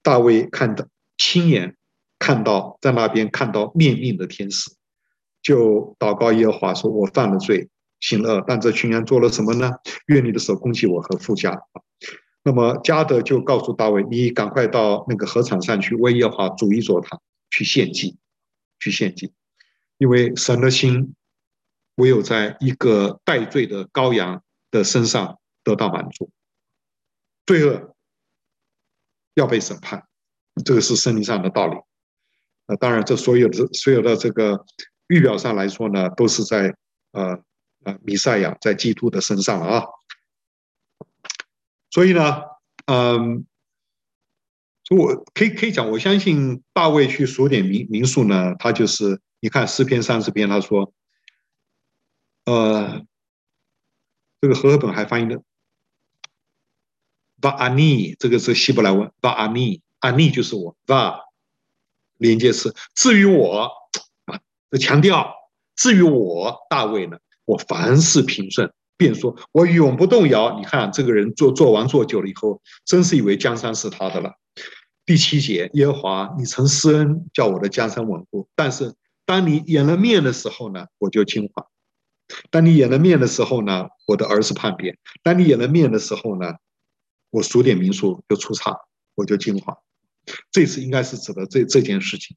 [0.02, 1.76] 大卫看到，亲眼
[2.18, 4.74] 看到，在那边看到灭命的天使，
[5.42, 7.68] 就祷告耶和华说：“我犯了罪，
[8.00, 9.70] 行了恶，但这群人做了什么呢？
[10.06, 11.56] 愿你的手攻击我和富家。”
[12.42, 17.20] 那么加得就告诉大卫：“你赶快到那个禾场上去，为耶和华筑一座坛，
[17.50, 18.16] 去献祭，
[18.80, 19.32] 去献祭。”
[19.98, 21.14] 因为神的心，
[21.94, 26.30] 唯有在一个带罪的羔羊的身上得到满足，
[27.46, 27.96] 罪恶
[29.32, 30.06] 要被审判，
[30.66, 31.78] 这个是圣经上的道理。
[32.66, 34.66] 呃，当然，这所有的所有的这个
[35.06, 36.76] 预表上来说呢，都是在
[37.12, 37.40] 呃
[37.84, 39.86] 呃弥赛亚在基督的身上了啊。
[41.90, 42.42] 所以呢，
[42.84, 43.46] 嗯，
[44.84, 49.22] 所以我可以可以讲，我相信大卫去数点民民数呢，他就是。
[49.38, 50.92] 你看诗篇三十篇，他说
[52.46, 53.04] ：“呃，
[54.40, 55.42] 这个和合本还翻译的
[57.40, 61.18] ‘巴阿尼’，这个是希伯来文‘巴阿尼’，阿尼就是我，巴
[62.16, 62.74] 连接词。
[62.94, 63.70] 至于我
[64.24, 64.40] 啊，
[64.80, 65.34] 强调，
[65.76, 70.58] 至于我大卫呢，我凡事平顺，便说我永不动摇。
[70.58, 74.32] 你看这个人做做完做久了以后，真是以为江山是他的了。
[75.04, 78.94] 第七节，耶和华，你曾施恩，叫我的江山稳固，但是。”
[79.26, 81.66] 当你演了面的时候呢，我就惊慌；
[82.48, 84.94] 当你演了面的时候呢，我的儿子叛变；
[85.24, 86.54] 当你演了面的时候呢，
[87.30, 88.72] 我数点民数就出差，
[89.16, 89.76] 我就惊慌。
[90.52, 92.36] 这次应该是指的这这件事情，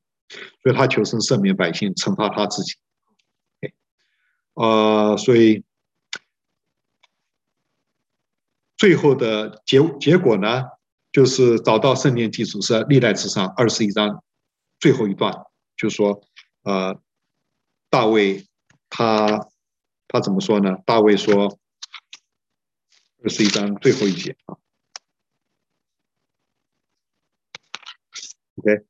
[0.63, 2.73] 所以他求生赦免百姓，惩罚他自己。
[4.55, 5.63] 呃，所以
[8.77, 10.65] 最后的结结果呢，
[11.11, 14.23] 就是找到圣殿记述是历代之上二十一章
[14.79, 15.31] 最后一段，
[15.77, 16.19] 就说。
[16.63, 17.01] 呃，
[17.89, 18.45] 大卫
[18.89, 19.49] 他
[20.07, 20.77] 他怎么说呢？
[20.85, 21.57] 大卫说，
[23.23, 24.57] 二十一章最后一节啊。
[28.55, 28.85] OK，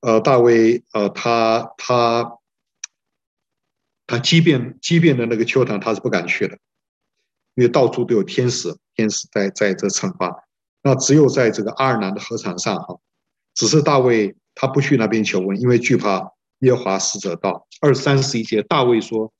[0.00, 2.38] 呃，大卫呃，他他
[4.06, 6.58] 他即便即便的那个邱坛，他是不敢去的，
[7.54, 10.48] 因为到处都有天使，天使在在这惩罚。
[10.82, 12.98] 那只有在这个阿尔南的河场上哈，
[13.54, 16.32] 只是大卫他不去那边求问，因为惧怕。
[16.60, 19.32] 耶华使者到二三十一节，大卫说：“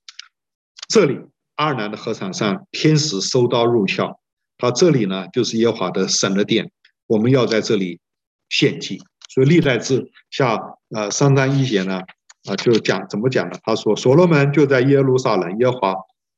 [0.88, 1.18] 这里
[1.56, 4.18] 阿尔南的河场上，天使收刀入鞘。
[4.56, 6.70] 他这里呢，就是耶华的神的殿，
[7.06, 8.01] 我们要在这里
[8.48, 9.02] 献祭。
[9.28, 10.59] 所以历代志下
[10.94, 12.01] 呃三章一节呢，
[12.48, 13.59] 啊、就讲怎么讲呢？
[13.62, 15.94] 他说所罗门就在耶路撒冷，耶华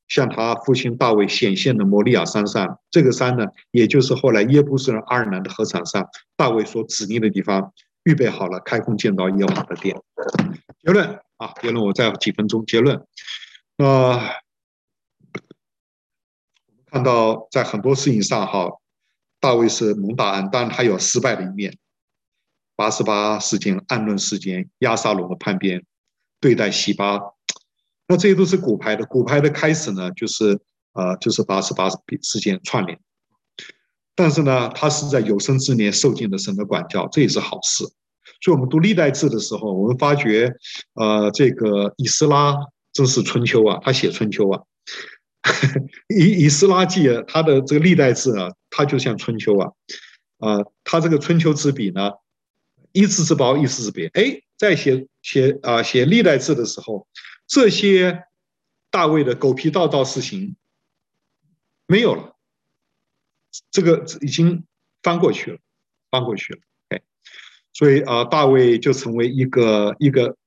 [0.09, 6.05] 向他父亲大卫显现的摩利亚山上，这个山呢，也就是后来耶布斯人阿尔南的河场上，
[6.35, 7.71] 大卫所指定的地方。”
[8.05, 9.95] 预备好了，开工建造耶华的殿。
[10.85, 12.65] 结论啊，结论我再几分钟。
[12.65, 13.07] 结论，
[13.77, 14.19] 呃，
[16.87, 18.69] 看到在很多事情上哈，
[19.39, 21.77] 大卫是蒙大恩，当然他有失败的一面。
[22.75, 25.85] 八十八事件、暗论事件、押沙龙的叛变、
[26.39, 27.19] 对待西巴，
[28.07, 29.05] 那这些都是骨牌的。
[29.05, 30.59] 骨牌的开始呢，就是
[30.93, 32.99] 呃，就是八十八事件串联。
[34.15, 37.85] 但是呢，他是在有生之年受尽了神的管教，这也是好事。
[38.41, 40.53] 所以我们读历代志的时候，我们发觉，
[40.93, 42.55] 呃，这个以斯拉
[42.91, 44.61] 真是春秋啊，他写春秋啊，
[46.07, 49.71] 以以斯拉记啊，他的这个历代志啊，他就像春秋啊，
[50.39, 52.11] 啊、他这个春秋之笔呢，
[52.91, 54.07] 一字之薄，一字之别。
[54.13, 57.07] 哎，在写写啊写历代志的时候，
[57.47, 58.23] 这些
[58.89, 60.55] 大卫的狗皮道道事情
[61.87, 62.35] 没有了，
[63.71, 64.65] 这个已经
[65.01, 65.57] 翻过去了，
[66.11, 66.59] 翻过去了。
[67.73, 70.37] 所以啊，大卫就成为一个一个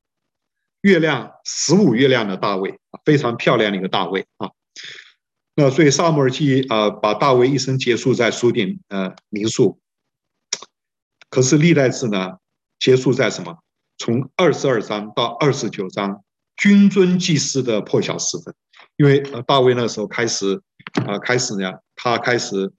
[0.83, 4.51] 月亮十五月亮的大卫，非常漂亮的一个大卫啊。
[5.57, 9.81] 那所以撒母耳记啊，把大卫一生结束在书店呃民宿。
[11.29, 12.39] 可是历代志呢，
[12.79, 13.59] 结束在什么？
[13.99, 16.23] 从二十二章到二十九章，
[16.57, 18.55] 君尊祭司的破晓时分。
[18.97, 20.63] 因为呃大卫那时候开始
[21.07, 22.73] 啊，开始呢，他开始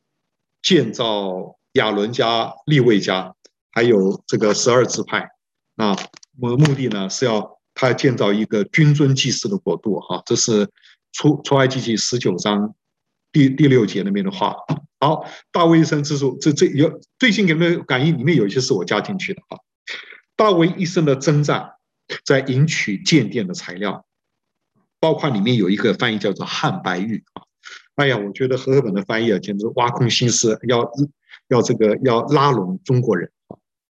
[0.62, 3.36] 建造亚伦家、利未家。
[3.78, 5.20] 还有这个十二支派，
[5.76, 5.96] 啊，
[6.40, 10.68] 我的目的呢是要他建造一个君尊祭祀的国度哈，这是
[11.12, 12.74] 出出埃及记十九章
[13.32, 14.56] 第第六节那边的话。
[15.00, 19.60] 好，大卫一生之书，这这有最近给你们感应里面有一些是我加进去的哈。
[20.36, 21.74] 大卫一生的征战，
[22.26, 24.08] 在迎取建殿的材料，
[25.00, 27.44] 包括里面有一个翻译叫做汉白玉啊。
[27.94, 30.92] 哎呀，我觉得和合本的翻译啊，简直挖空心思要
[31.50, 33.32] 要这个要拉拢中国人。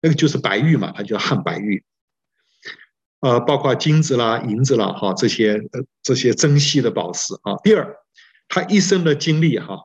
[0.05, 1.83] 那个就是白玉嘛，它叫汉白玉，
[3.21, 7.57] 呃，包括金子啦、银子啦，哈，这些呃这些珍稀的宝石啊。
[7.63, 7.97] 第二，
[8.47, 9.79] 他一生的经历哈，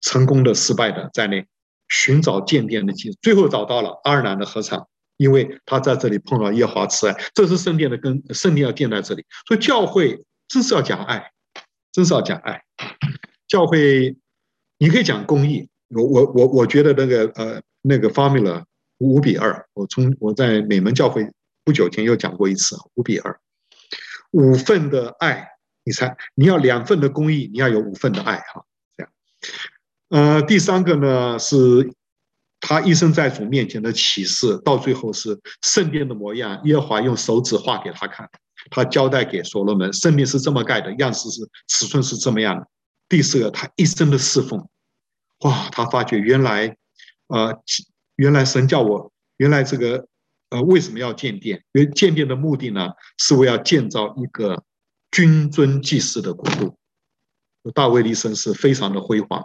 [0.00, 1.46] 成功的、失败的在内，
[1.88, 4.88] 寻找建殿的记，最后找到了阿尔南的合场，
[5.18, 11.30] 因为他在这里碰到耶华慈爱，这是圣殿的根，圣殿要建在这里，所以教会真是要讲爱，
[11.92, 12.60] 真是要讲爱，
[13.46, 14.16] 教会
[14.78, 18.64] 你可以讲公益，我我我我觉得那个呃那个 formula。
[19.00, 21.26] 五比二，我从我在美门教会
[21.64, 23.40] 不久前又讲过一次，五比二，
[24.32, 25.48] 五份的爱，
[25.84, 28.62] 你猜你要两份的公益，你要有五份的爱哈，
[28.94, 29.12] 这样。
[30.10, 31.90] 呃，第三个呢是
[32.60, 38.28] 他一生在主面前的启示，到最后是圣殿的模样，耶和华用手指画给他看，
[38.70, 42.68] 他交代给所罗门，圣殿是这么盖的，样式是尺寸是这么样的。
[43.08, 44.68] 第四个，他一生的侍奉，
[45.40, 46.76] 哇，他发觉原来，
[47.28, 47.58] 呃。
[48.20, 50.06] 原来神叫我，原来这个，
[50.50, 51.64] 呃，为什么要建殿？
[51.72, 54.62] 因为建殿的目的呢，是为要建造一个
[55.10, 56.76] 君尊祭司的国度。
[57.72, 59.42] 大卫的一生是非常的辉煌。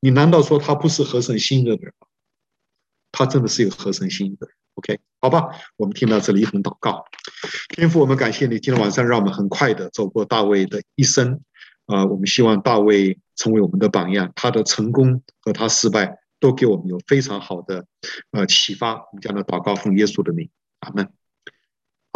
[0.00, 2.06] 你难道说他不是合神心意的人吗？
[3.10, 4.54] 他真的是一个合神心意的人。
[4.74, 5.48] OK，好吧，
[5.78, 7.06] 我们听到这里一同祷告。
[7.70, 11.40] 天父，我们感谢你，今天晚上让我们很快的走过大卫的一生。
[11.86, 16.18] 啊、我们希望大卫成为我们的榜样，他的成功和他失败。
[16.40, 17.86] 都给我们有非常好的
[18.30, 20.50] 呃启发，我们将来祷告奉耶稣的名，
[20.80, 21.12] 阿门。